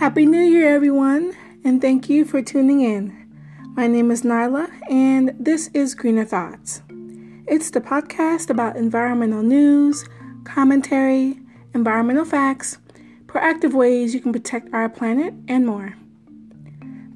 Happy 0.00 0.26
New 0.26 0.40
Year, 0.40 0.74
everyone, 0.74 1.36
and 1.62 1.80
thank 1.80 2.08
you 2.08 2.24
for 2.24 2.40
tuning 2.40 2.80
in. 2.80 3.14
My 3.76 3.86
name 3.86 4.10
is 4.10 4.22
Nyla, 4.22 4.70
and 4.90 5.34
this 5.38 5.68
is 5.74 5.94
Greener 5.94 6.24
Thoughts. 6.24 6.82
It's 7.46 7.70
the 7.70 7.80
podcast 7.80 8.48
about 8.50 8.76
environmental 8.76 9.42
news, 9.42 10.04
commentary, 10.44 11.38
environmental 11.74 12.24
facts, 12.24 12.78
proactive 13.26 13.74
ways 13.74 14.14
you 14.14 14.20
can 14.20 14.32
protect 14.32 14.72
our 14.72 14.88
planet, 14.88 15.34
and 15.46 15.66
more. 15.66 15.94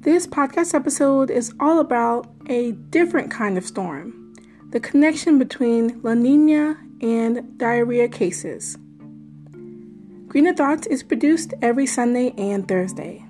This 0.01 0.27
podcast 0.27 0.73
episode 0.73 1.31
is 1.31 1.53
all 1.59 1.79
about 1.79 2.31
a 2.47 2.73
different 2.91 3.31
kind 3.31 3.57
of 3.57 3.65
storm 3.65 4.21
the 4.69 4.79
connection 4.79 5.39
between 5.39 6.01
La 6.03 6.13
Nina 6.13 6.77
and 7.01 7.57
diarrhea 7.57 8.07
cases. 8.07 8.77
Greener 10.27 10.53
Thoughts 10.53 10.87
is 10.87 11.03
produced 11.03 11.53
every 11.61 11.85
Sunday 11.85 12.33
and 12.37 12.67
Thursday. 12.67 13.25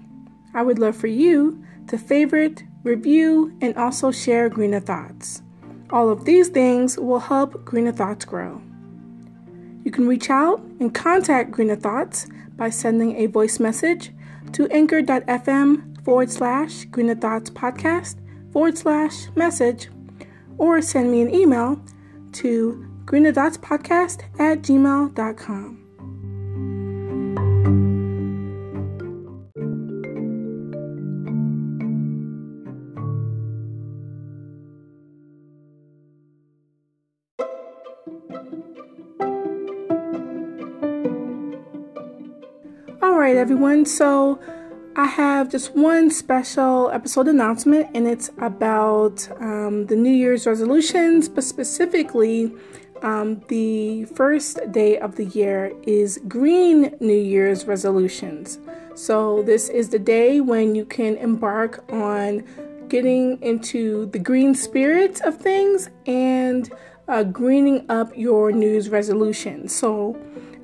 I 0.53 0.63
would 0.63 0.79
love 0.79 0.95
for 0.95 1.07
you 1.07 1.63
to 1.87 1.97
favorite, 1.97 2.63
review, 2.83 3.55
and 3.61 3.75
also 3.77 4.11
share 4.11 4.49
Greener 4.49 4.79
Thoughts. 4.79 5.41
All 5.91 6.09
of 6.09 6.25
these 6.25 6.49
things 6.49 6.97
will 6.97 7.19
help 7.19 7.63
Greener 7.63 7.91
Thoughts 7.91 8.25
grow. 8.25 8.61
You 9.83 9.91
can 9.91 10.07
reach 10.07 10.31
out 10.31 10.61
and 10.79 10.93
contact 10.93 11.51
Greener 11.51 11.75
Thoughts 11.75 12.27
by 12.55 12.69
sending 12.69 13.17
a 13.17 13.27
voice 13.27 13.59
message 13.59 14.11
to 14.53 14.67
anchor.fm 14.69 16.03
forward 16.03 16.31
slash 16.31 16.85
Greener 16.85 17.15
Thoughts 17.15 17.49
podcast 17.49 18.15
forward 18.51 18.77
slash 18.77 19.27
message 19.35 19.89
or 20.57 20.81
send 20.81 21.11
me 21.11 21.21
an 21.21 21.33
email 21.33 21.79
to 22.31 22.84
greenerthoughtspodcast 23.05 24.23
at 24.39 24.61
gmail.com. 24.61 25.81
All 43.01 43.19
right, 43.19 43.35
everyone. 43.35 43.85
So 43.85 44.39
I 44.97 45.05
have 45.07 45.49
just 45.49 45.75
one 45.75 46.09
special 46.09 46.89
episode 46.89 47.27
announcement, 47.27 47.89
and 47.93 48.07
it's 48.07 48.29
about 48.37 49.27
um, 49.41 49.87
the 49.87 49.95
New 49.95 50.11
Year's 50.11 50.47
resolutions, 50.47 51.27
but 51.27 51.43
specifically, 51.43 52.53
um, 53.05 53.39
the 53.49 54.05
first 54.05 54.59
day 54.71 54.97
of 54.97 55.15
the 55.15 55.25
year 55.25 55.71
is 55.83 56.19
Green 56.27 56.95
New 56.99 57.13
Year's 57.13 57.65
resolutions. 57.65 58.57
So, 58.95 59.43
this 59.43 59.69
is 59.69 59.89
the 59.89 59.99
day 59.99 60.41
when 60.41 60.73
you 60.73 60.85
can 60.85 61.15
embark 61.17 61.85
on 61.91 62.43
getting 62.89 63.39
into 63.43 64.07
the 64.07 64.17
green 64.17 64.55
spirit 64.55 65.21
of 65.21 65.37
things 65.37 65.89
and 66.07 66.73
uh, 67.07 67.23
greening 67.23 67.85
up 67.89 68.09
your 68.17 68.51
New 68.51 68.71
Year's 68.71 68.89
resolutions. 68.89 69.75
So, 69.75 70.17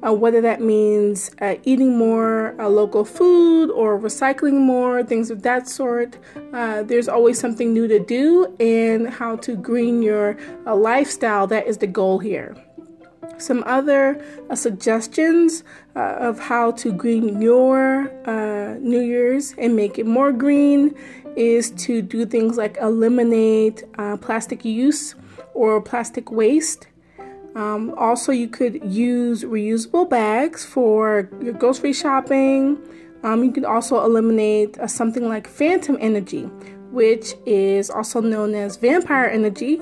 uh, 0.05 0.13
whether 0.13 0.41
that 0.41 0.61
means 0.61 1.31
uh, 1.41 1.55
eating 1.63 1.97
more 1.97 2.59
uh, 2.59 2.67
local 2.67 3.05
food 3.05 3.69
or 3.71 3.99
recycling 3.99 4.59
more, 4.59 5.03
things 5.03 5.29
of 5.29 5.43
that 5.43 5.67
sort. 5.67 6.17
Uh, 6.53 6.83
there's 6.83 7.07
always 7.07 7.39
something 7.39 7.73
new 7.73 7.87
to 7.87 7.99
do, 7.99 8.55
and 8.59 9.09
how 9.09 9.35
to 9.37 9.55
green 9.55 10.01
your 10.01 10.37
uh, 10.65 10.75
lifestyle 10.75 11.47
that 11.47 11.67
is 11.67 11.77
the 11.77 11.87
goal 11.87 12.19
here. 12.19 12.55
Some 13.37 13.63
other 13.65 14.23
uh, 14.49 14.55
suggestions 14.55 15.63
of 15.95 16.39
how 16.39 16.71
to 16.71 16.91
green 16.91 17.41
your 17.41 18.09
New 18.79 19.01
Year's 19.01 19.53
and 19.57 19.75
make 19.75 19.99
it 19.99 20.05
more 20.05 20.31
green 20.31 20.95
is 21.35 21.71
to 21.71 22.01
do 22.01 22.25
things 22.25 22.57
like 22.57 22.77
eliminate 22.77 23.83
plastic 24.21 24.63
use 24.63 25.15
or 25.53 25.81
plastic 25.81 26.31
waste. 26.31 26.87
Um, 27.55 27.93
also, 27.97 28.31
you 28.31 28.47
could 28.47 28.81
use 28.83 29.43
reusable 29.43 30.09
bags 30.09 30.65
for 30.65 31.29
your 31.41 31.53
grocery 31.53 31.93
shopping. 31.93 32.77
Um, 33.23 33.43
you 33.43 33.51
could 33.51 33.65
also 33.65 34.03
eliminate 34.03 34.79
uh, 34.79 34.87
something 34.87 35.27
like 35.27 35.47
phantom 35.47 35.97
energy, 35.99 36.43
which 36.91 37.33
is 37.45 37.89
also 37.89 38.21
known 38.21 38.55
as 38.55 38.77
vampire 38.77 39.25
energy. 39.25 39.81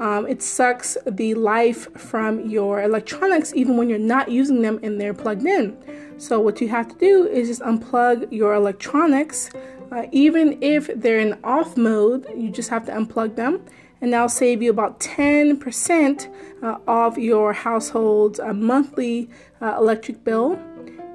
Um, 0.00 0.28
it 0.28 0.42
sucks 0.42 0.96
the 1.06 1.34
life 1.34 1.92
from 1.96 2.48
your 2.48 2.82
electronics 2.82 3.52
even 3.54 3.76
when 3.76 3.88
you're 3.88 3.98
not 3.98 4.30
using 4.30 4.62
them 4.62 4.78
and 4.84 5.00
they're 5.00 5.14
plugged 5.14 5.44
in. 5.44 5.76
So, 6.18 6.40
what 6.40 6.60
you 6.60 6.68
have 6.68 6.88
to 6.88 6.94
do 6.96 7.26
is 7.26 7.48
just 7.48 7.62
unplug 7.62 8.30
your 8.32 8.54
electronics. 8.54 9.50
Uh, 9.90 10.06
even 10.12 10.62
if 10.62 10.88
they're 10.94 11.18
in 11.18 11.38
off 11.42 11.76
mode, 11.76 12.26
you 12.36 12.50
just 12.50 12.68
have 12.70 12.86
to 12.86 12.92
unplug 12.92 13.34
them 13.34 13.64
and 14.00 14.12
that'll 14.12 14.28
save 14.28 14.62
you 14.62 14.70
about 14.70 15.00
10% 15.00 16.34
uh, 16.62 16.78
of 16.86 17.18
your 17.18 17.52
household's 17.52 18.40
uh, 18.40 18.52
monthly 18.52 19.30
uh, 19.60 19.76
electric 19.78 20.24
bill. 20.24 20.58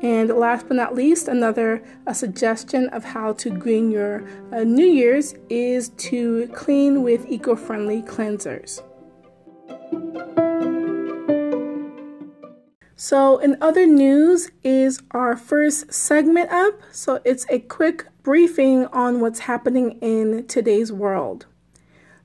And 0.02 0.30
last 0.30 0.68
but 0.68 0.76
not 0.76 0.96
least, 0.96 1.30
another 1.30 1.82
a 2.06 2.14
suggestion 2.14 2.90
of 2.90 3.06
how 3.06 3.34
to 3.34 3.50
green 3.50 3.90
your 3.90 4.26
uh, 4.52 4.66
New 4.66 4.86
Year's 4.86 5.34
is 5.50 5.90
to 5.90 6.50
clean 6.54 7.04
with 7.04 7.26
eco 7.30 7.56
friendly 7.56 8.02
cleansers. 8.02 8.82
So, 12.98 13.38
in 13.40 13.58
other 13.62 13.86
news, 13.86 14.52
is 14.64 15.02
our 15.12 15.36
first 15.36 15.94
segment 15.94 16.52
up. 16.52 16.80
So, 16.92 17.22
it's 17.26 17.46
a 17.50 17.60
quick 17.60 18.06
briefing 18.24 18.86
on 18.88 19.20
what's 19.20 19.40
happening 19.40 20.00
in 20.00 20.48
today's 20.48 20.92
world. 20.92 21.46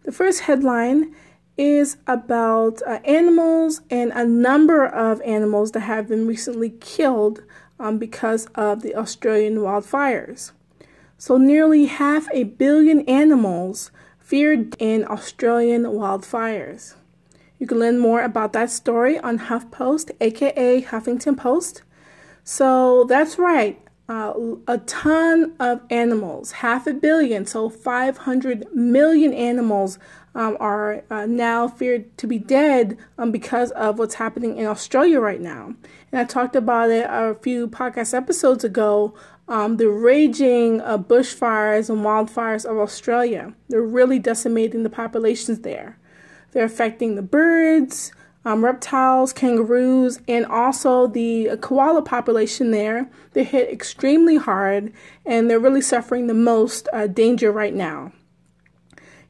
The 0.08 0.14
first 0.14 0.40
headline 0.40 1.14
is 1.58 1.98
about 2.06 2.80
uh, 2.86 3.00
animals 3.04 3.82
and 3.90 4.10
a 4.12 4.24
number 4.24 4.86
of 4.86 5.20
animals 5.20 5.72
that 5.72 5.80
have 5.80 6.08
been 6.08 6.26
recently 6.26 6.70
killed 6.80 7.42
um, 7.78 7.98
because 7.98 8.46
of 8.54 8.80
the 8.80 8.96
Australian 8.96 9.56
wildfires. 9.56 10.52
So, 11.18 11.36
nearly 11.36 11.84
half 11.84 12.26
a 12.32 12.44
billion 12.44 13.00
animals 13.02 13.90
feared 14.18 14.76
in 14.78 15.04
Australian 15.06 15.82
wildfires. 15.82 16.94
You 17.58 17.66
can 17.66 17.78
learn 17.78 17.98
more 17.98 18.22
about 18.22 18.54
that 18.54 18.70
story 18.70 19.18
on 19.18 19.38
HuffPost, 19.38 20.12
aka 20.22 20.80
Huffington 20.80 21.36
Post. 21.36 21.82
So, 22.44 23.04
that's 23.04 23.38
right 23.38 23.78
uh, 24.08 24.32
a 24.66 24.78
ton 24.78 25.54
of 25.60 25.82
animals, 25.90 26.52
half 26.52 26.86
a 26.86 26.94
billion, 26.94 27.44
so 27.44 27.68
500 27.68 28.66
million 28.74 29.34
animals 29.34 29.98
um, 30.34 30.56
are 30.60 31.02
uh, 31.10 31.26
now 31.26 31.68
feared 31.68 32.16
to 32.16 32.26
be 32.26 32.38
dead 32.38 32.96
um, 33.18 33.30
because 33.30 33.70
of 33.72 33.98
what's 33.98 34.14
happening 34.14 34.56
in 34.56 34.66
Australia 34.66 35.20
right 35.20 35.40
now. 35.40 35.74
And 36.10 36.20
I 36.20 36.24
talked 36.24 36.56
about 36.56 36.90
it 36.90 37.06
a 37.08 37.36
few 37.42 37.68
podcast 37.68 38.14
episodes 38.14 38.64
ago. 38.64 39.14
Um, 39.46 39.78
the 39.78 39.88
raging 39.88 40.80
uh, 40.82 40.98
bushfires 40.98 41.90
and 41.90 42.00
wildfires 42.00 42.64
of 42.64 42.78
Australia. 42.78 43.54
They're 43.68 43.80
really 43.82 44.18
decimating 44.18 44.82
the 44.82 44.90
populations 44.90 45.60
there. 45.60 45.98
They're 46.52 46.64
affecting 46.64 47.14
the 47.14 47.22
birds, 47.22 48.12
um, 48.48 48.64
reptiles, 48.64 49.34
kangaroos, 49.34 50.20
and 50.26 50.46
also 50.46 51.06
the 51.06 51.58
koala 51.60 52.00
population 52.00 52.70
there. 52.70 53.10
They 53.34 53.44
hit 53.44 53.70
extremely 53.70 54.36
hard 54.36 54.90
and 55.26 55.50
they're 55.50 55.58
really 55.58 55.82
suffering 55.82 56.28
the 56.28 56.34
most 56.34 56.88
uh, 56.94 57.08
danger 57.08 57.52
right 57.52 57.74
now. 57.74 58.12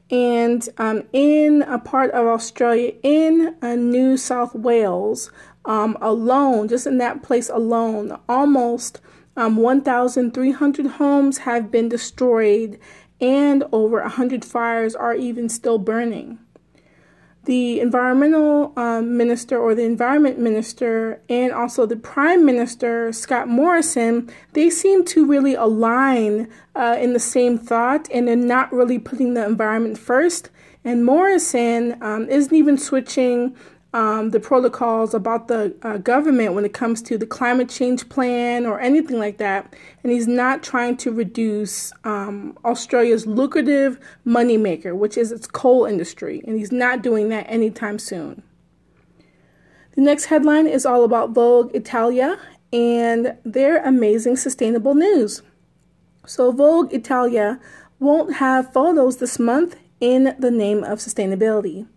And 0.09 0.67
um, 0.77 1.03
in 1.11 1.63
a 1.63 1.79
part 1.79 2.11
of 2.11 2.27
Australia, 2.27 2.93
in 3.03 3.57
uh, 3.61 3.75
New 3.75 4.15
South 4.15 4.55
Wales 4.55 5.31
um, 5.65 5.97
alone, 5.99 6.69
just 6.69 6.87
in 6.87 6.97
that 6.99 7.21
place 7.21 7.49
alone, 7.49 8.17
almost 8.29 9.01
um, 9.35 9.57
1,300 9.57 10.85
homes 10.85 11.39
have 11.39 11.69
been 11.69 11.89
destroyed 11.89 12.79
and 13.19 13.65
over 13.73 14.01
100 14.01 14.45
fires 14.45 14.95
are 14.95 15.13
even 15.13 15.49
still 15.49 15.77
burning 15.77 16.39
the 17.45 17.79
environmental 17.79 18.73
um, 18.75 19.17
minister 19.17 19.57
or 19.57 19.73
the 19.73 19.83
environment 19.83 20.37
minister 20.37 21.21
and 21.29 21.51
also 21.51 21.85
the 21.85 21.95
prime 21.95 22.45
minister 22.45 23.11
scott 23.13 23.47
morrison 23.47 24.29
they 24.53 24.69
seem 24.69 25.03
to 25.05 25.25
really 25.25 25.55
align 25.55 26.47
uh, 26.79 26.97
in 26.99 27.11
the 27.11 27.19
same 27.19 27.57
thought 27.57 28.07
and 28.11 28.27
they're 28.27 28.35
not 28.35 28.71
really 28.71 28.97
putting 28.97 29.33
the 29.33 29.45
environment 29.45 29.97
first. 29.97 30.49
And 30.85 31.05
morrison 31.05 32.01
um, 32.01 32.29
isn't 32.29 32.55
even 32.55 32.77
switching 32.77 33.55
um, 33.93 34.29
the 34.29 34.39
protocols 34.39 35.13
about 35.13 35.47
the 35.47 35.75
uh, 35.81 35.97
government 35.97 36.53
when 36.53 36.63
it 36.63 36.73
comes 36.73 37.01
to 37.03 37.17
the 37.17 37.25
climate 37.25 37.69
change 37.69 38.07
plan 38.09 38.65
or 38.65 38.79
anything 38.79 39.17
like 39.17 39.37
that. 39.37 39.73
And 40.03 40.11
he's 40.11 40.27
not 40.27 40.61
trying 40.61 40.97
to 40.97 41.11
reduce 41.11 41.91
um, 42.03 42.57
Australia's 42.63 43.25
lucrative 43.25 43.99
moneymaker, 44.25 44.95
which 44.95 45.17
is 45.17 45.31
its 45.31 45.47
coal 45.47 45.85
industry. 45.85 46.41
And 46.45 46.57
he's 46.57 46.71
not 46.71 47.01
doing 47.01 47.29
that 47.29 47.45
anytime 47.49 47.97
soon. 47.97 48.43
The 49.95 50.01
next 50.01 50.25
headline 50.25 50.67
is 50.67 50.85
all 50.85 51.03
about 51.03 51.31
Vogue 51.31 51.75
Italia 51.75 52.39
and 52.71 53.35
their 53.43 53.83
amazing 53.83 54.37
sustainable 54.37 54.93
news. 54.93 55.41
So, 56.27 56.51
Vogue 56.51 56.93
Italia 56.93 57.59
won't 57.99 58.35
have 58.35 58.71
photos 58.71 59.17
this 59.17 59.39
month 59.39 59.75
in 59.99 60.35
the 60.37 60.51
name 60.51 60.83
of 60.83 60.99
sustainability. 60.99 61.87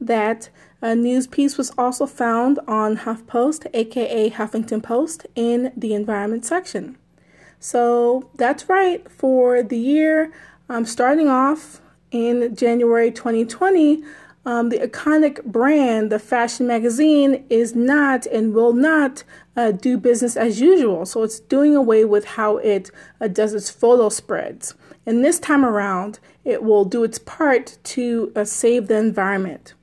That 0.00 0.50
a 0.80 0.94
news 0.94 1.26
piece 1.26 1.58
was 1.58 1.70
also 1.76 2.06
found 2.06 2.60
on 2.68 2.98
HuffPost, 2.98 3.66
aka 3.74 4.30
Huffington 4.30 4.82
Post, 4.82 5.26
in 5.34 5.72
the 5.76 5.94
environment 5.94 6.44
section. 6.44 6.96
So 7.58 8.30
that's 8.36 8.68
right, 8.68 9.10
for 9.10 9.62
the 9.62 9.78
year 9.78 10.32
um, 10.68 10.84
starting 10.84 11.28
off 11.28 11.80
in 12.10 12.54
January 12.54 13.10
2020, 13.10 14.02
um, 14.46 14.68
the 14.68 14.78
iconic 14.78 15.44
brand, 15.44 16.10
the 16.10 16.18
fashion 16.18 16.66
magazine, 16.66 17.44
is 17.50 17.74
not 17.74 18.26
and 18.26 18.54
will 18.54 18.72
not 18.72 19.24
uh, 19.56 19.72
do 19.72 19.98
business 19.98 20.36
as 20.36 20.60
usual. 20.60 21.04
So 21.04 21.22
it's 21.22 21.40
doing 21.40 21.74
away 21.74 22.04
with 22.04 22.24
how 22.24 22.58
it 22.58 22.90
uh, 23.20 23.28
does 23.28 23.52
its 23.52 23.68
photo 23.68 24.08
spreads. 24.08 24.74
And 25.04 25.24
this 25.24 25.38
time 25.38 25.64
around, 25.64 26.20
it 26.44 26.62
will 26.62 26.84
do 26.84 27.02
its 27.02 27.18
part 27.18 27.78
to 27.84 28.32
uh, 28.36 28.44
save 28.44 28.88
the 28.88 28.96
environment. 28.96 29.74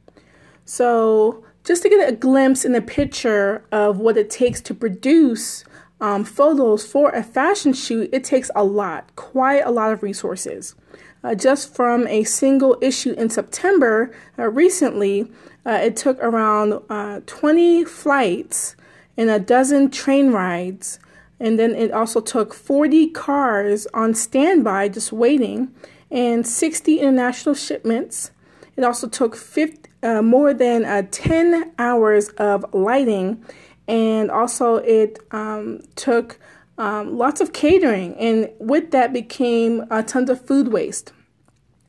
So, 0.66 1.44
just 1.64 1.84
to 1.84 1.90
get 1.90 2.10
a 2.10 2.12
glimpse 2.12 2.66
in 2.66 2.76
a 2.76 2.82
picture 2.82 3.64
of 3.72 4.00
what 4.00 4.18
it 4.18 4.30
takes 4.30 4.62
to 4.62 4.74
produce 4.74 5.64
um, 6.02 6.24
photos 6.24 6.86
for 6.86 7.12
a 7.12 7.24
fashion 7.24 7.74
shoot, 7.74 8.10
it 8.12 8.24
takes 8.24 8.52
a 8.56 8.64
lot, 8.64 9.16
quite 9.16 9.64
a 9.66 9.72
lot 9.72 9.92
of 9.92 10.04
resources. 10.04 10.76
Uh, 11.24 11.34
just 11.34 11.74
from 11.74 12.06
a 12.08 12.24
single 12.24 12.78
issue 12.82 13.14
in 13.14 13.30
September 13.30 14.16
uh, 14.38 14.48
recently, 14.50 15.32
uh, 15.66 15.80
it 15.82 15.96
took 15.96 16.20
around 16.20 16.82
uh, 16.90 17.22
20 17.26 17.86
flights 17.86 18.76
and 19.18 19.30
a 19.30 19.40
dozen 19.40 19.90
train 19.90 20.32
rides. 20.32 21.00
And 21.40 21.58
then 21.58 21.74
it 21.74 21.92
also 21.92 22.22
took 22.22 22.54
40 22.54 23.10
cars 23.10 23.88
on 23.94 24.14
standby 24.14 24.90
just 24.90 25.12
waiting 25.12 25.74
and 26.12 26.46
60 26.46 27.00
international 27.00 27.56
shipments. 27.56 28.32
It 28.78 28.84
also 28.84 29.08
took 29.08 29.36
50, 29.36 29.90
uh, 30.06 30.22
more 30.22 30.54
than 30.54 30.86
uh, 30.86 31.04
10 31.10 31.74
hours 31.80 32.30
of 32.38 32.66
lighting, 32.74 33.44
and 33.88 34.30
also 34.30 34.76
it 34.76 35.20
um, 35.32 35.82
took 35.96 36.40
um, 36.78 37.18
lots 37.18 37.42
of 37.42 37.54
catering, 37.54 38.16
and 38.18 38.50
with 38.60 38.92
that 38.92 39.12
became 39.12 39.86
tons 40.06 40.30
of 40.30 40.46
food 40.46 40.70
waste. 40.70 41.12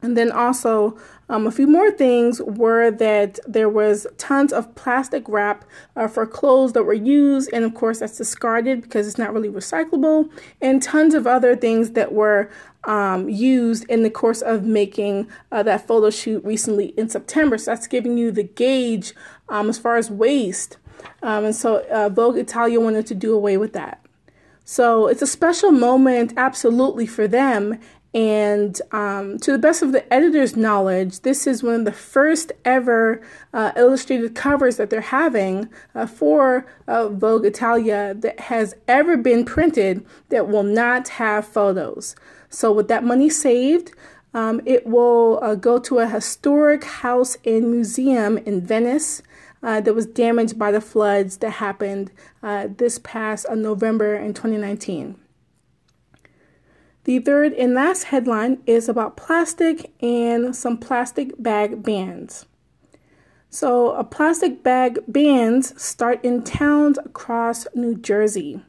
And 0.02 0.16
then 0.16 0.30
also 0.30 0.96
um, 1.28 1.46
a 1.46 1.50
few 1.50 1.66
more 1.66 1.90
things 1.90 2.40
were 2.40 2.90
that 2.92 3.40
there 3.46 3.68
was 3.68 4.06
tons 4.18 4.52
of 4.52 4.72
plastic 4.76 5.28
wrap 5.28 5.64
uh, 5.96 6.06
for 6.06 6.26
clothes 6.26 6.72
that 6.74 6.84
were 6.84 6.92
used, 6.92 7.50
and 7.52 7.64
of 7.64 7.74
course 7.74 7.98
that's 7.98 8.16
discarded 8.16 8.82
because 8.82 9.08
it's 9.08 9.18
not 9.18 9.32
really 9.34 9.48
recyclable, 9.48 10.30
and 10.60 10.82
tons 10.82 11.14
of 11.14 11.26
other 11.26 11.56
things 11.56 11.92
that 11.92 12.12
were 12.12 12.48
um, 12.86 13.28
used 13.28 13.84
in 13.90 14.02
the 14.02 14.10
course 14.10 14.40
of 14.40 14.64
making 14.64 15.28
uh, 15.52 15.62
that 15.64 15.86
photo 15.86 16.08
shoot 16.10 16.42
recently 16.44 16.86
in 16.96 17.08
September. 17.08 17.58
So 17.58 17.72
that's 17.72 17.86
giving 17.86 18.16
you 18.16 18.30
the 18.30 18.44
gauge 18.44 19.12
um, 19.48 19.68
as 19.68 19.78
far 19.78 19.96
as 19.96 20.10
waste. 20.10 20.78
Um, 21.22 21.44
and 21.44 21.54
so 21.54 21.84
uh, 21.90 22.08
Vogue 22.08 22.38
Italia 22.38 22.80
wanted 22.80 23.06
to 23.06 23.14
do 23.14 23.34
away 23.34 23.56
with 23.56 23.72
that. 23.74 24.00
So 24.64 25.06
it's 25.06 25.22
a 25.22 25.26
special 25.26 25.70
moment, 25.70 26.32
absolutely, 26.36 27.06
for 27.06 27.28
them. 27.28 27.78
And 28.14 28.80
um, 28.92 29.38
to 29.40 29.52
the 29.52 29.58
best 29.58 29.82
of 29.82 29.92
the 29.92 30.10
editor's 30.12 30.56
knowledge, 30.56 31.20
this 31.20 31.46
is 31.46 31.62
one 31.62 31.74
of 31.74 31.84
the 31.84 31.92
first 31.92 32.50
ever 32.64 33.20
uh, 33.52 33.72
illustrated 33.76 34.34
covers 34.34 34.78
that 34.78 34.88
they're 34.88 35.02
having 35.02 35.68
uh, 35.94 36.06
for 36.06 36.66
uh, 36.88 37.10
Vogue 37.10 37.44
Italia 37.44 38.14
that 38.18 38.40
has 38.40 38.74
ever 38.88 39.18
been 39.18 39.44
printed 39.44 40.04
that 40.30 40.48
will 40.48 40.62
not 40.62 41.08
have 41.08 41.46
photos. 41.46 42.16
So, 42.50 42.72
with 42.72 42.88
that 42.88 43.04
money 43.04 43.28
saved, 43.28 43.92
um, 44.34 44.60
it 44.64 44.86
will 44.86 45.38
uh, 45.42 45.54
go 45.54 45.78
to 45.78 45.98
a 45.98 46.08
historic 46.08 46.84
house 46.84 47.36
and 47.44 47.70
museum 47.70 48.38
in 48.38 48.60
Venice. 48.60 49.22
Uh, 49.62 49.80
that 49.80 49.94
was 49.94 50.06
damaged 50.06 50.56
by 50.58 50.70
the 50.70 50.82
floods 50.82 51.38
that 51.38 51.52
happened 51.52 52.12
uh, 52.42 52.68
this 52.76 53.00
past 53.00 53.46
November 53.50 54.14
in 54.14 54.32
2019. 54.32 55.18
The 57.06 57.20
third 57.20 57.52
and 57.52 57.72
last 57.72 58.04
headline 58.04 58.58
is 58.66 58.88
about 58.88 59.16
plastic 59.16 59.92
and 60.02 60.54
some 60.54 60.76
plastic 60.76 61.40
bag 61.40 61.82
bans. 61.82 62.46
So, 63.48 63.92
a 63.92 64.02
plastic 64.02 64.64
bag 64.64 64.98
bans 65.06 65.80
start 65.80 66.24
in 66.24 66.42
towns 66.42 66.98
across 66.98 67.66
New 67.74 67.94
Jersey. 67.94 68.60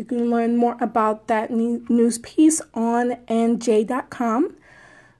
You 0.00 0.06
can 0.06 0.30
learn 0.30 0.56
more 0.56 0.78
about 0.80 1.26
that 1.26 1.50
news 1.50 2.16
piece 2.20 2.62
on 2.72 3.16
nj.com. 3.28 4.56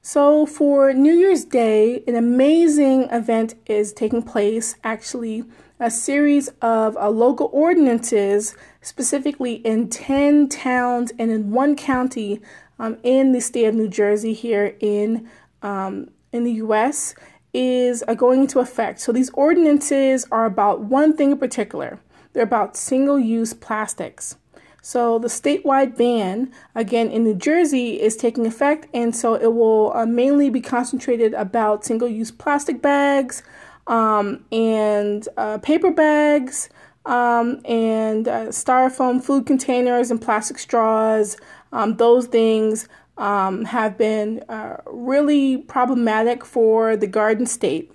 So, 0.01 0.47
for 0.47 0.95
New 0.95 1.13
Year's 1.13 1.45
Day, 1.45 2.03
an 2.07 2.15
amazing 2.15 3.03
event 3.11 3.57
is 3.67 3.93
taking 3.93 4.23
place. 4.23 4.77
Actually, 4.83 5.45
a 5.79 5.91
series 5.91 6.49
of 6.63 6.97
uh, 6.97 7.11
local 7.11 7.51
ordinances, 7.53 8.57
specifically 8.81 9.57
in 9.57 9.91
10 9.91 10.49
towns 10.49 11.13
and 11.19 11.31
in 11.31 11.51
one 11.51 11.77
county 11.77 12.41
um, 12.79 12.97
in 13.03 13.33
the 13.33 13.43
state 13.43 13.67
of 13.67 13.75
New 13.75 13.89
Jersey 13.89 14.33
here 14.33 14.77
in, 14.81 15.29
um, 15.61 16.09
in 16.33 16.45
the 16.45 16.53
US, 16.53 17.15
is 17.53 18.03
uh, 18.09 18.15
going 18.15 18.41
into 18.41 18.61
effect. 18.61 18.99
So, 19.01 19.13
these 19.13 19.29
ordinances 19.35 20.27
are 20.33 20.47
about 20.47 20.81
one 20.81 21.15
thing 21.15 21.33
in 21.33 21.39
particular 21.39 22.01
they're 22.33 22.43
about 22.43 22.77
single 22.77 23.19
use 23.19 23.53
plastics. 23.53 24.37
So 24.83 25.19
the 25.19 25.29
statewide 25.29 25.97
ban, 25.97 26.53
again 26.75 27.11
in 27.11 27.25
New 27.25 27.35
Jersey, 27.35 28.01
is 28.01 28.17
taking 28.17 28.47
effect, 28.47 28.87
and 28.95 29.15
so 29.15 29.35
it 29.35 29.55
will 29.55 29.93
uh, 29.95 30.07
mainly 30.07 30.51
be 30.51 30.61
concentrated 30.61 31.35
about 31.35 31.85
single 31.85 32.09
use 32.09 32.31
plastic 32.31 32.81
bags, 32.81 33.43
um, 33.87 34.45
and 34.53 35.29
uh, 35.37 35.59
paper 35.59 35.91
bags 35.91 36.69
um, 37.07 37.61
and 37.65 38.29
uh, 38.29 38.47
styrofoam 38.47 39.23
food 39.23 39.47
containers 39.47 40.11
and 40.11 40.21
plastic 40.21 40.59
straws. 40.59 41.37
Um, 41.73 41.97
those 41.97 42.27
things 42.27 42.89
um, 43.17 43.65
have 43.67 43.99
been 43.99 44.43
uh, 44.49 44.79
really 44.87 45.59
problematic 45.59 46.45
for 46.45 46.97
the 46.97 47.07
Garden 47.07 47.47
State. 47.47 47.93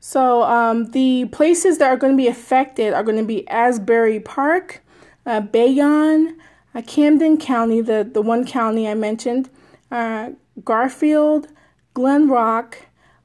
So, 0.00 0.44
um, 0.44 0.92
the 0.92 1.24
places 1.32 1.78
that 1.78 1.88
are 1.88 1.96
going 1.96 2.12
to 2.12 2.16
be 2.16 2.28
affected 2.28 2.94
are 2.94 3.02
going 3.02 3.18
to 3.18 3.24
be 3.24 3.48
Asbury 3.48 4.20
Park, 4.20 4.84
uh, 5.28 5.40
Bayonne, 5.40 6.36
uh, 6.74 6.82
Camden 6.82 7.36
County, 7.36 7.80
the, 7.80 8.08
the 8.10 8.22
one 8.22 8.46
county 8.46 8.88
I 8.88 8.94
mentioned, 8.94 9.50
uh, 9.90 10.30
Garfield, 10.64 11.48
Glen 11.94 12.28
Rock, 12.28 12.78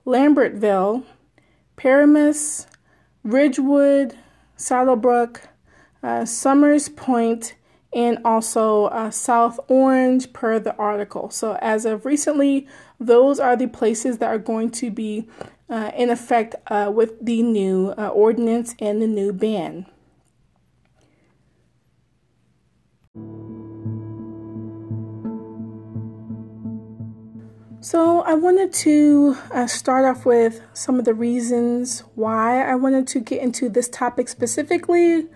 Lambertville, 0.06 1.04
Paramus, 1.78 2.68
Ridgewood, 3.24 4.18
Saddle 4.58 4.98
Brook, 4.98 5.42
uh, 6.04 6.26
Somers 6.26 6.90
Point, 6.90 7.56
and 7.94 8.20
also 8.26 8.86
uh, 8.86 9.10
South 9.10 9.60
Orange 9.68 10.34
per 10.34 10.60
the 10.60 10.76
article. 10.76 11.30
So, 11.30 11.58
as 11.62 11.86
of 11.86 12.06
recently, 12.06 12.68
those 13.00 13.40
are 13.40 13.56
the 13.56 13.68
places 13.68 14.18
that 14.18 14.28
are 14.28 14.40
going 14.40 14.72
to 14.72 14.92
be 14.92 15.30
uh, 15.70 15.92
in 15.96 16.10
effect 16.10 16.56
uh, 16.68 16.92
with 16.94 17.24
the 17.24 17.42
new 17.44 17.94
uh, 17.98 18.10
ordinance 18.10 18.76
and 18.80 19.02
the 19.02 19.08
new 19.08 19.32
ban. 19.32 19.86
So, 27.84 28.22
I 28.22 28.34
wanted 28.34 28.72
to 28.76 29.36
uh, 29.52 29.68
start 29.68 30.06
off 30.06 30.26
with 30.26 30.62
some 30.72 31.00
of 31.00 31.04
the 31.04 31.14
reasons 31.14 32.00
why 32.16 32.64
I 32.64 32.76
wanted 32.76 33.08
to 33.08 33.20
get 33.20 33.42
into 33.42 33.68
this 33.68 33.90
topic 33.90 34.30
specifically. 34.30 35.28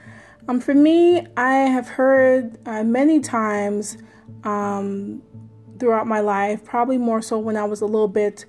Um, 0.48 0.62
for 0.62 0.74
me, 0.74 1.28
I 1.36 1.56
have 1.68 1.90
heard 1.90 2.58
uh, 2.66 2.86
many 2.86 3.20
times 3.20 3.98
um, 4.46 5.22
throughout 5.78 6.08
my 6.08 6.22
life, 6.22 6.64
probably 6.64 6.98
more 6.98 7.22
so 7.22 7.38
when 7.38 7.58
I 7.58 7.66
was 7.66 7.82
a 7.82 7.86
little 7.86 8.08
bit 8.08 8.46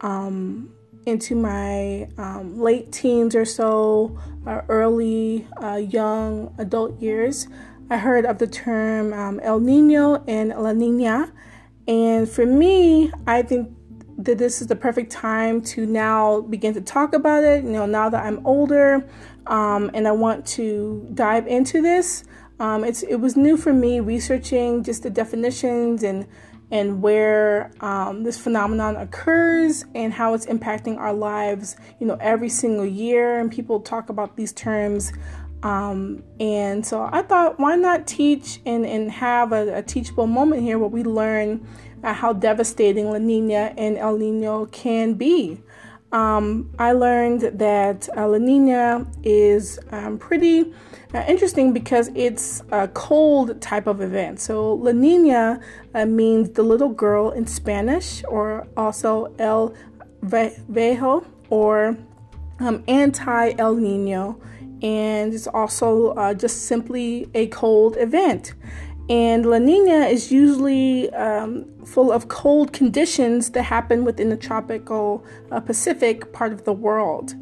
um, 0.00 0.72
into 1.04 1.34
my 1.34 2.08
um, 2.18 2.56
late 2.56 2.92
teens 2.92 3.34
or 3.34 3.44
so, 3.44 4.16
uh, 4.46 4.60
early 4.68 5.44
uh, 5.60 5.74
young 5.74 6.54
adult 6.58 7.02
years. 7.02 7.48
I 7.90 7.96
heard 7.96 8.26
of 8.26 8.38
the 8.38 8.46
term 8.46 9.12
um, 9.12 9.40
El 9.42 9.58
Nino 9.58 10.22
and 10.28 10.50
La 10.50 10.72
Nina 10.72 11.32
and 11.90 12.30
for 12.30 12.46
me, 12.46 13.10
I 13.26 13.42
think 13.42 13.68
that 14.18 14.38
this 14.38 14.60
is 14.60 14.68
the 14.68 14.76
perfect 14.76 15.10
time 15.10 15.60
to 15.60 15.84
now 15.86 16.42
begin 16.42 16.72
to 16.74 16.80
talk 16.80 17.14
about 17.14 17.42
it. 17.42 17.64
You 17.64 17.72
know, 17.72 17.84
now 17.84 18.08
that 18.08 18.24
I'm 18.24 18.46
older 18.46 19.04
um, 19.48 19.90
and 19.92 20.06
I 20.06 20.12
want 20.12 20.46
to 20.48 21.08
dive 21.14 21.48
into 21.48 21.82
this. 21.82 22.22
Um, 22.60 22.84
it's 22.84 23.02
it 23.02 23.16
was 23.16 23.36
new 23.36 23.56
for 23.56 23.72
me 23.72 23.98
researching 23.98 24.84
just 24.84 25.02
the 25.02 25.10
definitions 25.10 26.04
and 26.04 26.28
and 26.70 27.02
where 27.02 27.72
um, 27.80 28.22
this 28.22 28.38
phenomenon 28.38 28.94
occurs 28.94 29.84
and 29.96 30.12
how 30.12 30.34
it's 30.34 30.46
impacting 30.46 30.96
our 30.96 31.12
lives, 31.12 31.76
you 31.98 32.06
know, 32.06 32.16
every 32.20 32.48
single 32.48 32.86
year. 32.86 33.40
And 33.40 33.50
people 33.50 33.80
talk 33.80 34.08
about 34.08 34.36
these 34.36 34.52
terms. 34.52 35.12
Um, 35.62 36.22
and 36.38 36.84
so 36.84 37.08
I 37.12 37.22
thought, 37.22 37.58
why 37.58 37.76
not 37.76 38.06
teach 38.06 38.60
and, 38.64 38.86
and 38.86 39.10
have 39.10 39.52
a, 39.52 39.76
a 39.78 39.82
teachable 39.82 40.26
moment 40.26 40.62
here 40.62 40.78
where 40.78 40.88
we 40.88 41.02
learn 41.04 41.66
uh, 42.02 42.14
how 42.14 42.32
devastating 42.32 43.10
La 43.10 43.18
Nina 43.18 43.74
and 43.76 43.98
El 43.98 44.16
Nino 44.16 44.66
can 44.66 45.14
be. 45.14 45.60
Um, 46.12 46.74
I 46.78 46.92
learned 46.92 47.42
that 47.58 48.08
uh, 48.16 48.26
La 48.26 48.38
Nina 48.38 49.06
is 49.22 49.78
um, 49.92 50.18
pretty 50.18 50.72
uh, 51.14 51.24
interesting 51.28 51.72
because 51.72 52.10
it's 52.14 52.62
a 52.72 52.88
cold 52.88 53.60
type 53.60 53.86
of 53.86 54.00
event. 54.00 54.40
So 54.40 54.74
La 54.74 54.92
Nina 54.92 55.60
uh, 55.94 56.06
means 56.06 56.50
the 56.50 56.62
little 56.62 56.88
girl 56.88 57.30
in 57.30 57.46
Spanish, 57.46 58.24
or 58.28 58.66
also 58.76 59.32
El 59.38 59.74
Viejo, 60.22 61.24
or 61.48 61.96
um, 62.58 62.82
anti 62.88 63.52
El 63.58 63.76
Nino, 63.76 64.40
and 64.82 65.34
it's 65.34 65.46
also 65.46 66.10
uh, 66.14 66.34
just 66.34 66.66
simply 66.66 67.28
a 67.34 67.46
cold 67.48 67.96
event. 67.98 68.54
And 69.08 69.44
La 69.44 69.58
Nina 69.58 70.06
is 70.06 70.30
usually 70.30 71.12
um, 71.14 71.66
full 71.84 72.12
of 72.12 72.28
cold 72.28 72.72
conditions 72.72 73.50
that 73.50 73.64
happen 73.64 74.04
within 74.04 74.28
the 74.28 74.36
tropical 74.36 75.24
uh, 75.50 75.58
Pacific 75.58 76.32
part 76.32 76.52
of 76.52 76.64
the 76.64 76.72
world. 76.72 77.34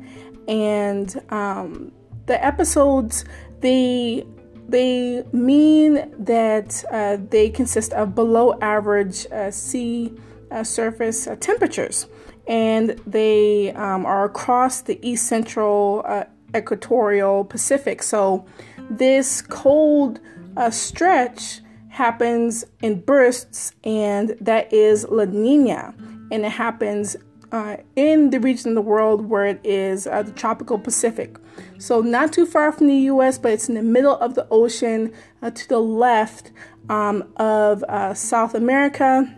And 0.48 1.14
um, 1.28 1.92
the 2.24 2.42
episodes, 2.42 3.26
they 3.60 4.26
they 4.66 5.24
mean 5.32 6.14
that 6.18 6.84
uh, 6.90 7.18
they 7.28 7.50
consist 7.50 7.92
of 7.92 8.14
below 8.14 8.58
average 8.60 9.26
uh, 9.32 9.50
sea 9.50 10.12
uh, 10.50 10.64
surface 10.64 11.26
uh, 11.26 11.36
temperatures, 11.36 12.06
and 12.46 12.98
they 13.06 13.72
um, 13.72 14.06
are 14.06 14.24
across 14.24 14.80
the 14.82 14.98
east 15.06 15.26
central 15.26 16.02
uh, 16.06 16.24
equatorial 16.56 17.44
Pacific. 17.44 18.02
So, 18.02 18.44
this 18.90 19.42
cold 19.42 20.20
a 20.56 20.72
stretch 20.72 21.60
happens 21.88 22.64
in 22.82 23.00
bursts, 23.00 23.72
and 23.84 24.36
that 24.40 24.72
is 24.72 25.06
La 25.08 25.24
Nina, 25.24 25.94
and 26.30 26.44
it 26.44 26.52
happens 26.52 27.16
uh, 27.52 27.76
in 27.96 28.30
the 28.30 28.40
region 28.40 28.70
of 28.70 28.74
the 28.74 28.80
world 28.80 29.28
where 29.28 29.46
it 29.46 29.60
is 29.64 30.06
uh, 30.06 30.22
the 30.22 30.32
tropical 30.32 30.78
Pacific. 30.78 31.36
So, 31.78 32.00
not 32.00 32.32
too 32.32 32.44
far 32.44 32.72
from 32.72 32.88
the 32.88 32.96
US, 33.12 33.38
but 33.38 33.52
it's 33.52 33.68
in 33.68 33.74
the 33.74 33.82
middle 33.82 34.16
of 34.18 34.34
the 34.34 34.46
ocean 34.50 35.12
uh, 35.42 35.50
to 35.50 35.68
the 35.68 35.80
left 35.80 36.50
um, 36.88 37.32
of 37.36 37.82
uh, 37.84 38.14
South 38.14 38.54
America 38.54 39.37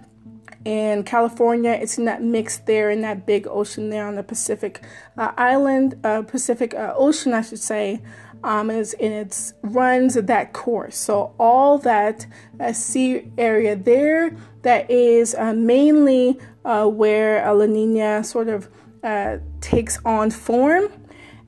and 0.66 1.06
California. 1.06 1.72
It's 1.72 1.98
in 1.98 2.04
that 2.04 2.22
mix 2.22 2.58
there 2.58 2.90
in 2.90 3.00
that 3.02 3.26
big 3.26 3.46
ocean 3.48 3.90
there 3.90 4.06
on 4.06 4.16
the 4.16 4.22
Pacific 4.22 4.82
uh, 5.16 5.32
island, 5.36 5.98
uh, 6.04 6.22
Pacific 6.22 6.74
Ocean, 6.76 7.32
I 7.34 7.42
should 7.42 7.58
say 7.58 8.00
um, 8.42 8.70
is 8.70 8.94
and 8.94 9.12
it 9.12 9.52
runs 9.62 10.14
that 10.14 10.52
course. 10.52 10.96
So 10.96 11.34
all 11.38 11.78
that 11.78 12.26
uh, 12.58 12.72
sea 12.72 13.30
area 13.36 13.76
there, 13.76 14.36
that 14.62 14.90
is 14.90 15.34
uh, 15.34 15.52
mainly 15.52 16.38
uh, 16.64 16.86
where 16.86 17.52
La 17.52 17.66
Nina 17.66 18.24
sort 18.24 18.48
of 18.48 18.68
uh, 19.02 19.38
takes 19.60 19.98
on 20.04 20.30
form. 20.30 20.92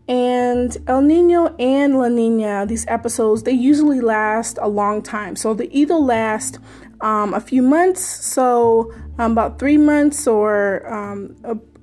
And 0.08 0.76
El 0.88 1.00
Nino 1.02 1.54
and 1.58 1.96
La 1.96 2.08
Nina, 2.08 2.66
these 2.66 2.84
episodes, 2.88 3.44
they 3.44 3.52
usually 3.52 4.00
last 4.00 4.58
a 4.60 4.68
long 4.68 5.00
time. 5.00 5.36
So 5.36 5.54
they 5.54 5.68
either 5.68 5.94
last 5.94 6.58
um, 7.00 7.32
a 7.34 7.40
few 7.40 7.62
months, 7.62 8.04
so 8.04 8.92
um, 9.18 9.32
about 9.32 9.58
three 9.58 9.76
months 9.76 10.26
or 10.26 10.86
um, 10.92 11.36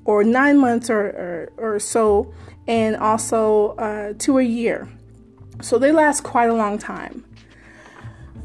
or 0.05 0.24
nine 0.24 0.57
months 0.57 0.89
or, 0.89 1.50
or, 1.57 1.74
or 1.75 1.79
so, 1.79 2.33
and 2.67 2.95
also 2.95 3.75
uh, 3.77 4.13
to 4.17 4.39
a 4.39 4.43
year. 4.43 4.89
So 5.62 5.77
they 5.77 5.91
last 5.91 6.24
quite 6.24 6.50
a 6.50 6.53
long 6.53 6.77
time. 6.77 7.25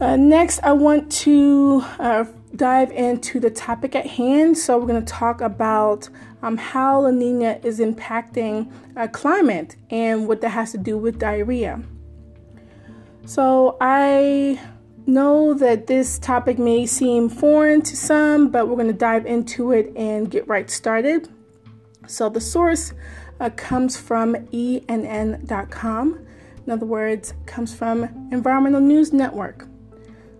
Uh, 0.00 0.16
next, 0.16 0.58
I 0.64 0.72
want 0.72 1.10
to 1.12 1.84
uh, 1.98 2.24
dive 2.56 2.90
into 2.90 3.38
the 3.38 3.50
topic 3.50 3.94
at 3.94 4.06
hand. 4.06 4.58
So, 4.58 4.76
we're 4.76 4.86
going 4.86 5.04
to 5.04 5.12
talk 5.12 5.40
about 5.40 6.08
um, 6.42 6.56
how 6.56 7.02
La 7.02 7.10
Nina 7.10 7.60
is 7.62 7.78
impacting 7.78 8.72
uh, 8.96 9.06
climate 9.08 9.76
and 9.90 10.26
what 10.26 10.40
that 10.40 10.50
has 10.50 10.72
to 10.72 10.78
do 10.78 10.98
with 10.98 11.18
diarrhea. 11.20 11.80
So, 13.24 13.76
I 13.80 14.60
know 15.06 15.54
that 15.54 15.86
this 15.86 16.18
topic 16.18 16.58
may 16.58 16.86
seem 16.86 17.28
foreign 17.28 17.82
to 17.82 17.96
some, 17.96 18.50
but 18.50 18.68
we're 18.68 18.76
going 18.76 18.88
to 18.88 18.92
dive 18.92 19.26
into 19.26 19.72
it 19.72 19.92
and 19.96 20.30
get 20.30 20.46
right 20.48 20.70
started. 20.70 21.28
So, 22.06 22.28
the 22.28 22.40
source 22.40 22.92
uh, 23.40 23.50
comes 23.50 23.96
from 23.96 24.34
enn.com. 24.34 26.26
In 26.66 26.72
other 26.72 26.86
words, 26.86 27.34
comes 27.46 27.74
from 27.74 28.04
Environmental 28.32 28.80
News 28.80 29.12
Network. 29.12 29.66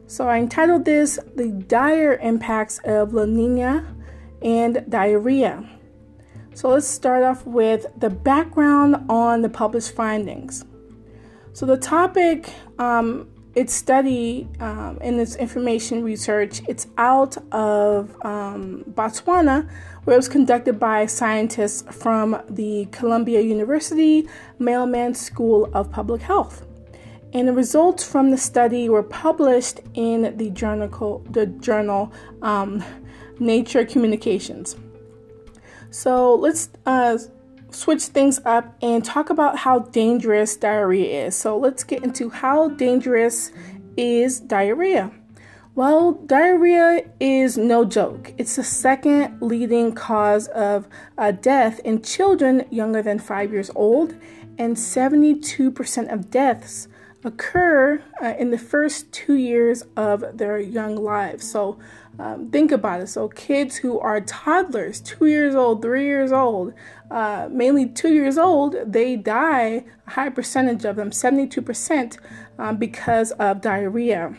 So 0.06 0.28
I 0.28 0.38
entitled 0.38 0.84
this 0.84 1.18
The 1.34 1.48
Dire 1.48 2.14
Impacts 2.14 2.78
of 2.84 3.14
La 3.14 3.24
Nina 3.24 3.94
and 4.42 4.84
Diarrhea. 4.88 5.68
So 6.54 6.68
let's 6.68 6.86
start 6.86 7.24
off 7.24 7.44
with 7.46 7.86
the 7.98 8.10
background 8.10 9.06
on 9.08 9.42
the 9.42 9.48
published 9.48 9.94
findings. 9.94 10.64
So 11.52 11.66
the 11.66 11.76
topic 11.76 12.52
um, 12.78 13.28
its 13.54 13.72
study 13.72 14.48
um, 14.60 14.98
and 15.00 15.20
its 15.20 15.36
information 15.36 16.02
research, 16.02 16.60
it's 16.68 16.86
out 16.98 17.36
of 17.52 18.14
um, 18.24 18.84
Botswana, 18.90 19.68
where 20.04 20.14
it 20.14 20.18
was 20.18 20.28
conducted 20.28 20.78
by 20.78 21.06
scientists 21.06 21.84
from 21.94 22.40
the 22.48 22.86
Columbia 22.90 23.40
University 23.40 24.28
Mailman 24.58 25.14
School 25.14 25.70
of 25.72 25.90
Public 25.90 26.22
Health. 26.22 26.66
And 27.32 27.48
the 27.48 27.52
results 27.52 28.04
from 28.04 28.30
the 28.30 28.38
study 28.38 28.88
were 28.88 29.02
published 29.02 29.80
in 29.94 30.36
the 30.36 30.50
journal, 30.50 31.24
the 31.30 31.46
journal 31.46 32.12
um, 32.42 32.84
Nature 33.38 33.84
Communications. 33.84 34.76
So 35.90 36.34
let's 36.34 36.70
uh, 36.86 37.18
switch 37.74 38.04
things 38.04 38.40
up 38.44 38.76
and 38.80 39.04
talk 39.04 39.30
about 39.30 39.58
how 39.58 39.80
dangerous 39.80 40.56
diarrhea 40.56 41.26
is. 41.26 41.36
So 41.36 41.58
let's 41.58 41.84
get 41.84 42.04
into 42.04 42.30
how 42.30 42.68
dangerous 42.68 43.50
is 43.96 44.40
diarrhea. 44.40 45.10
Well, 45.74 46.12
diarrhea 46.12 47.02
is 47.18 47.58
no 47.58 47.84
joke. 47.84 48.32
It's 48.38 48.54
the 48.54 48.62
second 48.62 49.42
leading 49.42 49.92
cause 49.92 50.46
of 50.48 50.86
uh, 51.18 51.32
death 51.32 51.80
in 51.80 52.02
children 52.02 52.64
younger 52.70 53.02
than 53.02 53.18
five 53.18 53.52
years 53.52 53.72
old, 53.74 54.14
and 54.56 54.76
72% 54.76 56.12
of 56.12 56.30
deaths 56.30 56.86
occur 57.24 58.02
uh, 58.22 58.34
in 58.38 58.50
the 58.50 58.58
first 58.58 59.10
two 59.12 59.34
years 59.34 59.82
of 59.96 60.24
their 60.36 60.58
young 60.58 60.96
lives. 60.96 61.50
So, 61.50 61.78
um, 62.18 62.50
think 62.50 62.70
about 62.70 63.00
it. 63.00 63.08
So, 63.08 63.28
kids 63.28 63.76
who 63.76 63.98
are 63.98 64.20
toddlers, 64.20 65.00
two 65.00 65.26
years 65.26 65.54
old, 65.54 65.82
three 65.82 66.04
years 66.04 66.30
old, 66.30 66.72
uh, 67.10 67.48
mainly 67.50 67.88
two 67.88 68.12
years 68.12 68.38
old, 68.38 68.76
they 68.86 69.16
die, 69.16 69.84
a 70.06 70.10
high 70.10 70.30
percentage 70.30 70.84
of 70.84 70.96
them, 70.96 71.10
72%, 71.10 72.18
um, 72.58 72.76
because 72.76 73.32
of 73.32 73.60
diarrhea. 73.60 74.36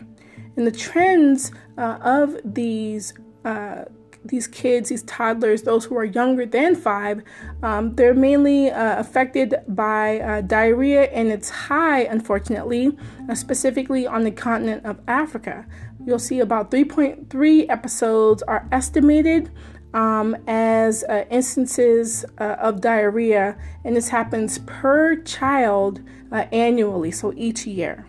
And 0.56 0.66
the 0.66 0.72
trends 0.72 1.52
uh, 1.78 1.98
of 2.02 2.38
these 2.46 3.14
uh, 3.44 3.86
these 4.28 4.48
kids, 4.48 4.90
these 4.90 5.04
toddlers, 5.04 5.64
those 5.64 5.86
who 5.86 5.96
are 5.98 6.06
younger 6.06 6.46
than 6.46 6.76
five, 6.76 7.22
um, 7.64 7.96
they're 7.96 8.14
mainly 8.14 8.70
uh, 8.70 9.00
affected 9.00 9.56
by 9.68 10.20
uh, 10.20 10.42
diarrhea, 10.42 11.04
and 11.12 11.32
it's 11.32 11.50
high, 11.50 12.02
unfortunately, 12.02 12.98
uh, 13.30 13.36
specifically 13.36 14.08
on 14.08 14.24
the 14.24 14.32
continent 14.32 14.86
of 14.86 15.00
Africa. 15.08 15.66
You'll 16.06 16.20
see 16.20 16.40
about 16.40 16.72
3.3 16.72 17.66
episodes 17.70 18.44
are 18.44 18.68
estimated 18.72 19.52
um, 19.94 20.36
as 20.46 21.06
uh, 21.06 21.24
instances 21.30 22.26
uh, 22.38 22.58
of 22.60 22.82
diarrhea, 22.82 23.58
and 23.84 23.96
this 23.96 24.10
happens 24.10 24.60
per 24.66 25.16
child 25.16 26.02
uh, 26.32 26.46
annually, 26.52 27.12
so 27.12 27.34
each 27.36 27.66
year. 27.66 28.06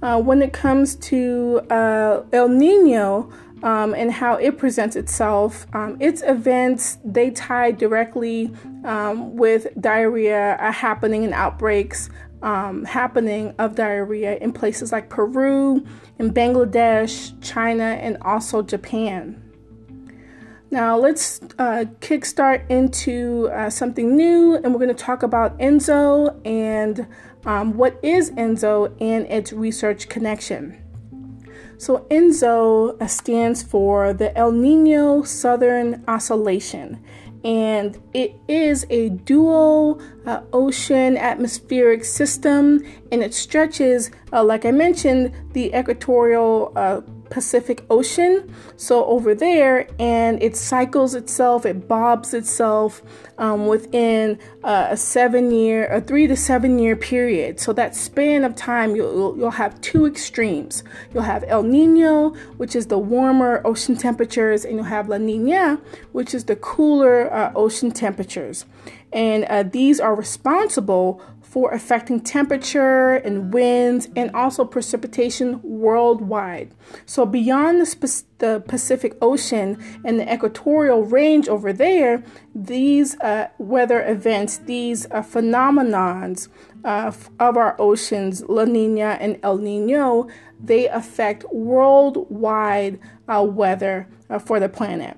When 0.00 0.40
it 0.40 0.52
comes 0.52 0.94
to 1.10 1.62
El 1.68 2.48
Nino 2.48 3.28
um, 3.62 3.94
and 3.94 4.12
how 4.12 4.34
it 4.34 4.58
presents 4.58 4.96
itself, 4.96 5.66
um, 5.72 5.96
its 6.00 6.22
events 6.22 6.98
they 7.04 7.30
tie 7.30 7.70
directly 7.70 8.52
um, 8.84 9.36
with 9.36 9.68
diarrhea 9.80 10.56
happening 10.72 11.24
and 11.24 11.32
outbreaks 11.32 12.10
um, 12.42 12.84
happening 12.84 13.54
of 13.58 13.74
diarrhea 13.74 14.36
in 14.36 14.52
places 14.52 14.92
like 14.92 15.08
Peru, 15.08 15.84
in 16.18 16.32
Bangladesh, 16.32 17.32
China, 17.42 17.84
and 17.84 18.18
also 18.22 18.62
Japan. 18.62 19.42
Now, 20.70 20.98
let's 20.98 21.40
uh, 21.58 21.86
kickstart 22.00 22.68
into 22.68 23.48
uh, 23.48 23.70
something 23.70 24.16
new, 24.16 24.56
and 24.56 24.72
we're 24.72 24.80
going 24.80 24.94
to 24.94 24.94
talk 24.94 25.22
about 25.22 25.58
ENSO 25.58 26.40
and 26.44 27.06
um, 27.46 27.74
what 27.74 27.98
is 28.02 28.30
ENSO 28.32 28.94
and 29.00 29.26
its 29.26 29.52
research 29.52 30.08
connection. 30.08 30.82
So 31.78 32.06
ENSO 32.10 33.00
uh, 33.00 33.06
stands 33.06 33.62
for 33.62 34.12
the 34.12 34.36
El 34.36 34.52
Nino 34.52 35.22
Southern 35.22 36.02
Oscillation, 36.08 37.02
and 37.44 38.00
it 38.14 38.34
is 38.48 38.86
a 38.88 39.10
dual 39.10 40.00
uh, 40.24 40.40
ocean 40.52 41.16
atmospheric 41.16 42.04
system, 42.04 42.82
and 43.12 43.22
it 43.22 43.34
stretches, 43.34 44.10
uh, 44.32 44.42
like 44.42 44.64
I 44.64 44.70
mentioned, 44.70 45.32
the 45.52 45.72
equatorial 45.74 46.72
uh, 46.76 47.02
Pacific 47.30 47.84
Ocean. 47.90 48.54
So 48.76 49.04
over 49.06 49.34
there, 49.34 49.88
and 49.98 50.42
it 50.42 50.56
cycles 50.56 51.14
itself, 51.14 51.66
it 51.66 51.88
bobs 51.88 52.34
itself 52.34 53.02
um, 53.38 53.66
within 53.66 54.38
uh, 54.64 54.88
a 54.90 54.96
seven 54.96 55.50
year, 55.50 55.86
a 55.86 56.00
three 56.00 56.26
to 56.26 56.36
seven 56.36 56.78
year 56.78 56.96
period. 56.96 57.60
So 57.60 57.72
that 57.74 57.94
span 57.94 58.44
of 58.44 58.56
time, 58.56 58.96
you'll, 58.96 59.36
you'll 59.36 59.50
have 59.50 59.80
two 59.80 60.06
extremes. 60.06 60.82
You'll 61.12 61.22
have 61.24 61.44
El 61.46 61.62
Nino, 61.62 62.30
which 62.56 62.74
is 62.74 62.86
the 62.86 62.98
warmer 62.98 63.60
ocean 63.64 63.96
temperatures, 63.96 64.64
and 64.64 64.76
you'll 64.76 64.84
have 64.84 65.08
La 65.08 65.18
Nina, 65.18 65.80
which 66.12 66.34
is 66.34 66.44
the 66.44 66.56
cooler 66.56 67.32
uh, 67.32 67.52
ocean 67.54 67.90
temperatures. 67.90 68.64
And 69.12 69.44
uh, 69.44 69.62
these 69.62 70.00
are 70.00 70.14
responsible 70.14 71.22
for 71.56 71.72
affecting 71.72 72.20
temperature 72.20 73.14
and 73.14 73.50
winds 73.50 74.10
and 74.14 74.30
also 74.34 74.62
precipitation 74.62 75.58
worldwide. 75.62 76.70
So, 77.06 77.24
beyond 77.24 77.80
the, 77.80 78.22
the 78.36 78.62
Pacific 78.68 79.16
Ocean 79.22 79.82
and 80.04 80.20
the 80.20 80.30
equatorial 80.30 81.04
range 81.04 81.48
over 81.48 81.72
there, 81.72 82.22
these 82.54 83.18
uh, 83.20 83.48
weather 83.56 84.06
events, 84.06 84.58
these 84.58 85.06
uh, 85.06 85.22
phenomenons 85.22 86.48
uh, 86.84 87.10
of 87.40 87.56
our 87.56 87.74
oceans, 87.80 88.42
La 88.50 88.64
Nina 88.66 89.16
and 89.18 89.40
El 89.42 89.56
Nino, 89.56 90.28
they 90.62 90.88
affect 90.88 91.46
worldwide 91.50 93.00
uh, 93.28 93.42
weather 93.42 94.10
uh, 94.28 94.38
for 94.38 94.60
the 94.60 94.68
planet. 94.68 95.16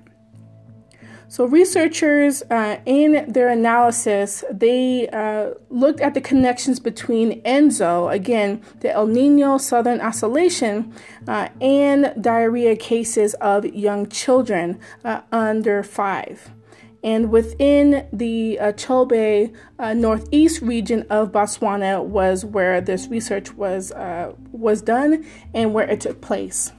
So 1.31 1.45
researchers, 1.45 2.41
uh, 2.49 2.79
in 2.87 3.31
their 3.31 3.49
analysis, 3.49 4.43
they 4.49 5.07
uh, 5.09 5.51
looked 5.69 6.01
at 6.01 6.15
the 6.15 6.21
connections 6.21 6.79
between 6.79 7.43
ENSO, 7.43 8.11
again, 8.11 8.63
the 8.79 8.91
El 8.91 9.05
Nino 9.05 9.59
Southern 9.59 10.01
Oscillation, 10.01 10.91
uh, 11.27 11.49
and 11.61 12.15
diarrhea 12.19 12.75
cases 12.75 13.35
of 13.35 13.63
young 13.63 14.09
children 14.09 14.79
uh, 15.05 15.21
under 15.31 15.83
five. 15.83 16.49
And 17.03 17.29
within 17.29 18.07
the 18.11 18.59
uh, 18.59 18.71
Chobe 18.71 19.55
uh, 19.77 19.93
northeast 19.93 20.63
region 20.63 21.05
of 21.11 21.31
Botswana 21.31 22.03
was 22.03 22.43
where 22.43 22.81
this 22.81 23.07
research 23.07 23.53
was 23.53 23.93
was 24.51 24.81
done 24.81 25.25
and 25.53 25.75
where 25.75 25.87
it 25.87 26.01
took 26.01 26.21
place. 26.21 26.71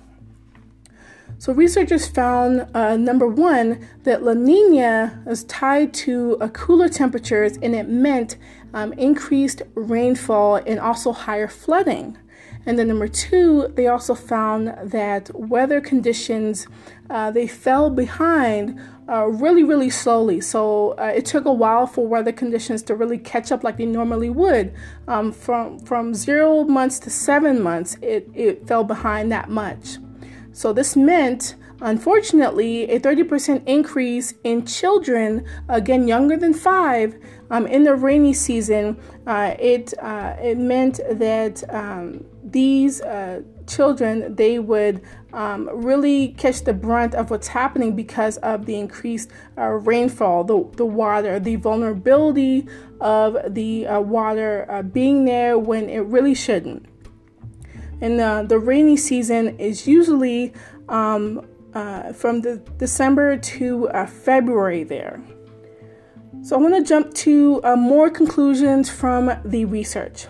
So 1.40 1.54
researchers 1.54 2.06
found 2.06 2.66
uh, 2.74 2.98
number 2.98 3.26
one 3.26 3.88
that 4.02 4.22
La 4.22 4.34
Nina 4.34 5.24
is 5.26 5.44
tied 5.44 5.94
to 5.94 6.36
cooler 6.52 6.90
temperatures 6.90 7.56
and 7.62 7.74
it 7.74 7.88
meant 7.88 8.36
um, 8.74 8.92
increased 8.92 9.62
rainfall 9.74 10.56
and 10.56 10.78
also 10.78 11.12
higher 11.12 11.48
flooding. 11.48 12.18
And 12.66 12.78
then 12.78 12.88
number 12.88 13.08
two, 13.08 13.72
they 13.74 13.86
also 13.86 14.14
found 14.14 14.74
that 14.84 15.30
weather 15.34 15.80
conditions 15.80 16.66
uh, 17.08 17.30
they 17.30 17.46
fell 17.46 17.88
behind 17.88 18.78
uh, 19.08 19.26
really 19.26 19.64
really 19.64 19.88
slowly. 19.88 20.42
So 20.42 20.90
uh, 20.98 21.10
it 21.16 21.24
took 21.24 21.46
a 21.46 21.52
while 21.52 21.86
for 21.86 22.06
weather 22.06 22.32
conditions 22.32 22.82
to 22.82 22.94
really 22.94 23.16
catch 23.16 23.50
up 23.50 23.64
like 23.64 23.78
they 23.78 23.86
normally 23.86 24.28
would. 24.28 24.74
Um, 25.08 25.32
from 25.32 25.78
from 25.78 26.12
zero 26.12 26.64
months 26.64 26.98
to 26.98 27.08
seven 27.08 27.62
months, 27.62 27.96
it 28.02 28.28
it 28.34 28.68
fell 28.68 28.84
behind 28.84 29.32
that 29.32 29.48
much. 29.48 29.96
So 30.52 30.72
this 30.72 30.96
meant, 30.96 31.54
unfortunately, 31.80 32.90
a 32.90 32.98
30% 32.98 33.62
increase 33.66 34.34
in 34.44 34.66
children, 34.66 35.46
again 35.68 36.08
younger 36.08 36.36
than 36.36 36.54
five, 36.54 37.16
um, 37.50 37.66
in 37.66 37.84
the 37.84 37.94
rainy 37.94 38.32
season. 38.32 39.00
Uh, 39.26 39.54
it 39.58 39.94
uh, 39.98 40.36
it 40.40 40.58
meant 40.58 41.00
that 41.10 41.62
um, 41.72 42.24
these 42.42 43.00
uh, 43.00 43.42
children 43.66 44.34
they 44.34 44.58
would 44.58 45.02
um, 45.32 45.70
really 45.72 46.28
catch 46.28 46.64
the 46.64 46.72
brunt 46.72 47.14
of 47.14 47.30
what's 47.30 47.48
happening 47.48 47.94
because 47.94 48.36
of 48.38 48.66
the 48.66 48.76
increased 48.76 49.30
uh, 49.56 49.66
rainfall, 49.66 50.42
the, 50.42 50.68
the 50.76 50.84
water, 50.84 51.38
the 51.38 51.56
vulnerability 51.56 52.66
of 53.00 53.36
the 53.48 53.86
uh, 53.86 54.00
water 54.00 54.66
uh, 54.68 54.82
being 54.82 55.24
there 55.24 55.56
when 55.56 55.88
it 55.88 56.00
really 56.00 56.34
shouldn't 56.34 56.86
and 58.00 58.20
uh, 58.20 58.42
the 58.42 58.58
rainy 58.58 58.96
season 58.96 59.58
is 59.58 59.86
usually 59.86 60.52
um, 60.88 61.46
uh, 61.74 62.12
from 62.12 62.40
the 62.40 62.56
December 62.78 63.36
to 63.36 63.88
uh, 63.90 64.06
February 64.06 64.82
there. 64.82 65.22
So 66.42 66.56
I 66.56 66.58
want 66.58 66.74
to 66.74 66.82
jump 66.82 67.12
to 67.14 67.60
uh, 67.62 67.76
more 67.76 68.10
conclusions 68.10 68.90
from 68.90 69.30
the 69.44 69.66
research. 69.66 70.26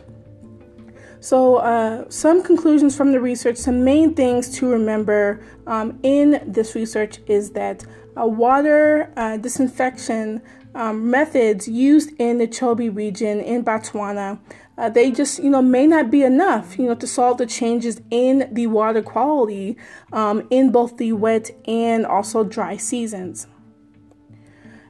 So, 1.23 1.57
uh, 1.57 2.09
some 2.09 2.43
conclusions 2.43 2.97
from 2.97 3.13
the 3.13 3.21
research, 3.21 3.59
some 3.59 3.85
main 3.85 4.15
things 4.15 4.57
to 4.57 4.67
remember 4.67 5.43
um, 5.67 5.99
in 6.03 6.43
this 6.47 6.75
research 6.75 7.19
is 7.27 7.51
that 7.51 7.85
uh, 8.19 8.27
water 8.27 9.13
disinfection 9.43 10.41
um, 10.75 11.11
methods 11.11 11.69
used 11.69 12.13
in 12.19 12.39
the 12.39 12.47
Chobe 12.47 12.95
region 12.97 13.41
in 13.41 13.65
Botswana 13.65 14.39
uh, 14.81 14.89
they 14.89 15.11
just 15.11 15.43
you 15.43 15.51
know 15.51 15.63
may 15.63 15.87
not 15.87 16.11
be 16.11 16.23
enough 16.23 16.79
you 16.79 16.87
know 16.87 16.95
to 16.95 17.07
solve 17.07 17.39
the 17.39 17.47
changes 17.47 18.01
in 18.11 18.49
the 18.53 18.67
water 18.67 19.03
quality 19.03 19.77
um, 20.13 20.47
in 20.51 20.73
both 20.73 20.97
the 20.97 21.13
wet 21.13 21.51
and 21.67 22.07
also 22.07 22.43
dry 22.43 22.77
seasons. 22.77 23.47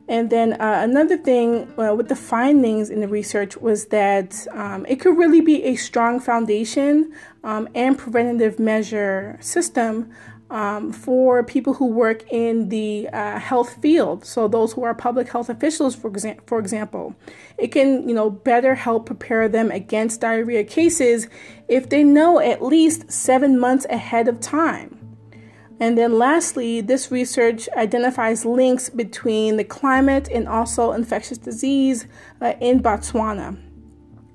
And 0.09 0.29
then 0.29 0.55
uh, 0.55 0.81
another 0.83 1.17
thing 1.17 1.73
uh, 1.79 1.95
with 1.95 2.09
the 2.09 2.17
findings 2.17 2.91
in 2.91 3.01
the 3.01 3.07
research 3.07 3.57
was 3.57 3.87
that 3.87 4.45
um, 4.51 4.85
it 4.87 4.97
could 4.97 5.17
really 5.17 5.41
be 5.41 5.63
a 5.63 5.77
strong 5.77 6.19
foundation 6.19 7.13
um, 7.45 7.69
and 7.77 7.97
preventative 7.97 8.59
measure 8.59 9.39
system 9.41 10.11
um, 10.51 10.93
for 10.93 11.43
people 11.45 11.75
who 11.75 11.87
work 11.87 12.25
in 12.31 12.69
the 12.69 13.09
uh, 13.13 13.39
health 13.39 13.81
field. 13.81 14.25
So 14.25 14.49
those 14.49 14.73
who 14.73 14.83
are 14.83 14.95
public 14.95 15.29
health 15.29 15.49
officials, 15.49 15.95
for, 15.95 16.11
exa- 16.11 16.41
for 16.47 16.59
example, 16.59 17.15
it 17.57 17.69
can 17.69 18.09
you 18.09 18.15
know 18.15 18.31
better 18.31 18.75
help 18.75 19.07
prepare 19.07 19.49
them 19.49 19.71
against 19.71 20.21
diarrhea 20.21 20.65
cases 20.65 21.29
if 21.69 21.89
they 21.89 22.03
know 22.03 22.41
at 22.41 22.63
least 22.63 23.11
seven 23.11 23.59
months 23.59 23.87
ahead 23.89 24.29
of 24.29 24.41
time. 24.41 24.97
And 25.79 25.97
then 25.97 26.19
lastly, 26.19 26.83
this 26.83 27.11
research 27.11 27.67
identifies 27.75 28.45
links 28.45 28.91
between 28.91 29.57
the 29.57 29.65
climate 29.65 30.29
and 30.29 30.47
also 30.47 30.93
infectious 30.93 31.39
disease 31.39 32.07
uh, 32.43 32.53
in 32.61 32.83
Botswana. 32.83 33.70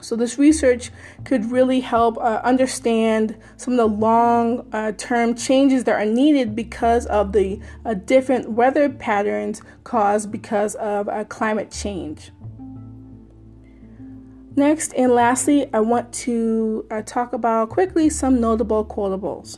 So, 0.05 0.15
this 0.15 0.37
research 0.37 0.91
could 1.23 1.51
really 1.51 1.79
help 1.79 2.19
uh, 2.19 2.39
understand 2.43 3.35
some 3.57 3.73
of 3.73 3.77
the 3.77 3.87
long 3.87 4.67
uh, 4.71 4.91
term 4.91 5.33
changes 5.33 5.85
that 5.85 5.99
are 5.99 6.05
needed 6.05 6.55
because 6.55 7.07
of 7.07 7.31
the 7.31 7.59
uh, 7.83 7.95
different 7.95 8.51
weather 8.51 8.87
patterns 8.87 9.63
caused 9.83 10.31
because 10.31 10.75
of 10.75 11.09
uh, 11.09 11.23
climate 11.23 11.71
change. 11.71 12.29
Next 14.55 14.93
and 14.93 15.11
lastly, 15.11 15.73
I 15.73 15.79
want 15.79 16.13
to 16.13 16.85
uh, 16.91 17.01
talk 17.01 17.33
about 17.33 17.71
quickly 17.71 18.11
some 18.11 18.39
notable 18.39 18.85
quotables. 18.85 19.57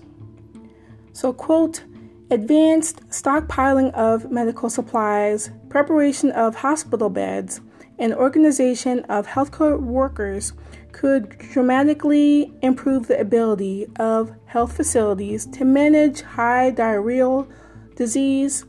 So, 1.11 1.33
quote, 1.33 1.83
advanced 2.31 3.05
stockpiling 3.09 3.91
of 3.95 4.31
medical 4.31 4.69
supplies, 4.69 5.51
preparation 5.67 6.31
of 6.31 6.55
hospital 6.55 7.09
beds, 7.09 7.59
and 7.99 8.13
organization 8.13 8.99
of 9.05 9.27
healthcare 9.27 9.79
workers 9.79 10.53
could 10.91 11.29
dramatically 11.37 12.51
improve 12.61 13.07
the 13.07 13.19
ability 13.19 13.87
of 13.99 14.33
health 14.45 14.75
facilities 14.75 15.45
to 15.47 15.65
manage 15.65 16.21
high 16.21 16.71
diarrheal 16.71 17.47
disease 17.95 18.65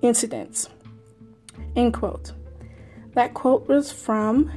incidents. 0.00 0.68
End 1.76 1.94
quote. 1.94 2.32
That 3.14 3.34
quote 3.34 3.68
was 3.68 3.92
from 3.92 4.50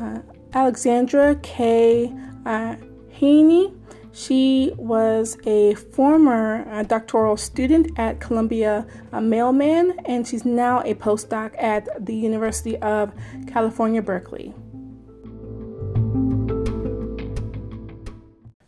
uh, 0.00 0.20
Alexandra 0.52 1.36
K. 1.36 2.12
Uh, 2.46 2.76
Heaney 3.12 3.77
she 4.18 4.72
was 4.76 5.38
a 5.46 5.74
former 5.74 6.68
uh, 6.68 6.82
doctoral 6.82 7.36
student 7.36 7.96
at 7.96 8.18
Columbia 8.18 8.84
Mailman, 9.12 9.94
and 10.06 10.26
she's 10.26 10.44
now 10.44 10.80
a 10.80 10.94
postdoc 10.94 11.52
at 11.56 11.88
the 12.04 12.14
University 12.14 12.76
of 12.78 13.12
California, 13.46 14.02
Berkeley. 14.02 14.52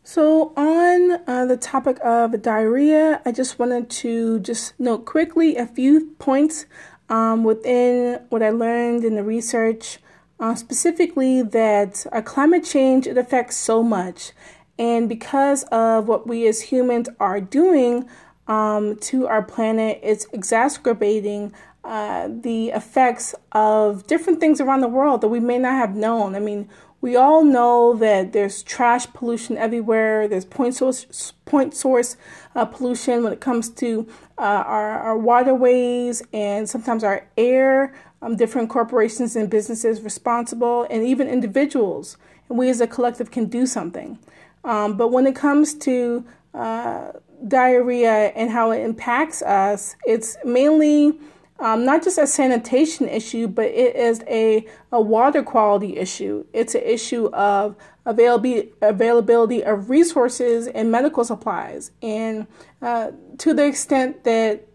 So, 0.05 0.53
on 0.57 1.21
uh, 1.27 1.47
the 1.47 1.57
topic 1.57 1.99
of 2.05 2.41
diarrhea, 2.43 3.21
I 3.25 3.33
just 3.33 3.59
wanted 3.59 3.91
to 3.91 4.39
just 4.41 4.79
note 4.79 5.05
quickly 5.05 5.57
a 5.57 5.67
few 5.67 6.15
points 6.21 6.67
um, 7.09 7.43
within 7.43 8.21
what 8.29 8.43
I 8.43 8.51
learned 8.51 9.05
in 9.05 9.17
the 9.17 9.25
research, 9.25 9.99
uh, 10.39 10.55
specifically 10.55 11.43
that 11.43 12.07
uh, 12.13 12.23
climate 12.23 12.65
change 12.65 13.09
it 13.09 13.19
affects 13.19 13.57
so 13.57 13.83
much 13.83 14.33
And 14.81 15.11
because 15.11 15.64
of 15.64 16.09
what 16.09 16.27
we 16.27 16.49
as 16.49 16.62
humans 16.62 17.11
are 17.21 17.38
doing 17.38 18.09
um, 18.49 18.97
to 19.01 19.27
our 19.27 19.43
planet, 19.43 20.01
it's 20.03 20.27
exacerbating 20.33 21.53
uh, 21.85 22.29
the 22.31 22.71
effects 22.71 23.35
of 23.53 24.07
different 24.07 24.40
things 24.40 24.59
around 24.59 24.81
the 24.81 24.88
world 24.88 25.21
that 25.21 25.29
we 25.29 25.38
may 25.38 25.59
not 25.59 25.75
have 25.75 25.95
known. 25.95 26.35
I 26.35 26.38
mean, 26.38 26.66
we 27.03 27.14
all 27.14 27.45
know 27.45 27.95
that 27.97 28.33
there's 28.33 28.62
trash 28.62 29.07
pollution 29.12 29.59
everywhere. 29.59 30.27
There's 30.27 30.47
point 30.47 30.75
source 30.75 31.35
point 31.45 31.75
source 31.75 32.16
uh, 32.55 32.64
pollution 32.64 33.23
when 33.23 33.35
it 33.35 33.40
comes 33.40 33.69
to 33.69 34.09
uh, 34.38 34.64
our, 34.66 34.99
our 34.99 35.19
waterways 35.19 36.23
and 36.33 36.66
sometimes 36.66 37.05
our 37.05 37.27
air. 37.37 37.95
Um, 38.23 38.37
different 38.37 38.69
corporations 38.71 39.35
and 39.35 39.49
businesses 39.49 40.03
responsible, 40.03 40.87
and 40.90 41.03
even 41.03 41.27
individuals. 41.27 42.19
And 42.51 42.59
we 42.59 42.69
as 42.69 42.81
a 42.83 42.87
collective 42.87 43.31
can 43.31 43.47
do 43.47 43.64
something. 43.64 44.19
Um, 44.64 44.96
but 44.96 45.09
when 45.09 45.27
it 45.27 45.35
comes 45.35 45.75
to 45.75 46.25
uh, 46.55 47.12
diarrhea 47.46 48.33
and 48.35 48.51
how 48.51 48.70
it 48.70 48.81
impacts 48.81 49.42
us, 49.42 49.96
it's 50.05 50.37
mainly 50.44 51.18
um, 51.61 51.85
not 51.85 52.03
just 52.03 52.18
a 52.18 52.27
sanitation 52.27 53.09
issue, 53.09 53.46
but 53.46 53.66
it 53.66 53.94
is 53.94 54.23
a, 54.27 54.66
a 54.92 55.01
water 55.01 55.42
quality 55.42 55.96
issue. 55.99 56.46
It's 56.53 56.75
an 56.75 56.83
issue 56.83 57.27
of 57.35 57.77
availability, 58.07 58.70
availability 58.81 59.62
of 59.62 59.90
resources 59.90 60.66
and 60.68 60.90
medical 60.90 61.25
supplies. 61.25 61.90
And 62.03 62.46
uh, 62.81 63.12
to 63.38 63.53
the 63.53 63.66
extent 63.66 64.25
that 64.25 64.66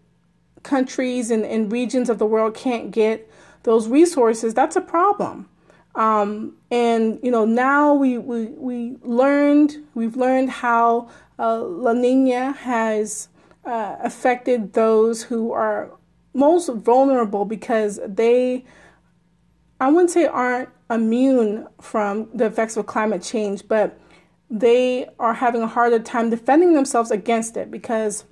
countries 0.62 1.30
and, 1.30 1.44
and 1.44 1.70
regions 1.70 2.08
of 2.08 2.18
the 2.18 2.26
world 2.26 2.54
can't 2.54 2.90
get 2.92 3.28
those 3.64 3.88
resources, 3.88 4.54
that's 4.54 4.76
a 4.76 4.80
problem. 4.80 5.48
Um, 5.96 6.56
and 6.70 7.18
you 7.22 7.30
know 7.30 7.44
now 7.44 7.94
we, 7.94 8.18
we 8.18 8.44
we 8.48 8.96
learned 9.02 9.76
we've 9.94 10.16
learned 10.16 10.50
how 10.50 11.08
uh, 11.38 11.62
La 11.62 11.92
Nina 11.92 12.52
has 12.52 13.28
uh, 13.64 13.96
affected 14.00 14.74
those 14.74 15.24
who 15.24 15.52
are 15.52 15.90
most 16.32 16.68
vulnerable 16.68 17.44
because 17.44 17.98
they, 18.06 18.64
I 19.80 19.90
wouldn't 19.90 20.10
say 20.10 20.26
aren't 20.26 20.68
immune 20.90 21.66
from 21.80 22.28
the 22.32 22.46
effects 22.46 22.76
of 22.76 22.86
climate 22.86 23.22
change, 23.22 23.66
but 23.66 23.98
they 24.48 25.08
are 25.18 25.34
having 25.34 25.62
a 25.62 25.66
harder 25.66 25.98
time 25.98 26.30
defending 26.30 26.74
themselves 26.74 27.10
against 27.10 27.56
it 27.56 27.70
because, 27.70 28.24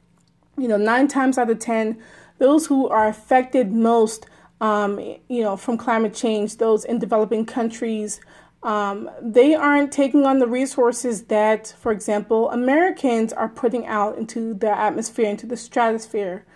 you 0.56 0.68
know, 0.68 0.76
nine 0.76 1.08
times 1.08 1.36
out 1.38 1.50
of 1.50 1.58
10, 1.58 2.00
those 2.38 2.66
who 2.66 2.88
are 2.88 3.08
affected 3.08 3.72
most, 3.72 4.26
um, 4.60 4.98
you 5.28 5.42
know, 5.42 5.56
from 5.56 5.76
climate 5.76 6.14
change, 6.14 6.56
those 6.56 6.84
in 6.84 6.98
developing 6.98 7.46
countries, 7.46 8.20
um, 8.62 9.10
they 9.20 9.54
aren't 9.54 9.92
taking 9.92 10.24
on 10.24 10.38
the 10.38 10.46
resources 10.46 11.24
that, 11.24 11.74
for 11.78 11.92
example, 11.92 12.50
Americans 12.50 13.32
are 13.32 13.48
putting 13.48 13.86
out 13.86 14.16
into 14.16 14.54
the 14.54 14.70
atmosphere, 14.70 15.28
into 15.28 15.46
the 15.46 15.56
stratosphere 15.56 16.46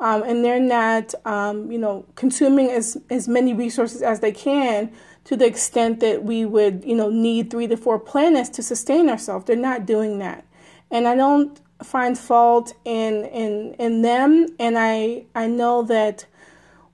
um, 0.00 0.22
and 0.22 0.44
they're 0.44 0.60
not, 0.60 1.14
um, 1.24 1.70
you 1.70 1.78
know, 1.78 2.04
consuming 2.14 2.70
as 2.70 2.96
as 3.08 3.28
many 3.28 3.54
resources 3.54 4.02
as 4.02 4.20
they 4.20 4.32
can 4.32 4.92
to 5.24 5.36
the 5.36 5.46
extent 5.46 6.00
that 6.00 6.22
we 6.22 6.44
would, 6.44 6.84
you 6.84 6.94
know, 6.94 7.08
need 7.10 7.50
three 7.50 7.66
to 7.66 7.76
four 7.76 7.98
planets 7.98 8.48
to 8.50 8.62
sustain 8.62 9.08
ourselves. 9.08 9.46
They're 9.46 9.56
not 9.56 9.86
doing 9.86 10.18
that, 10.18 10.44
and 10.90 11.08
I 11.08 11.14
don't 11.14 11.58
find 11.82 12.18
fault 12.18 12.74
in 12.84 13.24
in 13.24 13.74
in 13.78 14.02
them. 14.02 14.48
And 14.58 14.78
I 14.78 15.24
I 15.34 15.46
know 15.46 15.82
that 15.84 16.26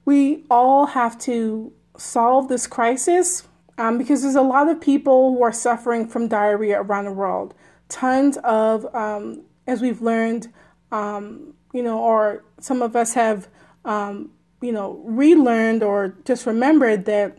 we 0.05 0.45
all 0.51 0.87
have 0.87 1.19
to 1.21 1.73
solve 1.97 2.49
this 2.49 2.67
crisis 2.67 3.47
um, 3.79 3.99
because 3.99 4.23
there's 4.23 4.35
a 4.35 4.43
lot 4.43 4.69
of 4.69 4.81
people 4.81 5.35
who 5.35 5.43
are 5.43 5.53
suffering 5.53 6.07
from 6.07 6.29
diarrhea 6.29 6.81
around 6.81 7.05
the 7.05 7.13
world. 7.13 7.55
Tons 7.89 8.39
of, 8.39 8.93
um, 8.95 9.43
as 9.67 9.81
we've 9.81 10.03
learned. 10.03 10.53
Um, 10.91 11.55
you 11.73 11.83
know, 11.83 11.99
or 11.99 12.45
some 12.61 12.83
of 12.83 12.95
us 12.95 13.15
have, 13.15 13.49
um, 13.85 14.31
you 14.61 14.73
know, 14.73 15.01
relearned 15.05 15.83
or 15.83 16.15
just 16.25 16.47
remembered 16.47 17.05
that, 17.07 17.39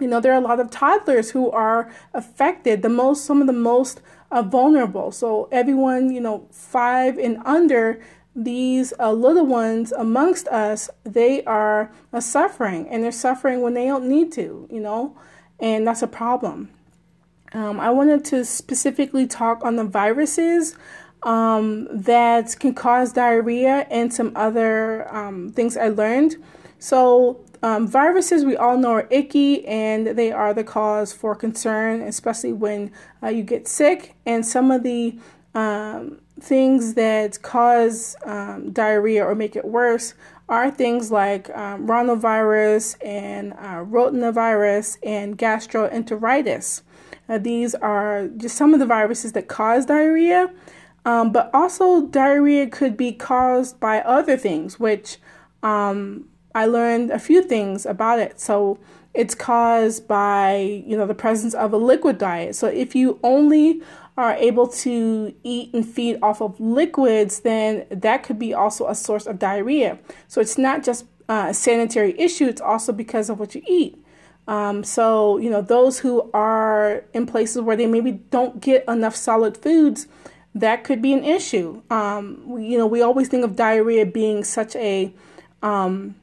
you 0.00 0.06
know, 0.06 0.20
there 0.20 0.32
are 0.32 0.40
a 0.40 0.44
lot 0.44 0.60
of 0.60 0.70
toddlers 0.70 1.30
who 1.30 1.50
are 1.50 1.92
affected, 2.14 2.82
the 2.82 2.88
most, 2.88 3.24
some 3.24 3.40
of 3.40 3.46
the 3.46 3.52
most 3.52 4.00
uh, 4.30 4.42
vulnerable. 4.42 5.10
So 5.10 5.48
everyone, 5.52 6.12
you 6.12 6.20
know, 6.20 6.48
five 6.50 7.18
and 7.18 7.38
under, 7.44 8.00
these 8.34 8.92
uh, 8.98 9.12
little 9.12 9.46
ones 9.46 9.92
amongst 9.92 10.48
us, 10.48 10.88
they 11.04 11.44
are 11.44 11.92
uh, 12.12 12.20
suffering, 12.20 12.88
and 12.88 13.04
they're 13.04 13.12
suffering 13.12 13.60
when 13.60 13.74
they 13.74 13.86
don't 13.86 14.08
need 14.08 14.32
to, 14.32 14.66
you 14.70 14.80
know, 14.80 15.16
and 15.60 15.86
that's 15.86 16.02
a 16.02 16.06
problem. 16.06 16.70
Um, 17.52 17.78
I 17.78 17.90
wanted 17.90 18.24
to 18.26 18.44
specifically 18.44 19.26
talk 19.26 19.62
on 19.62 19.76
the 19.76 19.84
viruses 19.84 20.74
um, 21.22 21.86
that 21.90 22.58
can 22.58 22.74
cause 22.74 23.12
diarrhea 23.12 23.86
and 23.90 24.12
some 24.12 24.32
other 24.34 25.12
um, 25.14 25.50
things 25.50 25.76
I 25.76 25.88
learned. 25.88 26.36
So, 26.78 27.44
um, 27.62 27.86
viruses 27.86 28.44
we 28.44 28.56
all 28.56 28.76
know 28.76 28.90
are 28.90 29.06
icky 29.08 29.64
and 29.66 30.04
they 30.08 30.32
are 30.32 30.52
the 30.52 30.64
cause 30.64 31.12
for 31.12 31.36
concern, 31.36 32.00
especially 32.00 32.52
when 32.52 32.90
uh, 33.22 33.28
you 33.28 33.44
get 33.44 33.68
sick. 33.68 34.16
And 34.26 34.44
some 34.44 34.72
of 34.72 34.82
the 34.82 35.16
um, 35.54 36.20
things 36.40 36.94
that 36.94 37.40
cause 37.42 38.16
um, 38.24 38.72
diarrhea 38.72 39.24
or 39.24 39.34
make 39.34 39.56
it 39.56 39.64
worse 39.64 40.14
are 40.48 40.70
things 40.70 41.10
like 41.10 41.48
um, 41.56 41.86
rhinovirus 41.86 42.96
and 43.04 43.52
uh, 43.54 43.84
rotavirus 43.84 44.98
and 45.02 45.38
gastroenteritis. 45.38 46.82
Uh, 47.28 47.38
these 47.38 47.74
are 47.76 48.28
just 48.36 48.56
some 48.56 48.74
of 48.74 48.80
the 48.80 48.86
viruses 48.86 49.32
that 49.32 49.48
cause 49.48 49.86
diarrhea. 49.86 50.50
Um, 51.04 51.32
but 51.32 51.50
also, 51.52 52.06
diarrhea 52.06 52.68
could 52.68 52.96
be 52.96 53.12
caused 53.12 53.80
by 53.80 54.00
other 54.02 54.36
things, 54.36 54.78
which 54.78 55.18
um, 55.62 56.28
I 56.54 56.66
learned 56.66 57.10
a 57.10 57.18
few 57.18 57.42
things 57.42 57.86
about 57.86 58.18
it. 58.18 58.38
So, 58.40 58.78
it's 59.14 59.34
caused 59.34 60.06
by 60.06 60.82
you 60.86 60.96
know 60.96 61.06
the 61.06 61.14
presence 61.14 61.54
of 61.54 61.72
a 61.72 61.76
liquid 61.76 62.18
diet. 62.18 62.54
So, 62.54 62.68
if 62.68 62.94
you 62.94 63.18
only 63.22 63.82
are 64.16 64.34
able 64.34 64.68
to 64.68 65.34
eat 65.42 65.72
and 65.72 65.88
feed 65.88 66.18
off 66.22 66.42
of 66.42 66.60
liquids, 66.60 67.40
then 67.40 67.86
that 67.90 68.22
could 68.22 68.38
be 68.38 68.52
also 68.52 68.86
a 68.88 68.94
source 68.94 69.26
of 69.26 69.38
diarrhea. 69.38 69.98
So, 70.28 70.40
it's 70.40 70.58
not 70.58 70.84
just 70.84 71.04
uh, 71.28 71.46
a 71.50 71.54
sanitary 71.54 72.18
issue; 72.18 72.46
it's 72.46 72.60
also 72.60 72.92
because 72.92 73.30
of 73.30 73.38
what 73.38 73.54
you 73.54 73.62
eat. 73.66 73.98
Um, 74.48 74.82
so, 74.82 75.38
you 75.38 75.50
know, 75.50 75.62
those 75.62 76.00
who 76.00 76.28
are 76.34 77.04
in 77.14 77.26
places 77.26 77.62
where 77.62 77.76
they 77.76 77.86
maybe 77.86 78.12
don't 78.12 78.60
get 78.60 78.84
enough 78.88 79.14
solid 79.14 79.56
foods 79.56 80.08
that 80.54 80.84
could 80.84 81.00
be 81.00 81.12
an 81.12 81.24
issue. 81.24 81.82
Um, 81.90 82.42
we, 82.46 82.66
you 82.66 82.78
know, 82.78 82.86
we 82.86 83.02
always 83.02 83.28
think 83.28 83.44
of 83.44 83.56
diarrhea 83.56 84.06
being 84.06 84.44
such 84.44 84.76
a 84.76 85.12
um, 85.62 86.16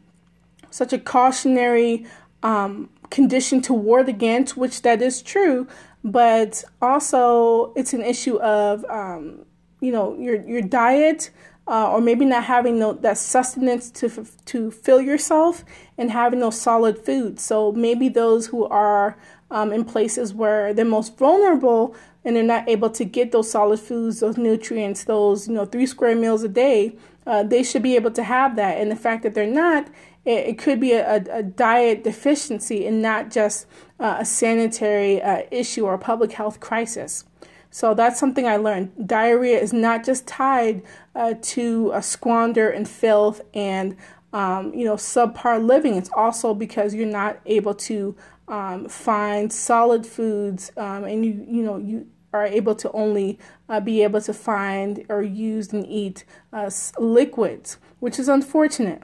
such 0.69 0.93
a 0.93 0.99
cautionary 0.99 2.05
um, 2.43 2.89
condition 3.09 3.61
to 3.61 3.73
ward 3.73 4.07
against, 4.07 4.55
which 4.55 4.81
that 4.83 5.01
is 5.01 5.21
true, 5.21 5.67
but 6.03 6.63
also 6.81 7.73
it's 7.75 7.93
an 7.93 8.01
issue 8.01 8.39
of 8.39 8.85
um, 8.89 9.45
you 9.81 9.91
know 9.91 10.17
your 10.17 10.41
your 10.47 10.61
diet. 10.61 11.31
Uh, 11.67 11.91
or 11.91 12.01
maybe 12.01 12.25
not 12.25 12.45
having 12.45 12.79
no, 12.79 12.93
that 12.93 13.15
sustenance 13.15 13.91
to 13.91 14.25
to 14.43 14.71
fill 14.71 14.99
yourself 14.99 15.63
and 15.99 16.09
having 16.09 16.39
those 16.39 16.59
solid 16.59 16.97
foods. 16.97 17.43
So 17.43 17.71
maybe 17.73 18.09
those 18.09 18.47
who 18.47 18.65
are 18.65 19.19
um, 19.51 19.71
in 19.71 19.85
places 19.85 20.33
where 20.33 20.73
they're 20.73 20.83
most 20.83 21.15
vulnerable 21.15 21.95
and 22.23 22.35
they're 22.35 22.43
not 22.43 22.67
able 22.67 22.89
to 22.89 23.05
get 23.05 23.31
those 23.31 23.51
solid 23.51 23.79
foods, 23.79 24.19
those 24.19 24.37
nutrients, 24.37 25.03
those 25.03 25.47
you 25.47 25.53
know 25.53 25.65
three 25.65 25.85
square 25.85 26.15
meals 26.15 26.43
a 26.43 26.49
day, 26.49 26.97
uh, 27.25 27.43
they 27.43 27.63
should 27.63 27.83
be 27.83 27.95
able 27.95 28.11
to 28.11 28.23
have 28.23 28.55
that. 28.55 28.77
And 28.77 28.91
the 28.91 28.95
fact 28.95 29.23
that 29.23 29.33
they're 29.33 29.45
not, 29.45 29.87
it, 30.25 30.47
it 30.47 30.57
could 30.57 30.79
be 30.79 30.93
a, 30.93 31.15
a, 31.31 31.43
diet 31.43 32.03
deficiency 32.03 32.85
and 32.85 33.01
not 33.01 33.31
just 33.31 33.65
uh, 33.99 34.17
a 34.19 34.25
sanitary 34.25 35.21
uh, 35.21 35.43
issue 35.51 35.85
or 35.85 35.93
a 35.93 35.99
public 35.99 36.31
health 36.31 36.59
crisis. 36.59 37.25
So 37.71 37.93
that's 37.93 38.19
something 38.19 38.47
I 38.47 38.57
learned. 38.57 39.07
Diarrhea 39.07 39.59
is 39.59 39.73
not 39.73 40.03
just 40.03 40.25
tied 40.25 40.81
uh, 41.15 41.35
to 41.41 41.91
a 41.93 42.01
squander 42.01 42.69
and 42.69 42.87
filth 42.89 43.41
and 43.53 43.95
um, 44.33 44.73
you 44.73 44.85
know 44.85 44.95
subpar 44.95 45.63
living. 45.63 45.95
It's 45.95 46.09
also 46.13 46.53
because 46.53 46.93
you're 46.93 47.07
not 47.07 47.39
able 47.45 47.73
to 47.75 48.15
um, 48.47 48.87
find 48.87 49.51
solid 49.51 50.05
foods, 50.05 50.71
um, 50.77 51.03
and 51.03 51.25
you 51.25 51.45
you 51.47 51.63
know 51.63 51.77
you 51.77 52.07
are 52.33 52.45
able 52.45 52.75
to 52.75 52.91
only 52.91 53.39
uh, 53.69 53.79
be 53.79 54.03
able 54.03 54.21
to 54.21 54.33
find 54.33 55.05
or 55.09 55.21
use 55.23 55.73
and 55.73 55.85
eat 55.87 56.25
uh, 56.53 56.69
liquids, 56.99 57.77
which 57.99 58.19
is 58.19 58.29
unfortunate, 58.29 59.01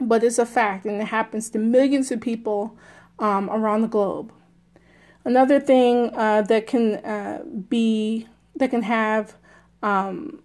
but 0.00 0.22
it's 0.22 0.38
a 0.38 0.46
fact, 0.46 0.84
and 0.84 1.00
it 1.00 1.06
happens 1.06 1.48
to 1.50 1.58
millions 1.58 2.10
of 2.10 2.20
people 2.20 2.76
um, 3.22 3.48
around 3.48 3.80
the 3.80 3.88
globe. 3.88 4.32
Another 5.24 5.60
thing 5.60 6.10
uh, 6.14 6.42
that 6.42 6.66
can 6.66 6.96
uh, 6.96 7.42
be 7.68 8.26
that 8.56 8.70
can 8.70 8.82
have 8.82 9.36
um, 9.82 10.42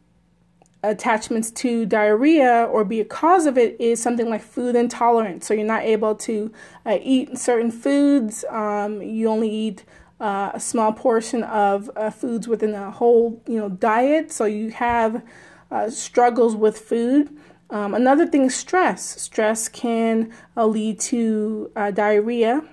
attachments 0.83 1.49
to 1.51 1.85
diarrhea 1.85 2.69
or 2.71 2.85
be 2.85 3.01
a 3.01 3.05
cause 3.05 3.47
of 3.47 3.57
it 3.57 3.75
is 3.81 4.01
something 4.01 4.29
like 4.29 4.41
food 4.41 4.75
intolerance. 4.75 5.47
So 5.47 5.55
you're 5.55 5.65
not 5.65 5.83
able 5.83 6.15
to 6.15 6.51
uh, 6.85 6.99
eat 7.01 7.37
certain 7.37 7.71
foods. 7.71 8.45
Um, 8.49 9.01
you 9.01 9.27
only 9.27 9.49
eat 9.49 9.83
uh, 10.21 10.51
a 10.53 10.59
small 10.59 10.93
portion 10.93 11.43
of 11.43 11.89
uh, 11.95 12.11
foods 12.11 12.47
within 12.47 12.75
a 12.75 12.91
whole 12.91 13.41
you 13.47 13.57
know 13.57 13.69
diet. 13.69 14.31
So 14.31 14.45
you 14.45 14.69
have 14.71 15.23
uh, 15.71 15.89
struggles 15.89 16.55
with 16.55 16.77
food. 16.77 17.35
Um, 17.69 17.93
another 17.93 18.25
thing 18.25 18.45
is 18.45 18.55
stress. 18.55 19.21
Stress 19.21 19.67
can 19.67 20.31
uh, 20.55 20.65
lead 20.65 20.99
to 21.01 21.71
uh, 21.75 21.91
diarrhea, 21.91 22.63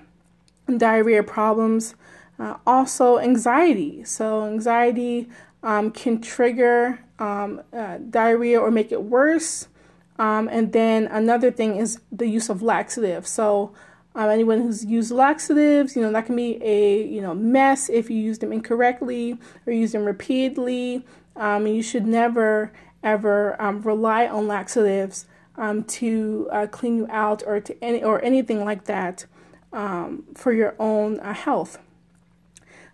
diarrhea 0.77 1.23
problems. 1.23 1.95
Uh, 2.39 2.57
also, 2.65 3.17
anxiety. 3.17 4.03
So, 4.03 4.45
anxiety 4.45 5.29
um, 5.63 5.91
can 5.91 6.21
trigger 6.21 6.99
um, 7.19 7.61
uh, 7.73 7.97
diarrhea 8.09 8.59
or 8.59 8.71
make 8.71 8.91
it 8.91 9.03
worse. 9.03 9.67
Um, 10.17 10.47
and 10.49 10.71
then 10.71 11.07
another 11.07 11.51
thing 11.51 11.77
is 11.77 11.99
the 12.11 12.27
use 12.27 12.49
of 12.49 12.61
laxatives. 12.61 13.29
So, 13.29 13.73
um, 14.15 14.29
anyone 14.29 14.61
who's 14.61 14.85
used 14.85 15.11
laxatives, 15.11 15.95
you 15.95 16.01
know, 16.01 16.11
that 16.11 16.25
can 16.25 16.37
be 16.37 16.57
a 16.63 17.05
you 17.05 17.21
know 17.21 17.33
mess 17.33 17.89
if 17.89 18.09
you 18.09 18.17
use 18.17 18.39
them 18.39 18.53
incorrectly 18.53 19.37
or 19.67 19.73
use 19.73 19.91
them 19.91 20.05
repeatedly. 20.05 21.05
Um, 21.35 21.67
you 21.67 21.81
should 21.81 22.05
never 22.05 22.71
ever 23.05 23.55
um, 23.61 23.81
rely 23.83 24.27
on 24.27 24.47
laxatives 24.47 25.27
um, 25.57 25.83
to 25.85 26.49
uh, 26.51 26.67
clean 26.67 26.97
you 26.97 27.07
out 27.09 27.43
or 27.45 27.61
to 27.61 27.83
any 27.83 28.03
or 28.03 28.21
anything 28.23 28.65
like 28.65 28.85
that 28.85 29.25
um, 29.71 30.23
for 30.35 30.51
your 30.51 30.75
own 30.79 31.19
uh, 31.19 31.33
health. 31.33 31.77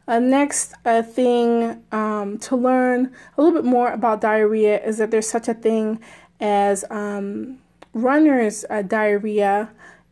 Uh, 0.08 0.20
next 0.20 0.74
uh, 0.86 1.02
thing 1.02 1.84
um, 1.92 2.38
to 2.40 2.56
learn 2.56 3.14
a 3.38 3.42
little 3.42 3.58
bit 3.58 3.68
more 3.68 3.92
about 3.92 4.20
diarrhea 4.20 4.84
is 4.84 4.98
that 4.98 5.12
there's 5.12 5.30
such 5.30 5.48
a 5.48 5.54
thing 5.54 6.00
as 6.40 6.84
um, 6.90 7.60
runner's 7.94 8.66
uh, 8.70 8.82
diarrhea 8.82 9.70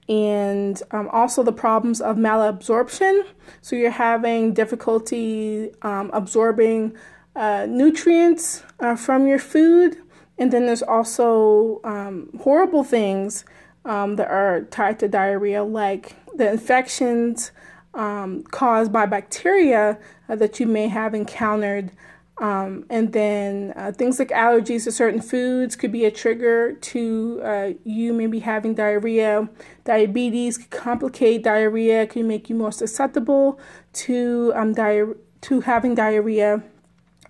and 0.07 0.81
um, 0.91 1.09
also 1.11 1.43
the 1.43 1.51
problems 1.51 2.01
of 2.01 2.17
malabsorption. 2.17 3.23
So 3.61 3.75
you're 3.75 3.91
having 3.91 4.53
difficulty 4.53 5.71
absorbing 5.81 6.95
uh, 7.35 7.65
nutrients 7.69 8.63
uh, 8.79 8.95
from 8.95 9.27
your 9.27 9.39
food. 9.39 9.97
And 10.37 10.51
then 10.51 10.65
there's 10.65 10.83
also 10.83 11.81
um, 11.83 12.29
horrible 12.41 12.83
things 12.83 13.45
um, 13.85 14.15
that 14.15 14.29
are 14.29 14.61
tied 14.71 14.99
to 14.99 15.07
diarrhea, 15.07 15.63
like 15.63 16.15
the 16.35 16.49
infections 16.49 17.51
um, 17.93 18.43
caused 18.43 18.91
by 18.91 19.05
bacteria 19.05 19.97
uh, 20.29 20.35
that 20.35 20.59
you 20.59 20.65
may 20.65 20.87
have 20.87 21.13
encountered. 21.13 21.91
Um, 22.37 22.85
and 22.89 23.11
then 23.11 23.73
uh, 23.75 23.91
things 23.91 24.17
like 24.17 24.29
allergies 24.29 24.85
to 24.85 24.93
certain 24.93 25.21
foods 25.21 25.75
could 25.75 25.91
be 25.91 26.05
a 26.05 26.11
trigger 26.11 26.71
to 26.73 27.41
uh, 27.43 27.69
you 27.83 28.13
maybe 28.13 28.39
having 28.39 28.75
diarrhea. 28.75 29.49
Diabetes 29.83 30.57
could 30.57 30.69
complicate 30.69 31.43
diarrhea, 31.43 32.07
can 32.07 32.27
make 32.27 32.49
you 32.49 32.55
more 32.55 32.71
susceptible 32.71 33.59
to 33.91 34.53
um, 34.55 34.73
di- 34.73 35.03
to 35.41 35.61
having 35.61 35.95
diarrhea. 35.95 36.63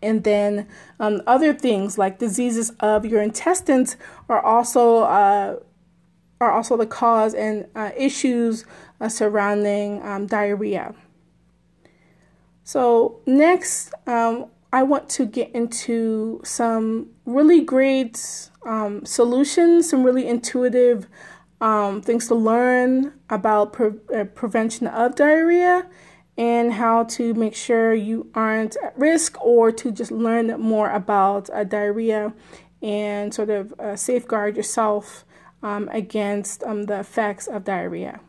And 0.01 0.23
then 0.23 0.67
um, 0.99 1.21
other 1.27 1.53
things 1.53 1.97
like 1.97 2.19
diseases 2.19 2.71
of 2.79 3.05
your 3.05 3.21
intestines 3.21 3.97
are 4.29 4.41
also 4.41 4.99
uh, 5.03 5.59
are 6.41 6.51
also 6.51 6.77
the 6.77 6.85
cause 6.85 7.33
and 7.33 7.67
uh, 7.75 7.91
issues 7.97 8.65
uh, 9.01 9.09
surrounding 9.09 10.01
um, 10.03 10.25
diarrhea. 10.25 10.95
So 12.63 13.19
next, 13.25 13.93
um, 14.07 14.45
I 14.71 14.83
want 14.83 15.09
to 15.09 15.25
get 15.25 15.51
into 15.53 16.39
some 16.43 17.09
really 17.25 17.61
great 17.61 18.49
um, 18.65 19.05
solutions, 19.05 19.89
some 19.89 20.03
really 20.03 20.27
intuitive 20.27 21.07
um, 21.59 22.01
things 22.01 22.27
to 22.27 22.35
learn 22.35 23.13
about 23.29 23.73
pre- 23.73 23.99
uh, 24.15 24.25
prevention 24.25 24.87
of 24.87 25.15
diarrhea 25.15 25.87
and 26.39 26.71
how 26.71 27.03
to 27.03 27.33
make 27.33 27.53
sure 27.53 27.93
you 27.93 28.31
aren't 28.33 28.77
at 28.77 28.97
risk 28.97 29.39
or 29.43 29.73
to 29.73 29.91
just 29.91 30.09
learn 30.09 30.47
more 30.57 30.89
about 30.89 31.49
uh, 31.49 31.65
diarrhea 31.65 32.33
and 32.81 33.33
sort 33.33 33.49
of 33.49 33.73
uh, 33.77 33.93
safeguard 33.97 34.55
yourself 34.55 35.25
um, 35.61 35.89
against 35.91 36.63
um, 36.63 36.83
the 36.83 36.97
effects 36.97 37.45
of 37.45 37.65
diarrhea. 37.65 38.21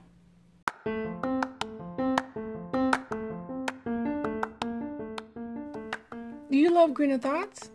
Do 6.51 6.57
you 6.57 6.75
love 6.75 6.93
Greener 6.93 7.19
Thoughts? 7.19 7.71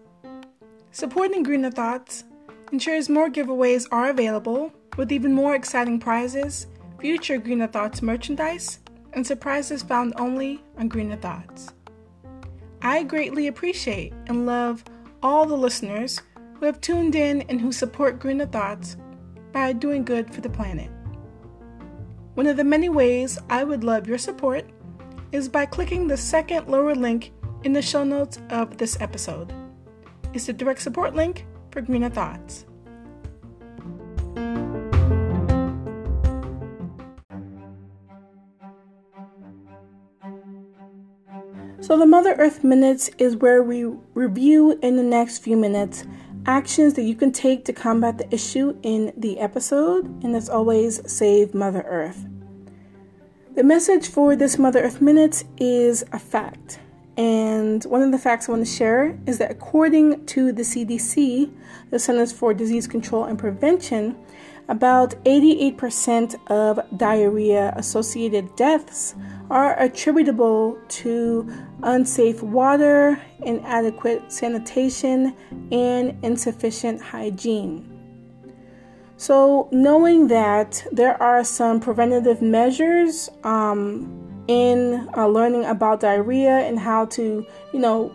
Supporting 0.92 1.44
Greener 1.44 1.72
Thoughts 1.72 2.26
ensures 2.74 3.08
more 3.08 3.30
giveaways 3.30 3.88
are 3.90 4.10
available 4.10 4.74
with 4.98 5.14
even 5.14 5.34
more 5.34 5.56
exciting 5.56 5.98
prizes, 5.98 6.68
future 7.00 7.38
Greener 7.38 7.68
Thoughts 7.68 8.02
merchandise, 8.02 8.80
and 9.16 9.26
surprises 9.26 9.82
found 9.82 10.14
only 10.18 10.64
on 10.78 10.88
Greener 10.88 11.16
Thoughts. 11.16 11.74
I 12.82 13.04
greatly 13.04 13.48
appreciate 13.48 14.14
and 14.28 14.46
love 14.46 14.84
all 15.24 15.46
the 15.46 15.58
listeners 15.58 16.22
who 16.54 16.66
have 16.66 16.80
tuned 16.82 17.16
in 17.16 17.42
and 17.44 17.60
who 17.60 17.72
support 17.72 18.20
Greener 18.20 18.46
Thoughts 18.46 18.98
by 19.52 19.74
doing 19.74 20.04
good 20.04 20.32
for 20.32 20.42
the 20.42 20.50
planet. 20.50 20.92
One 22.36 22.46
of 22.46 22.58
the 22.58 22.64
many 22.64 22.90
ways 22.90 23.40
I 23.50 23.64
would 23.64 23.84
love 23.84 24.08
your 24.08 24.18
support 24.18 24.70
is 25.32 25.50
by 25.50 25.66
clicking 25.66 26.08
the 26.08 26.18
second 26.18 26.68
lower 26.68 26.94
link 26.94 27.32
in 27.64 27.74
the 27.74 27.82
show 27.82 28.04
notes 28.04 28.40
of 28.50 28.78
this 28.78 29.00
episode. 29.02 29.54
It's 30.34 30.46
the 30.46 30.54
direct 30.54 30.82
support 30.82 31.16
link 31.16 31.46
for 31.72 31.82
Greener 31.82 32.10
Thoughts. 32.10 32.66
So, 41.86 42.00
the 42.00 42.08
Mother 42.08 42.34
Earth 42.40 42.64
Minutes 42.64 43.12
is 43.20 43.36
where 43.36 43.62
we 43.62 43.86
review 44.16 44.80
in 44.82 44.96
the 44.96 45.04
next 45.04 45.38
few 45.38 45.56
minutes 45.56 46.04
actions 46.48 46.96
that 46.96 47.04
you 47.04 47.14
can 47.14 47.32
take 47.32 47.64
to 47.66 47.74
combat 47.74 48.18
the 48.18 48.34
issue 48.34 48.76
in 48.82 49.14
the 49.16 49.38
episode, 49.40 50.06
and 50.24 50.36
as 50.36 50.50
always, 50.50 51.00
save 51.06 51.54
Mother 51.54 51.84
Earth. 51.88 52.26
The 53.54 53.62
message 53.64 54.08
for 54.08 54.36
this 54.36 54.58
Mother 54.58 54.82
Earth 54.82 55.00
Minutes 55.00 55.46
is 55.60 56.04
a 56.12 56.18
fact. 56.18 56.80
And 57.18 57.84
one 57.84 58.02
of 58.02 58.12
the 58.12 58.18
facts 58.18 58.50
I 58.50 58.54
want 58.54 58.66
to 58.66 58.74
share 58.74 59.20
is 59.28 59.38
that 59.38 59.52
according 59.52 60.26
to 60.26 60.52
the 60.52 60.64
CDC, 60.64 61.54
the 61.92 62.00
Centers 62.00 62.32
for 62.32 62.52
Disease 62.56 62.88
Control 62.88 63.26
and 63.26 63.38
Prevention, 63.38 64.16
about 64.68 65.12
88% 65.26 66.36
of 66.48 66.80
diarrhea 66.98 67.74
associated 67.76 68.56
deaths 68.56 69.16
are 69.50 69.80
attributable 69.80 70.78
to 70.88 71.48
unsafe 71.84 72.42
water, 72.42 73.22
inadequate 73.44 74.32
sanitation, 74.32 75.36
and 75.72 76.18
insufficient 76.24 77.02
hygiene. 77.02 77.92
So, 79.18 79.70
knowing 79.72 80.28
that 80.28 80.86
there 80.92 81.22
are 81.22 81.44
some 81.44 81.80
preventative 81.80 82.42
measures 82.42 83.30
um, 83.44 84.44
in 84.48 85.10
uh, 85.16 85.28
learning 85.28 85.66
about 85.66 86.02
diarrhea 86.02 86.60
and 86.60 86.78
how 86.78 87.06
to, 87.06 87.46
you 87.72 87.80
know, 87.80 88.10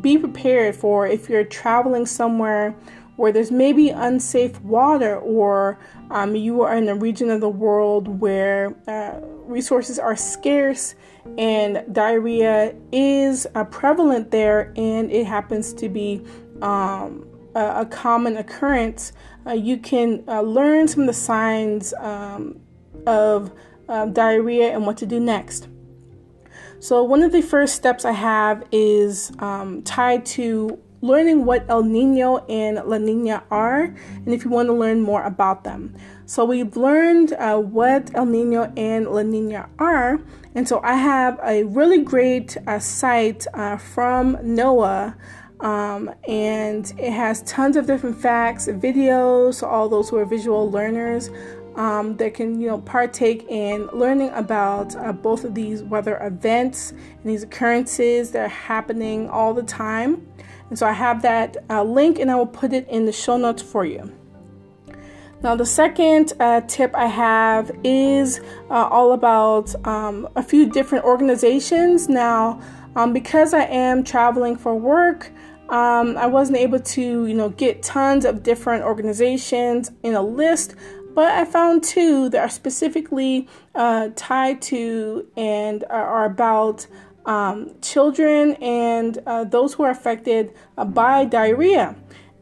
be 0.00 0.18
prepared 0.18 0.76
for 0.76 1.06
if 1.06 1.28
you're 1.28 1.44
traveling 1.44 2.06
somewhere 2.06 2.76
where 3.16 3.32
there's 3.32 3.50
maybe 3.50 3.90
unsafe 3.90 4.60
water 4.60 5.18
or 5.18 5.78
um, 6.10 6.36
you 6.36 6.62
are 6.62 6.76
in 6.76 6.88
a 6.88 6.94
region 6.94 7.30
of 7.30 7.40
the 7.40 7.48
world 7.48 8.20
where 8.20 8.76
uh, 8.86 9.18
resources 9.46 9.98
are 9.98 10.16
scarce 10.16 10.94
and 11.38 11.82
diarrhea 11.92 12.74
is 12.92 13.46
uh, 13.54 13.64
prevalent 13.64 14.30
there 14.30 14.72
and 14.76 15.10
it 15.10 15.26
happens 15.26 15.72
to 15.72 15.88
be 15.88 16.22
um, 16.62 17.26
a, 17.54 17.80
a, 17.80 17.86
common 17.86 18.36
occurrence, 18.36 19.12
uh, 19.46 19.52
you 19.52 19.78
can 19.78 20.22
uh, 20.28 20.40
learn 20.40 20.86
some 20.88 21.02
of 21.02 21.06
the 21.06 21.12
signs 21.12 21.92
um, 21.94 22.60
of 23.06 23.52
um, 23.88 24.12
diarrhea 24.12 24.72
and 24.72 24.86
what 24.86 24.96
to 24.98 25.06
do 25.06 25.20
next. 25.20 25.68
So, 26.78 27.02
one 27.02 27.22
of 27.22 27.32
the 27.32 27.42
first 27.42 27.74
steps 27.74 28.04
I 28.04 28.12
have 28.12 28.64
is 28.70 29.32
um, 29.38 29.82
tied 29.82 30.26
to 30.26 30.78
learning 31.06 31.44
what 31.44 31.64
El 31.68 31.82
Nino 31.82 32.38
and 32.46 32.76
La 32.84 32.98
Nina 32.98 33.42
are, 33.50 33.84
and 33.84 34.28
if 34.28 34.44
you 34.44 34.50
want 34.50 34.68
to 34.68 34.72
learn 34.72 35.00
more 35.00 35.22
about 35.22 35.64
them. 35.64 35.94
So, 36.26 36.44
we've 36.44 36.76
learned 36.76 37.32
uh, 37.34 37.58
what 37.58 38.14
El 38.14 38.26
Nino 38.26 38.72
and 38.76 39.06
La 39.06 39.22
Nina 39.22 39.68
are, 39.78 40.20
and 40.54 40.66
so 40.68 40.80
I 40.82 40.94
have 40.94 41.38
a 41.42 41.64
really 41.64 42.02
great 42.02 42.56
uh, 42.66 42.78
site 42.78 43.46
uh, 43.54 43.76
from 43.76 44.36
NOAA. 44.36 45.16
Um, 45.58 46.10
and 46.28 46.92
it 46.98 47.12
has 47.12 47.42
tons 47.44 47.76
of 47.76 47.86
different 47.86 48.20
facts, 48.20 48.68
videos, 48.68 49.62
all 49.62 49.88
those 49.88 50.10
who 50.10 50.16
are 50.18 50.26
visual 50.26 50.70
learners 50.70 51.30
um, 51.76 52.16
that 52.16 52.34
can 52.34 52.60
you 52.60 52.68
know 52.68 52.78
partake 52.78 53.46
in 53.48 53.86
learning 53.88 54.30
about 54.30 54.96
uh, 54.96 55.12
both 55.12 55.44
of 55.44 55.54
these 55.54 55.82
weather 55.82 56.18
events 56.22 56.90
and 56.90 57.24
these 57.24 57.42
occurrences 57.42 58.30
that 58.32 58.46
are 58.46 58.48
happening 58.48 59.28
all 59.28 59.54
the 59.54 59.62
time. 59.62 60.26
And 60.68 60.78
so 60.78 60.86
I 60.86 60.92
have 60.92 61.22
that 61.22 61.56
uh, 61.70 61.82
link 61.82 62.18
and 62.18 62.30
I 62.30 62.36
will 62.36 62.46
put 62.46 62.72
it 62.72 62.88
in 62.88 63.06
the 63.06 63.12
show 63.12 63.36
notes 63.36 63.62
for 63.62 63.84
you. 63.84 64.12
Now, 65.42 65.54
the 65.54 65.66
second 65.66 66.32
uh, 66.40 66.62
tip 66.62 66.94
I 66.94 67.06
have 67.06 67.70
is 67.84 68.40
uh, 68.70 68.88
all 68.88 69.12
about 69.12 69.74
um, 69.86 70.28
a 70.34 70.42
few 70.42 70.68
different 70.68 71.04
organizations. 71.04 72.08
Now, 72.08 72.60
um, 72.96 73.12
because 73.12 73.52
I 73.52 73.64
am 73.64 74.02
traveling 74.02 74.56
for 74.56 74.74
work, 74.74 75.30
um, 75.68 76.16
I 76.16 76.26
wasn't 76.26 76.58
able 76.58 76.80
to, 76.80 77.26
you 77.26 77.34
know, 77.34 77.50
get 77.50 77.82
tons 77.82 78.24
of 78.24 78.42
different 78.42 78.84
organizations 78.84 79.90
in 80.02 80.14
a 80.14 80.22
list, 80.22 80.74
but 81.14 81.30
I 81.32 81.44
found 81.44 81.82
two 81.82 82.28
that 82.30 82.40
are 82.40 82.48
specifically 82.48 83.48
uh, 83.74 84.10
tied 84.16 84.62
to 84.62 85.26
and 85.36 85.84
are 85.90 86.24
about 86.24 86.86
um, 87.26 87.72
children 87.82 88.54
and 88.54 89.18
uh, 89.26 89.44
those 89.44 89.74
who 89.74 89.82
are 89.82 89.90
affected 89.90 90.54
uh, 90.78 90.84
by 90.84 91.24
diarrhea 91.24 91.94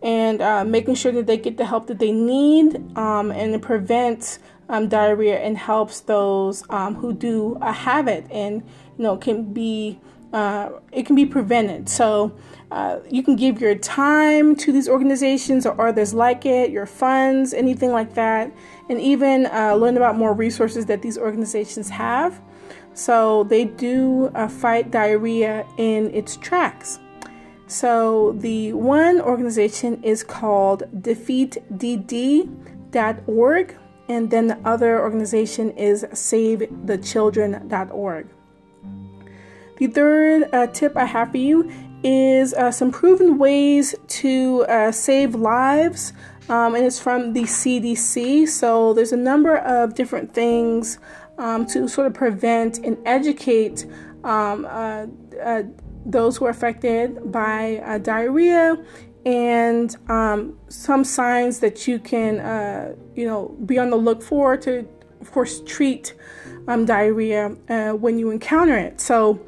and 0.02 0.42
uh, 0.42 0.64
making 0.64 0.94
sure 0.94 1.10
that 1.12 1.26
they 1.26 1.38
get 1.38 1.56
the 1.56 1.64
help 1.64 1.86
that 1.86 1.98
they 1.98 2.12
need 2.12 2.76
um, 2.96 3.32
and 3.32 3.54
it 3.54 3.62
prevents 3.62 4.38
um, 4.68 4.88
diarrhea 4.88 5.38
and 5.38 5.56
helps 5.56 6.00
those 6.00 6.62
um, 6.68 6.94
who 6.94 7.12
do 7.12 7.56
uh, 7.62 7.72
have 7.72 8.06
it 8.06 8.26
and 8.30 8.62
you 8.98 9.02
know 9.02 9.16
can 9.16 9.52
be 9.52 9.98
uh, 10.34 10.68
it 10.90 11.06
can 11.06 11.14
be 11.14 11.24
prevented. 11.24 11.88
So 11.88 12.36
uh, 12.72 12.98
you 13.08 13.22
can 13.22 13.36
give 13.36 13.60
your 13.60 13.76
time 13.76 14.56
to 14.56 14.72
these 14.72 14.88
organizations 14.88 15.64
or 15.64 15.80
others 15.86 16.12
like 16.12 16.44
it 16.44 16.70
your 16.70 16.86
funds 16.86 17.54
anything 17.54 17.92
like 17.92 18.14
that 18.14 18.52
and 18.88 19.00
even 19.00 19.44
learn 19.44 19.96
about 19.96 20.16
more 20.16 20.34
resources 20.34 20.86
that 20.86 21.02
these 21.02 21.16
organizations 21.16 21.88
have 21.90 22.40
so 22.94 23.44
they 23.44 23.64
do 23.64 24.30
uh, 24.34 24.48
fight 24.48 24.90
diarrhea 24.90 25.66
in 25.76 26.12
its 26.14 26.36
tracks 26.36 26.98
so 27.66 28.32
the 28.32 28.72
one 28.72 29.20
organization 29.20 30.02
is 30.02 30.22
called 30.22 30.84
defeatdd.org, 30.94 33.76
and 34.08 34.30
then 34.30 34.46
the 34.48 34.58
other 34.64 35.00
organization 35.00 35.70
is 35.70 36.04
savethechildren.org. 36.04 38.28
The 39.78 39.86
third 39.88 40.48
uh, 40.52 40.66
tip 40.68 40.96
I 40.96 41.06
have 41.06 41.32
for 41.32 41.38
you 41.38 41.68
is 42.04 42.54
uh, 42.54 42.70
some 42.70 42.92
proven 42.92 43.38
ways 43.38 43.96
to 44.06 44.64
uh, 44.68 44.92
save 44.92 45.34
lives, 45.34 46.12
um, 46.50 46.74
and 46.74 46.84
it's 46.84 47.00
from 47.00 47.32
the 47.32 47.44
CDC. 47.44 48.46
So 48.46 48.92
there's 48.92 49.12
a 49.12 49.16
number 49.16 49.56
of 49.56 49.94
different 49.94 50.34
things 50.34 50.98
um, 51.38 51.66
to 51.66 51.88
sort 51.88 52.06
of 52.06 52.14
prevent 52.14 52.78
and 52.78 52.96
educate 53.06 53.86
um, 54.24 54.64
uh, 54.64 55.06
uh, 55.42 55.62
those 56.06 56.36
who 56.36 56.46
are 56.46 56.50
affected 56.50 57.32
by 57.32 57.78
uh, 57.78 57.98
diarrhea 57.98 58.76
and 59.24 59.96
um, 60.10 60.58
some 60.68 61.02
signs 61.02 61.60
that 61.60 61.88
you 61.88 61.98
can, 61.98 62.40
uh, 62.40 62.94
you 63.14 63.26
know, 63.26 63.56
be 63.64 63.78
on 63.78 63.90
the 63.90 63.96
look 63.96 64.22
for 64.22 64.56
to, 64.58 64.86
of 65.20 65.32
course, 65.32 65.60
treat 65.64 66.14
um, 66.68 66.84
diarrhea 66.84 67.56
uh, 67.68 67.92
when 67.92 68.18
you 68.18 68.30
encounter 68.30 68.76
it. 68.76 69.00
So, 69.00 69.40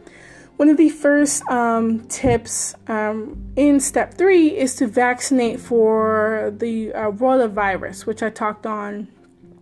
one 0.57 0.70
of 0.70 0.79
the 0.79 0.88
first 0.88 1.46
um, 1.51 2.07
tips 2.09 2.75
um, 2.87 3.53
in 3.57 3.79
step 3.79 4.14
three 4.14 4.57
is 4.57 4.75
to 4.77 4.87
vaccinate 4.87 5.61
for 5.61 6.51
the 6.57 6.94
uh, 6.94 7.11
rotavirus, 7.11 8.07
which 8.07 8.22
I 8.22 8.31
talked 8.31 8.64
on 8.64 9.09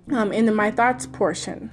in 0.08 0.46
the 0.46 0.52
My 0.52 0.70
Thoughts 0.70 1.06
portion. 1.06 1.72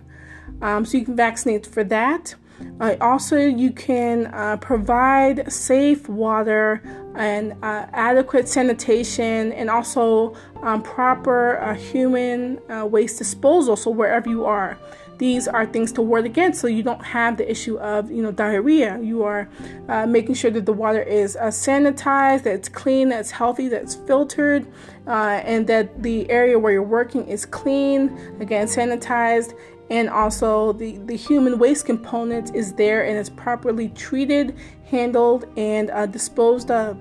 Um, 0.61 0.85
so, 0.85 0.97
you 0.97 1.05
can 1.05 1.15
vaccinate 1.15 1.65
for 1.65 1.83
that. 1.85 2.35
Uh, 2.79 2.95
also, 3.01 3.37
you 3.37 3.71
can 3.71 4.27
uh, 4.27 4.57
provide 4.57 5.51
safe 5.51 6.07
water 6.07 6.81
and 7.15 7.53
uh, 7.63 7.87
adequate 7.91 8.47
sanitation 8.47 9.51
and 9.53 9.69
also 9.69 10.35
um, 10.61 10.81
proper 10.81 11.59
uh, 11.59 11.73
human 11.73 12.59
uh, 12.69 12.85
waste 12.85 13.17
disposal. 13.17 13.75
So, 13.75 13.91
wherever 13.91 14.29
you 14.29 14.45
are, 14.45 14.77
these 15.21 15.47
are 15.47 15.67
things 15.67 15.91
to 15.91 16.01
ward 16.01 16.25
against 16.25 16.59
so 16.59 16.65
you 16.65 16.81
don't 16.81 17.05
have 17.05 17.37
the 17.37 17.49
issue 17.49 17.77
of 17.77 18.09
you 18.09 18.23
know 18.23 18.31
diarrhea 18.31 18.99
you 19.03 19.21
are 19.21 19.47
uh, 19.87 20.03
making 20.03 20.33
sure 20.33 20.49
that 20.49 20.65
the 20.65 20.73
water 20.73 21.03
is 21.03 21.35
uh, 21.35 21.43
sanitized 21.43 22.41
that 22.41 22.55
it's 22.55 22.67
clean 22.67 23.09
that 23.09 23.19
it's 23.19 23.29
healthy 23.29 23.67
that 23.67 23.83
it's 23.83 23.93
filtered 23.93 24.65
uh, 25.05 25.39
and 25.45 25.67
that 25.67 26.01
the 26.01 26.27
area 26.31 26.57
where 26.57 26.73
you're 26.73 26.81
working 26.81 27.23
is 27.27 27.45
clean 27.45 28.09
again 28.39 28.65
sanitized 28.65 29.53
and 29.91 30.09
also 30.09 30.71
the, 30.71 30.97
the 30.99 31.17
human 31.17 31.59
waste 31.59 31.85
component 31.85 32.55
is 32.55 32.71
there 32.73 33.03
and 33.05 33.17
it's 33.17 33.29
properly 33.29 33.89
treated, 33.89 34.55
handled, 34.85 35.45
and 35.57 35.91
uh, 35.91 36.05
disposed 36.05 36.71
of. 36.71 36.97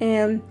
And, 0.00 0.42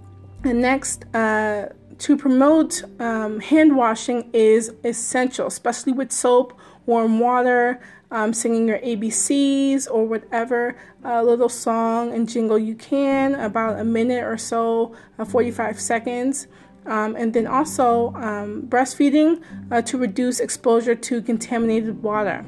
next, 0.45 1.03
uh, 1.13 1.67
to 1.97 2.15
promote 2.15 2.81
um, 3.01 3.41
hand 3.41 3.75
washing 3.75 4.29
is 4.31 4.73
essential, 4.85 5.47
especially 5.47 5.91
with 5.91 6.13
soap, 6.13 6.57
warm 6.85 7.19
water, 7.19 7.81
um, 8.09 8.31
singing 8.31 8.65
your 8.65 8.79
ABCs 8.79 9.91
or 9.91 10.07
whatever 10.07 10.77
uh, 11.03 11.21
little 11.21 11.49
song 11.49 12.13
and 12.13 12.29
jingle 12.29 12.57
you 12.57 12.73
can, 12.73 13.35
about 13.35 13.77
a 13.77 13.83
minute 13.83 14.23
or 14.23 14.37
so, 14.37 14.95
uh, 15.19 15.25
45 15.25 15.77
seconds. 15.77 16.47
Um, 16.89 17.15
and 17.15 17.31
then 17.31 17.45
also 17.45 18.13
um, 18.15 18.63
breastfeeding 18.67 19.43
uh, 19.71 19.81
to 19.83 19.97
reduce 19.97 20.39
exposure 20.39 20.95
to 20.95 21.21
contaminated 21.21 22.01
water. 22.01 22.43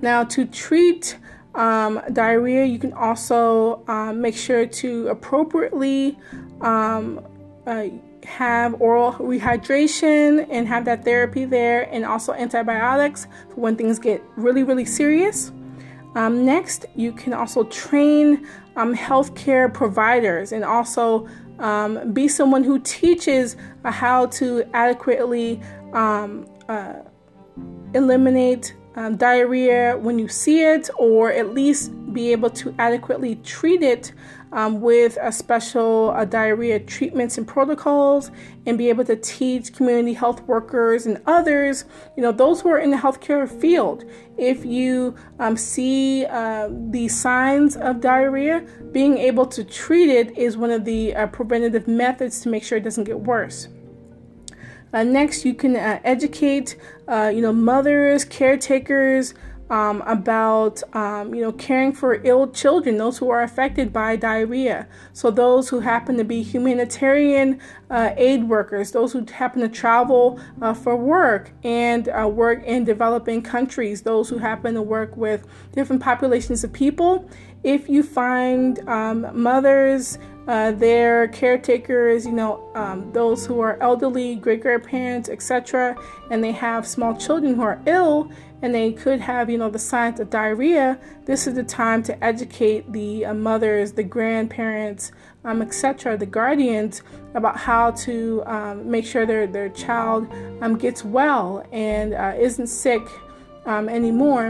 Now, 0.00 0.22
to 0.24 0.46
treat 0.46 1.18
um, 1.56 2.00
diarrhea, 2.12 2.64
you 2.64 2.78
can 2.78 2.92
also 2.92 3.82
um, 3.88 4.20
make 4.20 4.36
sure 4.36 4.64
to 4.64 5.08
appropriately 5.08 6.16
um, 6.60 7.20
uh, 7.66 7.86
have 8.24 8.80
oral 8.80 9.12
rehydration 9.14 10.46
and 10.48 10.68
have 10.68 10.84
that 10.84 11.04
therapy 11.04 11.44
there, 11.44 11.92
and 11.92 12.04
also 12.04 12.32
antibiotics 12.32 13.26
for 13.48 13.60
when 13.60 13.74
things 13.76 13.98
get 13.98 14.22
really, 14.36 14.62
really 14.62 14.84
serious. 14.84 15.50
Um, 16.14 16.44
next, 16.44 16.86
you 16.94 17.12
can 17.12 17.32
also 17.32 17.64
train 17.64 18.46
um, 18.76 18.94
healthcare 18.94 19.72
providers 19.72 20.52
and 20.52 20.64
also 20.64 21.28
um, 21.60 22.12
be 22.12 22.26
someone 22.26 22.64
who 22.64 22.78
teaches 22.80 23.56
how 23.84 24.26
to 24.26 24.68
adequately 24.74 25.60
um, 25.92 26.46
uh, 26.68 26.94
eliminate 27.94 28.74
um, 28.96 29.16
diarrhea 29.16 29.96
when 29.98 30.18
you 30.18 30.28
see 30.28 30.62
it, 30.64 30.90
or 30.96 31.30
at 31.30 31.54
least 31.54 31.92
be 32.12 32.32
able 32.32 32.50
to 32.50 32.74
adequately 32.78 33.36
treat 33.36 33.82
it 33.82 34.12
um, 34.52 34.80
with 34.80 35.16
a 35.20 35.30
special 35.32 36.10
uh, 36.10 36.24
diarrhea 36.24 36.80
treatments 36.80 37.38
and 37.38 37.46
protocols, 37.46 38.30
and 38.66 38.76
be 38.76 38.88
able 38.88 39.04
to 39.04 39.16
teach 39.16 39.72
community 39.72 40.12
health 40.12 40.42
workers 40.42 41.06
and 41.06 41.20
others, 41.26 41.84
you 42.16 42.22
know, 42.22 42.32
those 42.32 42.60
who 42.60 42.68
are 42.68 42.78
in 42.78 42.90
the 42.90 42.96
healthcare 42.96 43.48
field. 43.48 44.04
If 44.36 44.64
you 44.64 45.14
um, 45.38 45.56
see 45.56 46.24
uh, 46.26 46.68
the 46.70 47.08
signs 47.08 47.76
of 47.76 48.00
diarrhea, 48.00 48.66
being 48.92 49.18
able 49.18 49.46
to 49.46 49.64
treat 49.64 50.10
it 50.10 50.36
is 50.36 50.56
one 50.56 50.70
of 50.70 50.84
the 50.84 51.14
uh, 51.14 51.26
preventative 51.28 51.86
methods 51.86 52.40
to 52.40 52.48
make 52.48 52.64
sure 52.64 52.78
it 52.78 52.84
doesn't 52.84 53.04
get 53.04 53.20
worse. 53.20 53.68
Uh, 54.92 55.04
next, 55.04 55.44
you 55.44 55.54
can 55.54 55.76
uh, 55.76 56.00
educate, 56.02 56.76
uh, 57.06 57.30
you 57.32 57.40
know, 57.40 57.52
mothers, 57.52 58.24
caretakers 58.24 59.34
um, 59.70 60.02
about, 60.02 60.82
um, 60.94 61.32
you 61.32 61.42
know, 61.42 61.52
caring 61.52 61.92
for 61.92 62.20
ill 62.24 62.48
children, 62.48 62.98
those 62.98 63.18
who 63.18 63.30
are 63.30 63.42
affected 63.42 63.92
by 63.92 64.16
diarrhea. 64.16 64.88
So 65.12 65.30
those 65.30 65.68
who 65.68 65.80
happen 65.80 66.16
to 66.16 66.24
be 66.24 66.42
humanitarian 66.42 67.60
uh, 67.88 68.10
aid 68.16 68.48
workers, 68.48 68.90
those 68.90 69.12
who 69.12 69.24
happen 69.32 69.60
to 69.62 69.68
travel 69.68 70.40
uh, 70.60 70.74
for 70.74 70.96
work 70.96 71.52
and 71.62 72.08
uh, 72.08 72.26
work 72.28 72.64
in 72.64 72.84
developing 72.84 73.42
countries, 73.42 74.02
those 74.02 74.28
who 74.28 74.38
happen 74.38 74.74
to 74.74 74.82
work 74.82 75.16
with 75.16 75.46
different 75.72 76.02
populations 76.02 76.64
of 76.64 76.72
people. 76.72 77.30
If 77.62 77.88
you 77.88 78.02
find 78.02 78.78
um, 78.88 79.26
mothers 79.40 80.18
uh, 80.48 80.72
their 80.72 81.28
caretakers, 81.28 82.26
you 82.26 82.32
know, 82.32 82.68
um, 82.74 83.12
those 83.12 83.46
who 83.46 83.60
are 83.60 83.80
elderly, 83.80 84.34
great 84.34 84.62
grandparents, 84.62 85.28
etc., 85.28 85.94
and 86.30 86.42
they 86.42 86.50
have 86.50 86.84
small 86.86 87.14
children 87.14 87.54
who 87.54 87.62
are 87.62 87.80
ill 87.86 88.32
and 88.62 88.74
they 88.74 88.92
could 88.92 89.20
have, 89.20 89.48
you 89.48 89.58
know, 89.58 89.70
the 89.70 89.78
signs 89.78 90.20
of 90.20 90.30
diarrhea, 90.30 90.98
this 91.24 91.46
is 91.46 91.54
the 91.54 91.62
time 91.62 92.02
to 92.04 92.24
educate 92.24 92.90
the 92.92 93.24
uh, 93.24 93.34
mothers, 93.34 93.92
the 93.92 94.02
grandparents, 94.02 95.12
um, 95.44 95.62
etc., 95.62 96.16
the 96.16 96.26
guardians 96.26 97.02
about 97.34 97.56
how 97.56 97.90
to 97.92 98.42
um, 98.44 98.90
make 98.90 99.06
sure 99.06 99.24
their, 99.24 99.46
their 99.46 99.70
child 99.70 100.26
um, 100.60 100.76
gets 100.76 101.04
well 101.04 101.66
and 101.72 102.12
uh, 102.12 102.34
isn't 102.38 102.66
sick 102.66 103.02
um, 103.64 103.88
anymore. 103.88 104.46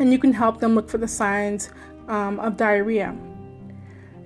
And 0.00 0.12
you 0.12 0.18
can 0.18 0.32
help 0.32 0.60
them 0.60 0.74
look 0.74 0.88
for 0.88 0.98
the 0.98 1.08
signs 1.08 1.70
um, 2.08 2.40
of 2.40 2.56
diarrhea. 2.56 3.16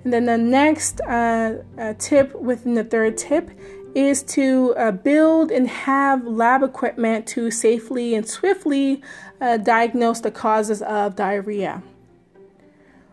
And 0.03 0.11
then 0.11 0.25
the 0.25 0.37
next 0.37 1.01
uh, 1.01 1.59
uh, 1.77 1.93
tip 1.97 2.35
within 2.35 2.73
the 2.73 2.83
third 2.83 3.17
tip 3.17 3.49
is 3.95 4.23
to 4.23 4.73
uh, 4.75 4.91
build 4.91 5.51
and 5.51 5.67
have 5.67 6.25
lab 6.25 6.63
equipment 6.63 7.27
to 7.27 7.51
safely 7.51 8.15
and 8.15 8.27
swiftly 8.27 9.01
uh, 9.39 9.57
diagnose 9.57 10.19
the 10.21 10.31
causes 10.31 10.81
of 10.81 11.15
diarrhea. 11.15 11.83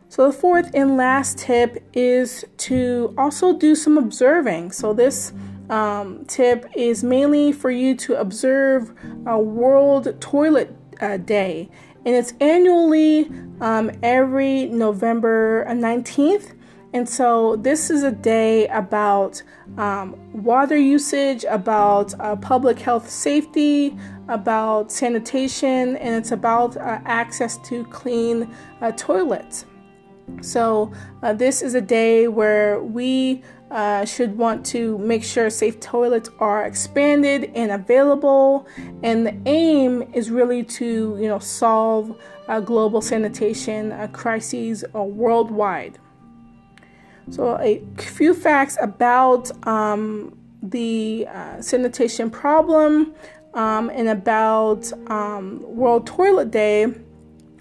So, 0.08 0.26
the 0.26 0.36
fourth 0.36 0.70
and 0.74 0.96
last 0.96 1.38
tip 1.38 1.84
is 1.92 2.44
to 2.58 3.14
also 3.16 3.56
do 3.56 3.76
some 3.76 3.96
observing. 3.96 4.72
So, 4.72 4.92
this 4.92 5.32
um, 5.68 6.24
tip 6.24 6.66
is 6.74 7.04
mainly 7.04 7.52
for 7.52 7.70
you 7.70 7.94
to 7.96 8.16
observe 8.16 8.92
a 9.24 9.38
World 9.38 10.20
Toilet 10.20 10.74
uh, 11.00 11.16
Day, 11.18 11.68
and 12.04 12.16
it's 12.16 12.32
annually 12.40 13.30
um, 13.60 13.92
every 14.02 14.66
November 14.66 15.64
19th. 15.68 16.56
And 16.92 17.08
so, 17.08 17.54
this 17.54 17.88
is 17.88 18.02
a 18.02 18.10
day 18.10 18.66
about 18.66 19.40
um, 19.78 20.16
water 20.32 20.76
usage, 20.76 21.44
about 21.44 22.18
uh, 22.18 22.34
public 22.34 22.80
health 22.80 23.08
safety, 23.08 23.96
about 24.26 24.90
sanitation, 24.90 25.96
and 25.96 26.16
it's 26.16 26.32
about 26.32 26.76
uh, 26.76 26.98
access 27.04 27.58
to 27.68 27.84
clean 27.84 28.52
uh, 28.80 28.90
toilets. 28.92 29.66
So, 30.40 30.92
uh, 31.22 31.32
this 31.32 31.62
is 31.62 31.74
a 31.74 31.80
day 31.80 32.26
where 32.26 32.82
we 32.82 33.44
uh, 33.70 34.04
should 34.04 34.36
want 34.36 34.66
to 34.66 34.98
make 34.98 35.22
sure 35.22 35.48
safe 35.48 35.78
toilets 35.78 36.28
are 36.40 36.64
expanded 36.64 37.52
and 37.54 37.70
available. 37.70 38.66
And 39.04 39.26
the 39.26 39.40
aim 39.46 40.10
is 40.12 40.28
really 40.28 40.64
to, 40.64 41.16
you 41.20 41.28
know, 41.28 41.38
solve 41.38 42.20
global 42.64 43.00
sanitation 43.00 44.08
crises 44.12 44.84
worldwide. 44.92 46.00
So, 47.30 47.56
a 47.58 47.80
few 47.96 48.34
facts 48.34 48.76
about 48.80 49.50
um, 49.66 50.36
the 50.62 51.26
uh, 51.28 51.62
sanitation 51.62 52.28
problem 52.28 53.14
um, 53.54 53.88
and 53.90 54.08
about 54.08 54.92
um, 55.08 55.62
World 55.62 56.08
Toilet 56.08 56.50
Day 56.50 56.92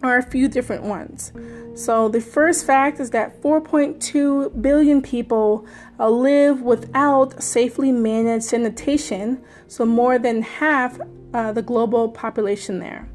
are 0.01 0.17
a 0.17 0.23
few 0.23 0.47
different 0.47 0.83
ones. 0.83 1.31
So, 1.75 2.09
the 2.09 2.19
first 2.19 2.65
fact 2.65 2.99
is 2.99 3.11
that 3.11 3.41
4.2 3.43 4.59
billion 4.59 5.03
people 5.03 5.67
uh, 5.99 6.09
live 6.09 6.61
without 6.63 7.41
safely 7.41 7.91
managed 7.91 8.45
sanitation, 8.45 9.39
so 9.67 9.85
more 9.85 10.17
than 10.17 10.41
half 10.41 10.99
uh, 11.35 11.51
the 11.51 11.61
global 11.61 12.09
population 12.09 12.79
there. 12.79 13.07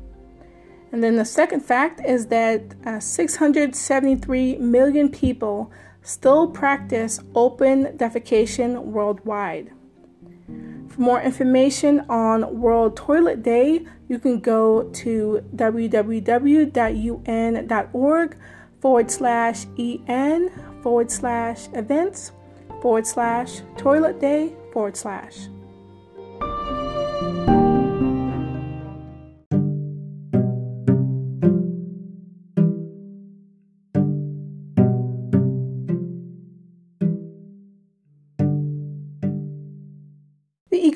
And 0.93 1.03
then 1.03 1.17
the 1.17 1.25
second 1.25 1.61
fact 1.61 2.01
is 2.07 2.27
that 2.27 2.63
uh, 2.87 3.01
673 3.01 4.59
million 4.59 5.09
people 5.09 5.73
still 6.05 6.47
practice 6.47 7.19
open 7.35 7.97
defecation 7.97 8.85
worldwide. 8.85 9.73
For 10.89 11.01
more 11.01 11.21
information 11.21 12.05
on 12.09 12.61
World 12.61 12.97
Toilet 12.97 13.43
Day, 13.43 13.85
you 14.09 14.21
can 14.21 14.39
go 14.39 14.85
to 14.91 15.45
www.un.org 15.57 15.97
forward 18.81 19.11
slash 19.11 19.67
en 20.07 20.51
forward 20.83 21.11
slash 21.11 21.69
events 21.73 22.33
forward 22.81 23.07
slash 23.07 23.63
toilet 23.79 24.21
day 24.21 24.53
forward 24.73 24.97
slash. 24.97 25.49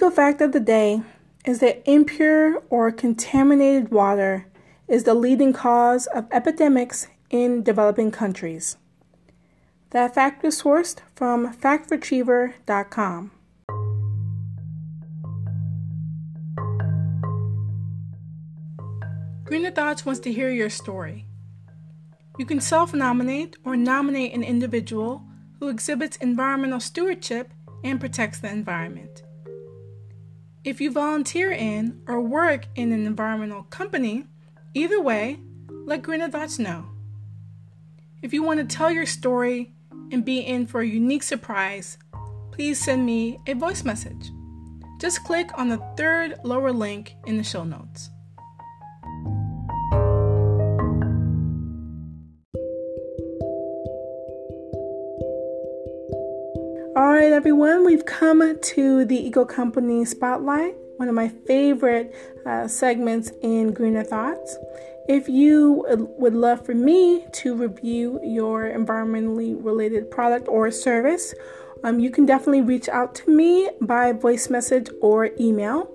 Eco 0.08 0.14
fact 0.14 0.40
of 0.40 0.52
the 0.52 0.60
day 0.60 1.02
is 1.44 1.58
that 1.58 1.82
impure 1.84 2.62
or 2.70 2.90
contaminated 2.90 3.90
water 3.90 4.46
is 4.86 5.04
the 5.04 5.12
leading 5.12 5.52
cause 5.52 6.06
of 6.06 6.26
epidemics 6.32 7.08
in 7.28 7.62
developing 7.62 8.10
countries. 8.10 8.78
That 9.90 10.14
fact 10.14 10.42
was 10.42 10.62
sourced 10.62 11.00
from 11.14 11.52
factretriever.com. 11.52 13.30
Greener 19.44 19.70
Thoughts 19.70 20.06
wants 20.06 20.20
to 20.20 20.32
hear 20.32 20.50
your 20.50 20.70
story. 20.70 21.26
You 22.38 22.46
can 22.46 22.60
self 22.60 22.94
nominate 22.94 23.56
or 23.62 23.76
nominate 23.76 24.32
an 24.32 24.42
individual 24.42 25.22
who 25.60 25.68
exhibits 25.68 26.16
environmental 26.16 26.80
stewardship 26.80 27.52
and 27.84 28.00
protects 28.00 28.40
the 28.40 28.50
environment. 28.50 29.22
If 30.64 30.80
you 30.80 30.90
volunteer 30.90 31.52
in 31.52 32.00
or 32.08 32.20
work 32.20 32.66
in 32.74 32.92
an 32.92 33.06
environmental 33.06 33.62
company, 33.64 34.24
either 34.74 35.00
way, 35.00 35.38
let 35.86 36.02
Greener 36.02 36.28
Thoughts 36.28 36.58
know. 36.58 36.86
If 38.22 38.32
you 38.32 38.42
want 38.42 38.58
to 38.58 38.76
tell 38.76 38.90
your 38.90 39.06
story 39.06 39.72
and 40.10 40.24
be 40.24 40.40
in 40.40 40.66
for 40.66 40.80
a 40.80 40.86
unique 40.86 41.22
surprise, 41.22 41.96
please 42.50 42.82
send 42.82 43.06
me 43.06 43.38
a 43.46 43.54
voice 43.54 43.84
message. 43.84 44.32
Just 45.00 45.22
click 45.22 45.50
on 45.56 45.68
the 45.68 45.82
third 45.96 46.34
lower 46.42 46.72
link 46.72 47.14
in 47.24 47.36
the 47.36 47.44
show 47.44 47.62
notes. 47.62 48.10
Right, 57.18 57.32
everyone, 57.32 57.84
we've 57.84 58.06
come 58.06 58.56
to 58.60 59.04
the 59.04 59.26
Eco 59.26 59.44
Company 59.44 60.04
Spotlight, 60.04 60.76
one 60.98 61.08
of 61.08 61.16
my 61.16 61.28
favorite 61.28 62.14
uh, 62.46 62.68
segments 62.68 63.32
in 63.42 63.72
Greener 63.72 64.04
Thoughts. 64.04 64.56
If 65.08 65.28
you 65.28 65.84
would 66.16 66.34
love 66.34 66.64
for 66.64 66.76
me 66.76 67.26
to 67.32 67.56
review 67.56 68.20
your 68.22 68.72
environmentally 68.72 69.56
related 69.60 70.12
product 70.12 70.46
or 70.46 70.70
service, 70.70 71.34
um, 71.82 71.98
you 71.98 72.10
can 72.10 72.24
definitely 72.24 72.62
reach 72.62 72.88
out 72.88 73.16
to 73.16 73.30
me 73.34 73.68
by 73.80 74.12
voice 74.12 74.48
message 74.48 74.88
or 75.00 75.30
email. 75.40 75.90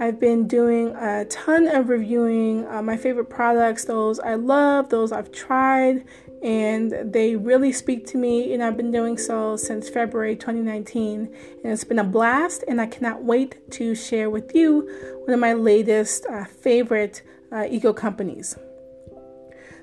I've 0.00 0.18
been 0.18 0.48
doing 0.48 0.96
a 0.96 1.26
ton 1.26 1.68
of 1.68 1.90
reviewing 1.90 2.66
uh, 2.66 2.80
my 2.80 2.96
favorite 2.96 3.28
products, 3.28 3.84
those 3.84 4.18
I 4.20 4.36
love, 4.36 4.88
those 4.88 5.12
I've 5.12 5.32
tried, 5.32 6.06
and 6.42 6.92
they 7.12 7.36
really 7.36 7.72
speak 7.72 8.06
to 8.08 8.18
me 8.18 8.52
and 8.52 8.62
I've 8.62 8.76
been 8.76 8.90
doing 8.90 9.16
so 9.16 9.56
since 9.56 9.88
February 9.88 10.34
2019 10.34 11.34
and 11.62 11.72
it's 11.72 11.84
been 11.84 12.00
a 12.00 12.04
blast 12.04 12.64
and 12.66 12.80
I 12.80 12.86
cannot 12.86 13.22
wait 13.22 13.70
to 13.72 13.94
share 13.94 14.28
with 14.28 14.54
you 14.54 14.80
one 15.24 15.34
of 15.34 15.40
my 15.40 15.52
latest 15.52 16.26
uh, 16.26 16.44
favorite 16.44 17.22
uh, 17.52 17.66
eco 17.68 17.92
companies. 17.92 18.56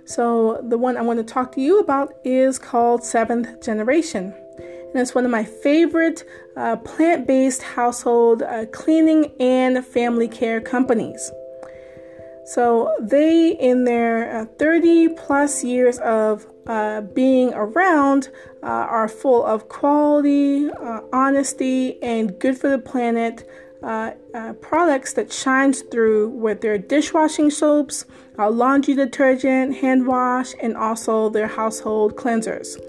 So 0.04 0.66
the 0.68 0.78
one 0.78 0.98
I 0.98 1.02
want 1.02 1.20
to 1.20 1.34
talk 1.34 1.54
to 1.54 1.62
you 1.62 1.80
about 1.80 2.14
is 2.26 2.60
called 2.60 3.04
Seventh 3.04 3.64
Generation. 3.64 4.34
And 4.58 5.00
it's 5.00 5.14
one 5.14 5.24
of 5.24 5.30
my 5.30 5.44
favorite 5.44 6.24
uh, 6.58 6.78
plant 6.78 7.28
based 7.28 7.62
household 7.62 8.42
uh, 8.42 8.66
cleaning 8.74 9.32
and 9.40 9.86
family 9.86 10.28
care 10.28 10.60
companies. 10.60 11.32
So 12.50 12.96
they, 13.00 13.52
in 13.52 13.84
their 13.84 14.42
uh, 14.42 14.46
30 14.58 15.10
plus 15.10 15.64
years 15.64 16.00
of 16.00 16.48
uh, 16.66 17.02
being 17.02 17.54
around, 17.54 18.30
uh, 18.64 18.66
are 18.66 19.08
full 19.08 19.46
of 19.46 19.70
quality, 19.70 20.68
uh, 20.72 21.02
honesty, 21.14 22.02
and 22.02 22.40
good 22.40 22.58
for 22.58 22.68
the 22.68 22.80
planet 22.80 23.48
uh, 23.84 24.14
products 24.62 25.14
that 25.14 25.32
shines 25.32 25.84
through 25.92 26.30
with 26.30 26.62
their 26.62 26.80
dishwashing 26.80 27.52
soaps, 27.52 28.06
laundry 28.40 28.96
detergent, 28.96 29.76
hand 29.76 30.08
wash, 30.08 30.56
and 30.60 30.76
also 30.76 31.30
their 31.30 31.48
household 31.48 32.16
cleansers. 32.16 32.80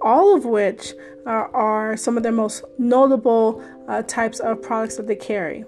All 0.00 0.34
of 0.34 0.46
which 0.46 0.94
are 1.26 1.94
some 1.94 2.16
of 2.16 2.22
their 2.22 2.32
most 2.32 2.64
notable 2.78 3.62
types 4.06 4.40
of 4.40 4.62
products 4.62 4.96
that 4.96 5.06
they 5.06 5.14
carry. 5.14 5.66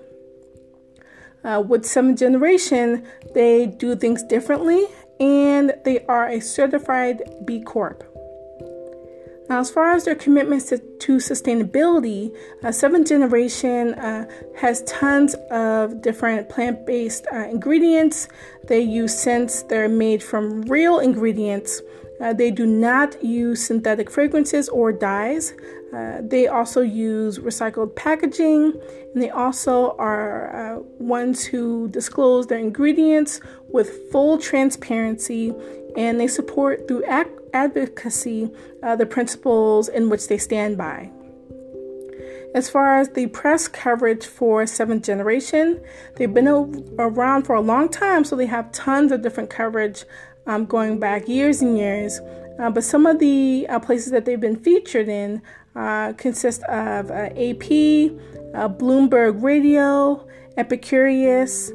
Uh, 1.45 1.62
with 1.66 1.84
Seventh 1.84 2.18
Generation, 2.18 3.05
they 3.34 3.66
do 3.66 3.97
things 3.97 4.22
differently 4.22 4.86
and 5.18 5.74
they 5.84 6.05
are 6.07 6.28
a 6.28 6.40
certified 6.40 7.22
B 7.45 7.61
Corp. 7.61 8.05
Now, 9.49 9.61
as 9.61 9.70
far 9.70 9.90
as 9.90 10.05
their 10.05 10.14
commitments 10.14 10.66
to, 10.66 10.78
to 10.78 11.16
sustainability, 11.16 12.34
uh, 12.64 12.72
Seventh 12.72 13.09
Generation 13.09 13.95
uh, 13.95 14.26
has 14.57 14.82
tons 14.84 15.34
of 15.51 16.01
different 16.01 16.49
plant 16.49 16.86
based 16.86 17.26
uh, 17.32 17.49
ingredients. 17.49 18.28
They 18.68 18.80
use 18.80 19.16
scents 19.16 19.62
that 19.64 19.76
are 19.76 19.88
made 19.88 20.22
from 20.22 20.62
real 20.62 21.01
ingredients. 21.01 21.82
Uh, 22.20 22.32
they 22.32 22.51
do 22.51 22.64
not 22.64 23.22
use 23.22 23.66
synthetic 23.66 24.11
fragrances 24.11 24.68
or 24.68 24.93
dyes. 24.93 25.53
Uh, 25.93 26.22
they 26.22 26.47
also 26.47 26.80
use 26.80 27.38
recycled 27.38 27.95
packaging, 27.95 28.72
and 29.12 29.22
they 29.22 29.28
also 29.28 29.95
are 29.99 30.76
uh, 30.76 30.82
ones 30.99 31.45
who 31.45 31.86
disclose 31.88 32.47
their 32.47 32.59
ingredients 32.59 33.40
with 33.68 34.11
full 34.11 34.38
transparency, 34.38 35.55
and 35.97 36.18
they 36.18 36.26
support 36.26 36.88
through 36.88 37.05
ac- 37.07 37.28
advocacy 37.53 38.51
uh, 38.82 38.97
the 38.97 39.05
principles 39.05 39.88
in 39.88 40.09
which 40.09 40.28
they 40.28 40.38
stand 40.38 40.78
by. 40.78 41.11
As 42.55 42.70
far 42.70 42.99
as 42.99 43.11
the 43.11 43.26
press 43.28 43.68
coverage 43.68 44.26
for 44.26 44.66
Seventh 44.66 45.05
Generation, 45.05 45.80
they've 46.16 46.32
been 46.32 46.49
around 46.99 47.45
for 47.45 47.55
a 47.55 47.61
long 47.61 47.90
time, 47.90 48.24
so 48.24 48.36
they 48.36 48.47
have 48.47 48.72
tons 48.72 49.12
of 49.12 49.22
different 49.22 49.51
coverage 49.51 50.05
um, 50.47 50.64
going 50.64 50.99
back 50.99 51.28
years 51.28 51.61
and 51.61 51.76
years. 51.76 52.20
Uh, 52.59 52.70
but 52.70 52.84
some 52.84 53.07
of 53.07 53.18
the 53.18 53.66
uh, 53.68 53.78
places 53.78 54.12
that 54.12 54.26
they've 54.26 54.40
been 54.40 54.57
featured 54.57 55.09
in 55.09 55.40
uh, 55.75 56.12
consists 56.14 56.62
of 56.68 57.11
uh, 57.11 57.31
AP, 57.35 57.70
uh, 58.55 58.68
Bloomberg 58.68 59.43
Radio, 59.43 60.27
Epicurious, 60.57 61.70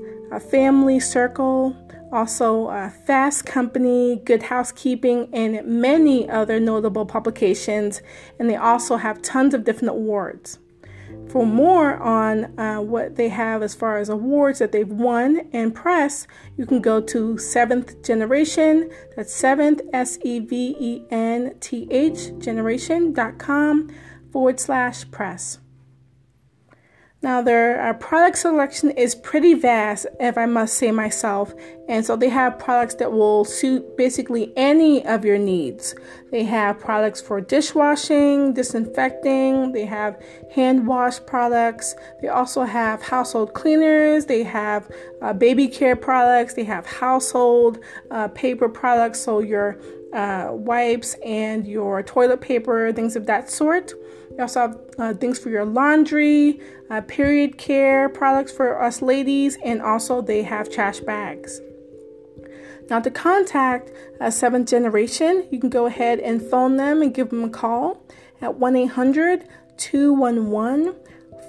Family 0.51 0.99
Circle, 0.99 1.75
also 2.11 2.67
uh, 2.67 2.89
Fast 2.89 3.45
Company, 3.45 4.21
Good 4.23 4.43
Housekeeping, 4.43 5.29
and 5.33 5.65
many 5.65 6.29
other 6.29 6.59
notable 6.59 7.05
publications. 7.05 8.01
And 8.39 8.49
they 8.49 8.55
also 8.55 8.97
have 8.97 9.21
tons 9.21 9.53
of 9.53 9.63
different 9.63 9.89
awards. 9.89 10.59
For 11.29 11.45
more 11.45 11.97
on 11.97 12.57
uh, 12.57 12.81
what 12.81 13.17
they 13.17 13.29
have 13.29 13.61
as 13.61 13.75
far 13.75 13.97
as 13.97 14.07
awards 14.07 14.59
that 14.59 14.71
they've 14.71 14.87
won 14.87 15.49
and 15.51 15.75
press, 15.75 16.25
you 16.55 16.65
can 16.65 16.81
go 16.81 17.01
to 17.01 17.37
Seventh 17.37 18.01
Generation. 18.01 18.89
That's 19.15 19.33
seventh, 19.33 19.81
S 19.91 20.17
E 20.23 20.39
V 20.39 20.75
E 20.79 21.03
N 21.11 21.55
T 21.59 21.87
H, 21.91 22.37
generation.com 22.39 23.89
forward 24.31 24.59
slash 24.59 25.09
press. 25.11 25.59
Now, 27.23 27.41
their 27.41 27.81
uh, 27.81 27.93
product 27.93 28.37
selection 28.37 28.91
is 28.91 29.15
pretty 29.15 29.55
vast, 29.55 30.05
if 30.19 30.37
I 30.37 30.45
must 30.45 30.75
say 30.75 30.91
myself, 30.91 31.51
and 31.89 32.05
so 32.05 32.15
they 32.15 32.29
have 32.29 32.59
products 32.59 32.93
that 32.95 33.11
will 33.11 33.43
suit 33.43 33.97
basically 33.97 34.53
any 34.55 35.03
of 35.03 35.25
your 35.25 35.39
needs. 35.39 35.95
They 36.29 36.43
have 36.43 36.79
products 36.79 37.19
for 37.19 37.41
dishwashing, 37.41 38.53
disinfecting, 38.53 39.71
they 39.71 39.85
have 39.85 40.21
hand 40.53 40.85
wash 40.85 41.19
products, 41.25 41.95
they 42.21 42.27
also 42.27 42.65
have 42.65 43.01
household 43.01 43.55
cleaners, 43.55 44.25
they 44.25 44.43
have 44.43 44.87
uh, 45.23 45.33
baby 45.33 45.67
care 45.67 45.95
products, 45.95 46.53
they 46.53 46.65
have 46.65 46.85
household 46.85 47.79
uh, 48.11 48.27
paper 48.27 48.69
products, 48.69 49.19
so 49.21 49.39
your 49.39 49.79
uh, 50.13 50.49
wipes 50.51 51.15
and 51.25 51.65
your 51.65 52.03
toilet 52.03 52.41
paper, 52.41 52.93
things 52.93 53.15
of 53.15 53.25
that 53.25 53.49
sort. 53.49 53.93
They 54.37 54.43
also 54.43 54.59
have 54.59 54.79
uh, 54.99 55.13
things 55.15 55.39
for 55.39 55.49
your 55.49 55.65
laundry, 55.65 56.61
uh, 56.91 57.01
period 57.01 57.57
care 57.57 58.07
products 58.07 58.51
for 58.51 58.79
us 58.79 59.01
ladies, 59.01 59.57
and 59.65 59.81
also 59.81 60.21
they 60.21 60.43
have 60.43 60.71
trash 60.71 60.99
bags. 60.99 61.59
Now, 62.87 62.99
to 62.99 63.09
contact 63.09 63.91
uh, 64.21 64.29
Seventh 64.29 64.69
Generation, 64.69 65.47
you 65.49 65.59
can 65.59 65.71
go 65.71 65.87
ahead 65.87 66.19
and 66.19 66.39
phone 66.39 66.77
them 66.77 67.01
and 67.01 67.11
give 67.13 67.31
them 67.31 67.43
a 67.43 67.49
call 67.49 68.03
at 68.39 68.55
1 68.55 68.75
800 68.75 69.47
211 69.75 70.95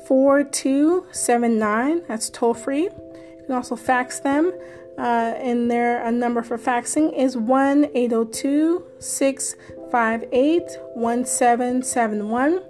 4279. 0.07 2.03
That's 2.09 2.31
toll 2.31 2.55
free. 2.55 2.85
You 2.85 3.43
can 3.47 3.55
also 3.55 3.77
fax 3.77 4.21
them, 4.21 4.51
uh, 4.97 5.03
and 5.37 5.71
their 5.71 6.03
uh, 6.03 6.11
number 6.11 6.43
for 6.43 6.57
faxing 6.57 7.15
is 7.15 7.37
1 7.37 7.91
802 7.95 8.83
658 8.99 10.63
1771. 10.95 12.63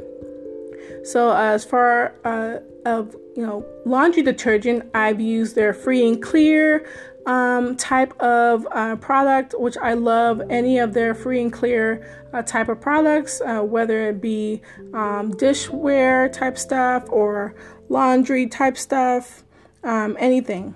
So, 1.04 1.30
uh, 1.30 1.52
as 1.52 1.64
far 1.64 2.14
uh, 2.24 2.60
of 2.86 3.14
you 3.36 3.44
know 3.44 3.66
laundry 3.84 4.22
detergent, 4.22 4.90
I've 4.94 5.20
used 5.20 5.54
their 5.54 5.74
free 5.74 6.08
and 6.08 6.22
clear 6.22 6.88
um, 7.26 7.76
type 7.76 8.18
of 8.18 8.66
uh, 8.70 8.96
product, 8.96 9.54
which 9.58 9.76
I 9.76 9.92
love 9.92 10.40
any 10.48 10.78
of 10.78 10.94
their 10.94 11.14
free 11.14 11.42
and 11.42 11.52
clear 11.52 12.26
uh, 12.32 12.40
type 12.42 12.70
of 12.70 12.80
products, 12.80 13.42
uh, 13.42 13.60
whether 13.60 14.08
it 14.08 14.22
be 14.22 14.62
um, 14.94 15.34
dishware 15.34 16.32
type 16.32 16.56
stuff 16.56 17.04
or 17.10 17.54
laundry 17.90 18.46
type 18.46 18.78
stuff 18.78 19.44
um, 19.88 20.16
anything. 20.20 20.74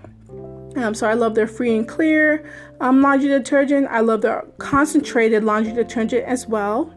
Um, 0.77 0.95
so 0.95 1.07
I 1.07 1.13
love 1.13 1.35
their 1.35 1.47
free 1.47 1.77
and 1.77 1.87
clear 1.87 2.51
um, 2.81 3.03
laundry 3.03 3.29
detergent. 3.29 3.89
I 3.91 4.01
love 4.01 4.23
their 4.23 4.47
concentrated 4.59 5.45
laundry 5.45 5.75
detergent 5.75 6.25
as 6.25 6.47
well. 6.47 6.93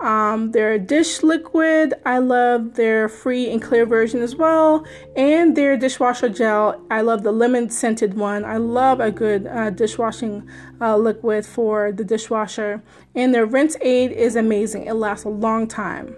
Um, 0.00 0.52
their 0.52 0.78
dish 0.78 1.24
liquid, 1.24 1.94
I 2.06 2.18
love 2.18 2.74
their 2.74 3.08
free 3.08 3.50
and 3.50 3.60
clear 3.60 3.84
version 3.84 4.22
as 4.22 4.36
well. 4.36 4.86
And 5.16 5.56
their 5.56 5.76
dishwasher 5.76 6.28
gel, 6.28 6.80
I 6.88 7.00
love 7.00 7.24
the 7.24 7.32
lemon 7.32 7.68
scented 7.70 8.14
one. 8.14 8.44
I 8.44 8.58
love 8.58 9.00
a 9.00 9.10
good 9.10 9.48
uh, 9.48 9.70
dishwashing 9.70 10.48
uh, 10.80 10.96
liquid 10.96 11.44
for 11.44 11.90
the 11.90 12.04
dishwasher. 12.04 12.80
And 13.16 13.34
their 13.34 13.44
rinse 13.44 13.76
aid 13.80 14.12
is 14.12 14.36
amazing, 14.36 14.86
it 14.86 14.94
lasts 14.94 15.24
a 15.24 15.30
long 15.30 15.66
time. 15.66 16.14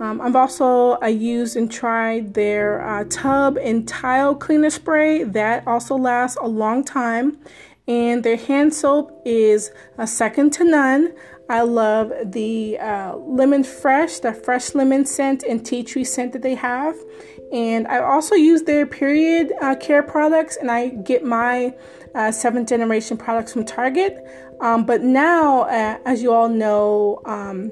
Um, 0.00 0.20
I've 0.20 0.36
also 0.36 1.00
used 1.06 1.56
and 1.56 1.70
tried 1.70 2.34
their 2.34 2.86
uh, 2.86 3.04
tub 3.08 3.56
and 3.56 3.88
tile 3.88 4.34
cleaner 4.34 4.70
spray. 4.70 5.24
That 5.24 5.66
also 5.66 5.96
lasts 5.96 6.36
a 6.40 6.46
long 6.46 6.84
time. 6.84 7.38
And 7.88 8.24
their 8.24 8.36
hand 8.36 8.74
soap 8.74 9.22
is 9.24 9.70
a 9.96 10.06
second 10.06 10.52
to 10.54 10.64
none. 10.64 11.14
I 11.48 11.60
love 11.60 12.12
the 12.24 12.78
uh, 12.78 13.16
lemon 13.16 13.62
fresh, 13.62 14.18
the 14.18 14.34
fresh 14.34 14.74
lemon 14.74 15.06
scent 15.06 15.44
and 15.44 15.64
tea 15.64 15.84
tree 15.84 16.02
scent 16.02 16.32
that 16.32 16.42
they 16.42 16.56
have. 16.56 16.96
And 17.52 17.86
I 17.86 18.00
also 18.00 18.34
use 18.34 18.62
their 18.62 18.86
period 18.86 19.52
uh, 19.62 19.76
care 19.76 20.02
products, 20.02 20.56
and 20.56 20.68
I 20.68 20.88
get 20.88 21.24
my 21.24 21.72
uh, 22.16 22.32
seventh 22.32 22.68
generation 22.68 23.16
products 23.16 23.52
from 23.52 23.64
Target. 23.64 24.18
Um, 24.60 24.84
but 24.84 25.02
now, 25.02 25.62
uh, 25.62 25.98
as 26.04 26.22
you 26.22 26.32
all 26.32 26.48
know, 26.48 27.20
um, 27.24 27.70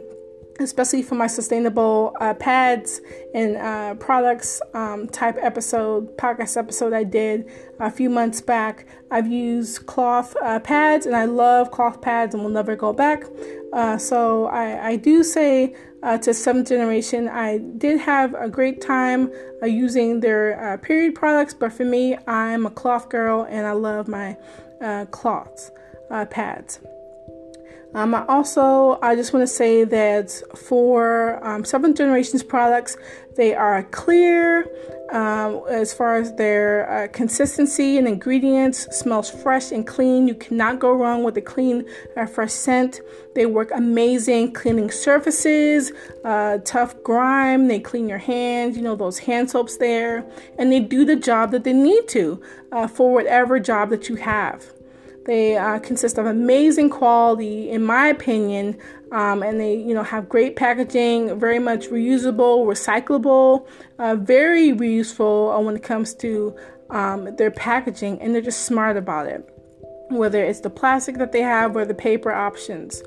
especially 0.60 1.02
for 1.02 1.14
my 1.14 1.26
sustainable 1.26 2.16
uh, 2.20 2.34
pads 2.34 3.00
and 3.34 3.56
uh, 3.56 3.94
products 3.96 4.60
um, 4.72 5.08
type 5.08 5.36
episode, 5.40 6.16
podcast 6.16 6.56
episode 6.56 6.92
I 6.92 7.04
did 7.04 7.50
a 7.80 7.90
few 7.90 8.08
months 8.08 8.40
back. 8.40 8.86
I've 9.10 9.26
used 9.26 9.86
cloth 9.86 10.36
uh, 10.42 10.60
pads 10.60 11.06
and 11.06 11.16
I 11.16 11.24
love 11.24 11.70
cloth 11.70 12.00
pads 12.00 12.34
and 12.34 12.42
will 12.42 12.50
never 12.50 12.76
go 12.76 12.92
back. 12.92 13.24
Uh, 13.72 13.98
so 13.98 14.46
I, 14.46 14.90
I, 14.90 14.96
do 14.96 15.24
say 15.24 15.74
uh, 16.04 16.18
to 16.18 16.32
seventh 16.32 16.68
generation, 16.68 17.28
I 17.28 17.58
did 17.58 17.98
have 18.00 18.34
a 18.34 18.48
great 18.48 18.80
time 18.80 19.32
uh, 19.62 19.66
using 19.66 20.20
their 20.20 20.78
period 20.78 21.16
products, 21.16 21.54
but 21.54 21.72
for 21.72 21.84
me, 21.84 22.16
I'm 22.28 22.66
a 22.66 22.70
cloth 22.70 23.08
girl 23.08 23.42
and 23.48 23.66
I 23.66 23.72
love 23.72 24.06
my 24.06 24.36
cloth 25.10 25.72
pads. 26.30 26.80
Um, 27.94 28.12
I 28.14 28.24
also, 28.26 28.98
I 29.02 29.14
just 29.14 29.32
want 29.32 29.44
to 29.44 29.54
say 29.54 29.84
that 29.84 30.42
for 30.56 31.44
um, 31.46 31.64
seventh 31.64 31.96
generations 31.96 32.42
products, 32.42 32.96
they 33.36 33.54
are 33.54 33.84
clear 33.84 34.66
um, 35.12 35.62
as 35.70 35.94
far 35.94 36.16
as 36.16 36.34
their 36.34 36.90
uh, 36.90 37.08
consistency 37.08 37.96
and 37.98 38.08
ingredients. 38.08 38.88
Smells 38.96 39.30
fresh 39.30 39.70
and 39.70 39.86
clean. 39.86 40.26
You 40.26 40.34
cannot 40.34 40.80
go 40.80 40.92
wrong 40.92 41.22
with 41.22 41.36
a 41.36 41.40
clean, 41.40 41.84
uh, 42.16 42.26
fresh 42.26 42.52
scent. 42.52 43.00
They 43.36 43.46
work 43.46 43.70
amazing 43.72 44.52
cleaning 44.52 44.90
surfaces, 44.90 45.92
uh, 46.24 46.58
tough 46.64 47.00
grime. 47.04 47.68
They 47.68 47.78
clean 47.78 48.08
your 48.08 48.18
hands. 48.18 48.76
You 48.76 48.82
know 48.82 48.96
those 48.96 49.20
hand 49.20 49.50
soaps 49.50 49.76
there, 49.76 50.24
and 50.58 50.72
they 50.72 50.80
do 50.80 51.04
the 51.04 51.16
job 51.16 51.52
that 51.52 51.62
they 51.62 51.72
need 51.72 52.08
to 52.08 52.42
uh, 52.72 52.88
for 52.88 53.12
whatever 53.12 53.60
job 53.60 53.90
that 53.90 54.08
you 54.08 54.16
have. 54.16 54.73
They 55.26 55.56
uh, 55.56 55.78
consist 55.78 56.18
of 56.18 56.26
amazing 56.26 56.90
quality, 56.90 57.70
in 57.70 57.82
my 57.82 58.08
opinion, 58.08 58.78
um, 59.10 59.42
and 59.42 59.58
they, 59.58 59.74
you 59.74 59.94
know, 59.94 60.02
have 60.02 60.28
great 60.28 60.54
packaging, 60.56 61.38
very 61.38 61.58
much 61.58 61.86
reusable, 61.86 62.66
recyclable, 62.66 63.66
uh, 63.98 64.16
very 64.16 64.72
reuseful 64.72 65.56
uh, 65.56 65.60
when 65.60 65.76
it 65.76 65.82
comes 65.82 66.14
to 66.16 66.54
um, 66.90 67.34
their 67.36 67.50
packaging, 67.50 68.20
and 68.20 68.34
they're 68.34 68.42
just 68.42 68.66
smart 68.66 68.96
about 68.96 69.26
it. 69.26 69.48
Whether 70.10 70.44
it's 70.44 70.60
the 70.60 70.70
plastic 70.70 71.16
that 71.16 71.32
they 71.32 71.40
have 71.40 71.74
or 71.74 71.86
the 71.86 71.94
paper 71.94 72.30
options, 72.30 73.02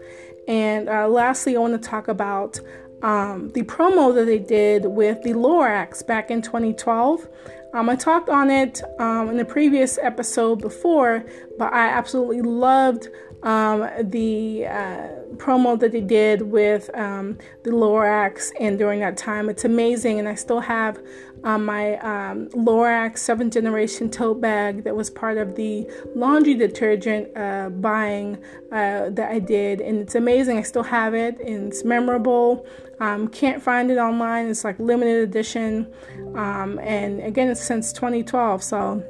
And 0.48 0.90
uh, 0.90 1.08
lastly, 1.08 1.56
I 1.56 1.60
want 1.60 1.82
to 1.82 1.90
talk 1.90 2.08
about 2.08 2.60
um, 3.04 3.52
the 3.54 3.62
promo 3.64 4.14
that 4.16 4.26
they 4.26 4.40
did 4.40 4.86
with 4.86 5.22
the 5.22 5.34
Lorax 5.34 6.06
back 6.06 6.32
in 6.32 6.42
2012. 6.42 7.28
Um, 7.74 7.90
I 7.90 7.96
talked 7.96 8.30
on 8.30 8.50
it 8.50 8.82
um, 9.00 9.30
in 9.30 9.38
the 9.38 9.46
previous 9.46 9.98
episode 9.98 10.62
before, 10.62 11.26
but 11.58 11.74
I 11.74 11.90
absolutely 11.90 12.42
loved 12.42 13.10
um, 13.44 13.88
the 14.02 14.66
uh, 14.66 15.08
promo 15.36 15.80
that 15.80 15.92
they 15.92 16.02
did 16.02 16.42
with 16.42 16.90
um, 16.96 17.38
the 17.64 17.72
Lorax, 17.72 18.52
and 18.60 18.78
during 18.78 19.00
that 19.02 19.18
time, 19.18 19.50
it's 19.50 19.64
amazing. 19.64 20.18
And 20.20 20.28
I 20.28 20.36
still 20.36 20.60
have 20.60 21.00
um, 21.44 21.66
my 21.66 21.98
um, 21.98 22.50
Lorax 22.50 23.20
seventh 23.20 23.54
generation 23.54 24.10
tote 24.10 24.42
bag 24.42 24.84
that 24.84 24.96
was 24.96 25.10
part 25.10 25.38
of 25.38 25.56
the 25.56 25.88
laundry 26.16 26.56
detergent 26.56 27.36
uh, 27.38 27.70
buying 27.70 28.38
uh, 28.72 29.10
that 29.12 29.32
I 29.32 29.40
did, 29.40 29.82
and 29.82 30.00
it's 30.00 30.16
amazing. 30.16 30.58
I 30.58 30.64
still 30.64 30.84
have 30.84 31.14
it, 31.14 31.40
and 31.40 31.72
it's 31.72 31.84
memorable. 31.84 32.66
Um, 33.00 33.28
can't 33.28 33.62
find 33.62 33.92
it 33.92 33.98
online. 33.98 34.48
It's 34.48 34.64
like 34.64 34.80
limited 34.80 35.30
edition, 35.30 35.94
um, 36.36 36.80
and 36.80 37.22
again, 37.22 37.50
it's 37.50 37.64
since 37.64 37.94
2012. 37.94 38.64
So 38.64 39.04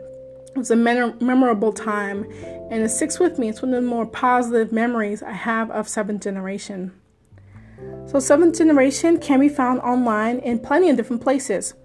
it 0.57 0.57
was 0.57 0.71
a 0.71 0.75
memorable 0.75 1.71
time, 1.71 2.25
and 2.71 2.83
it 2.83 2.89
sticks 2.89 3.19
with 3.19 3.39
me. 3.39 3.49
It's 3.49 3.61
one 3.61 3.73
of 3.73 3.81
the 3.81 3.88
more 3.88 4.05
positive 4.05 4.71
memories 4.71 5.23
I 5.23 5.31
have 5.31 5.71
of 5.71 5.88
Seventh 5.88 6.23
Generation. 6.23 6.91
So, 8.07 8.19
Seventh 8.19 8.57
Generation 8.57 9.19
can 9.19 9.39
be 9.39 9.49
found 9.49 9.79
online 9.81 10.39
in 10.39 10.57
plenty 10.59 10.89
of 10.89 10.97
different 10.97 11.21
places. 11.21 11.75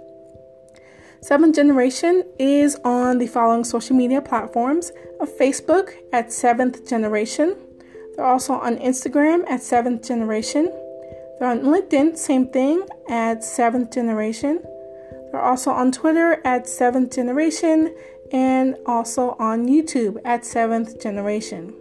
Seventh 1.21 1.55
Generation 1.55 2.23
is 2.39 2.77
on 2.83 3.19
the 3.19 3.27
following 3.27 3.63
social 3.63 3.95
media 3.95 4.21
platforms 4.21 4.91
Facebook 5.39 5.93
at 6.13 6.33
Seventh 6.33 6.87
Generation. 6.87 7.55
They're 8.15 8.25
also 8.25 8.53
on 8.53 8.77
Instagram 8.77 9.47
at 9.49 9.61
Seventh 9.61 10.07
Generation. 10.07 10.71
They're 11.39 11.49
on 11.49 11.61
LinkedIn, 11.61 12.17
same 12.17 12.47
thing, 12.47 12.85
at 13.09 13.43
Seventh 13.43 13.93
Generation. 13.93 14.61
They're 15.31 15.41
also 15.41 15.71
on 15.71 15.91
Twitter 15.91 16.39
at 16.45 16.67
Seventh 16.67 17.13
Generation 17.13 17.93
and 18.31 18.77
also 18.85 19.35
on 19.37 19.67
YouTube 19.67 20.17
at 20.23 20.45
Seventh 20.45 21.01
Generation. 21.01 21.73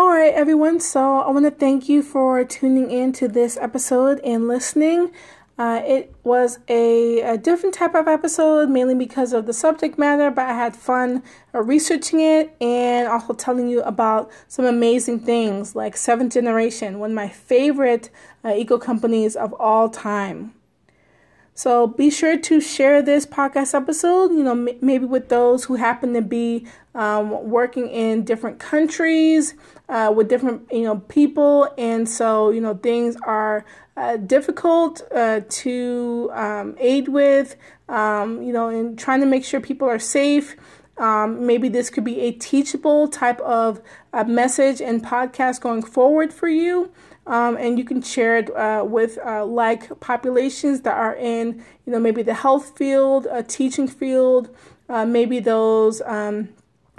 All 0.00 0.08
right, 0.08 0.32
everyone. 0.32 0.80
So 0.80 1.18
I 1.18 1.30
want 1.30 1.44
to 1.44 1.50
thank 1.50 1.86
you 1.86 2.02
for 2.02 2.42
tuning 2.42 2.90
in 2.90 3.12
to 3.12 3.28
this 3.28 3.58
episode 3.58 4.18
and 4.24 4.48
listening. 4.48 5.12
Uh, 5.58 5.82
it 5.84 6.14
was 6.24 6.58
a, 6.68 7.20
a, 7.20 7.36
different 7.36 7.74
type 7.74 7.94
of 7.94 8.08
episode, 8.08 8.70
mainly 8.70 8.94
because 8.94 9.34
of 9.34 9.44
the 9.44 9.52
subject 9.52 9.98
matter, 9.98 10.30
but 10.30 10.46
I 10.46 10.54
had 10.54 10.74
fun 10.74 11.22
uh, 11.54 11.60
researching 11.60 12.20
it 12.20 12.56
and 12.62 13.08
also 13.08 13.34
telling 13.34 13.68
you 13.68 13.82
about 13.82 14.30
some 14.48 14.64
amazing 14.64 15.20
things 15.20 15.76
like 15.76 15.98
Seventh 15.98 16.32
Generation, 16.32 16.98
one 16.98 17.10
of 17.10 17.14
my 17.14 17.28
favorite 17.28 18.08
uh, 18.42 18.54
eco 18.54 18.78
companies 18.78 19.36
of 19.36 19.52
all 19.60 19.90
time. 19.90 20.54
So 21.60 21.86
be 21.86 22.08
sure 22.08 22.38
to 22.38 22.58
share 22.58 23.02
this 23.02 23.26
podcast 23.26 23.74
episode, 23.74 24.32
you 24.32 24.42
know, 24.42 24.52
m- 24.52 24.78
maybe 24.80 25.04
with 25.04 25.28
those 25.28 25.64
who 25.64 25.74
happen 25.74 26.14
to 26.14 26.22
be 26.22 26.66
um, 26.94 27.50
working 27.50 27.86
in 27.90 28.24
different 28.24 28.58
countries 28.58 29.52
uh, 29.90 30.10
with 30.16 30.30
different, 30.30 30.72
you 30.72 30.84
know, 30.84 31.00
people. 31.00 31.68
And 31.76 32.08
so, 32.08 32.48
you 32.48 32.62
know, 32.62 32.72
things 32.72 33.18
are 33.26 33.66
uh, 33.94 34.16
difficult 34.16 35.02
uh, 35.14 35.42
to 35.50 36.30
um, 36.32 36.76
aid 36.78 37.08
with, 37.08 37.56
um, 37.90 38.42
you 38.42 38.54
know, 38.54 38.68
and 38.68 38.98
trying 38.98 39.20
to 39.20 39.26
make 39.26 39.44
sure 39.44 39.60
people 39.60 39.86
are 39.86 39.98
safe. 39.98 40.56
Um, 40.96 41.46
maybe 41.46 41.68
this 41.68 41.90
could 41.90 42.04
be 42.04 42.20
a 42.20 42.32
teachable 42.32 43.06
type 43.06 43.40
of 43.40 43.82
uh, 44.14 44.24
message 44.24 44.80
and 44.80 45.04
podcast 45.04 45.60
going 45.60 45.82
forward 45.82 46.32
for 46.32 46.48
you 46.48 46.90
um, 47.26 47.56
and 47.56 47.78
you 47.78 47.84
can 47.84 48.02
share 48.02 48.38
it 48.38 48.54
uh, 48.56 48.84
with 48.84 49.18
uh, 49.24 49.44
like 49.44 50.00
populations 50.00 50.80
that 50.82 50.96
are 50.96 51.14
in, 51.14 51.62
you 51.86 51.92
know, 51.92 52.00
maybe 52.00 52.22
the 52.22 52.34
health 52.34 52.76
field, 52.76 53.26
a 53.30 53.42
teaching 53.42 53.86
field, 53.86 54.54
uh, 54.88 55.04
maybe 55.04 55.38
those 55.38 56.00
um, 56.06 56.48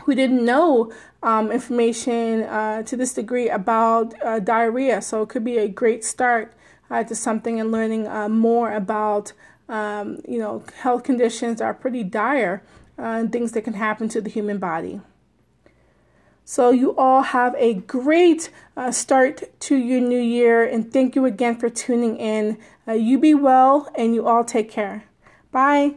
who 0.04 0.16
didn't 0.16 0.46
know 0.46 0.92
um, 1.24 1.52
information 1.52 2.44
uh, 2.44 2.82
to 2.84 2.96
this 2.96 3.14
degree 3.14 3.50
about 3.50 4.14
uh, 4.24 4.40
diarrhea. 4.40 5.02
So 5.02 5.24
it 5.24 5.30
could 5.30 5.44
be 5.44 5.58
a 5.58 5.68
great 5.68 6.04
start 6.04 6.54
uh, 6.90 7.04
to 7.04 7.16
something 7.16 7.60
and 7.60 7.72
learning 7.72 8.04
more 8.32 8.74
about, 8.74 9.34
um, 9.70 10.22
you 10.28 10.40
know, 10.40 10.64
health 10.80 11.04
conditions 11.04 11.62
are 11.62 11.74
pretty 11.74 12.04
dire 12.04 12.64
and 12.98 13.32
things 13.32 13.52
that 13.54 13.64
can 13.64 13.74
happen 13.74 14.08
to 14.10 14.22
the 14.22 14.30
human 14.30 14.60
body. 14.60 15.02
So, 16.52 16.72
you 16.72 16.94
all 16.98 17.22
have 17.22 17.56
a 17.58 17.76
great 17.76 18.50
uh, 18.76 18.92
start 18.92 19.58
to 19.62 19.78
your 19.78 20.02
new 20.02 20.20
year, 20.20 20.66
and 20.66 20.92
thank 20.92 21.16
you 21.16 21.24
again 21.24 21.56
for 21.56 21.70
tuning 21.70 22.18
in. 22.18 22.58
Uh, 22.86 22.92
you 22.92 23.18
be 23.18 23.34
well, 23.34 23.90
and 23.96 24.14
you 24.14 24.28
all 24.28 24.44
take 24.44 24.70
care. 24.70 25.06
Bye. 25.54 25.96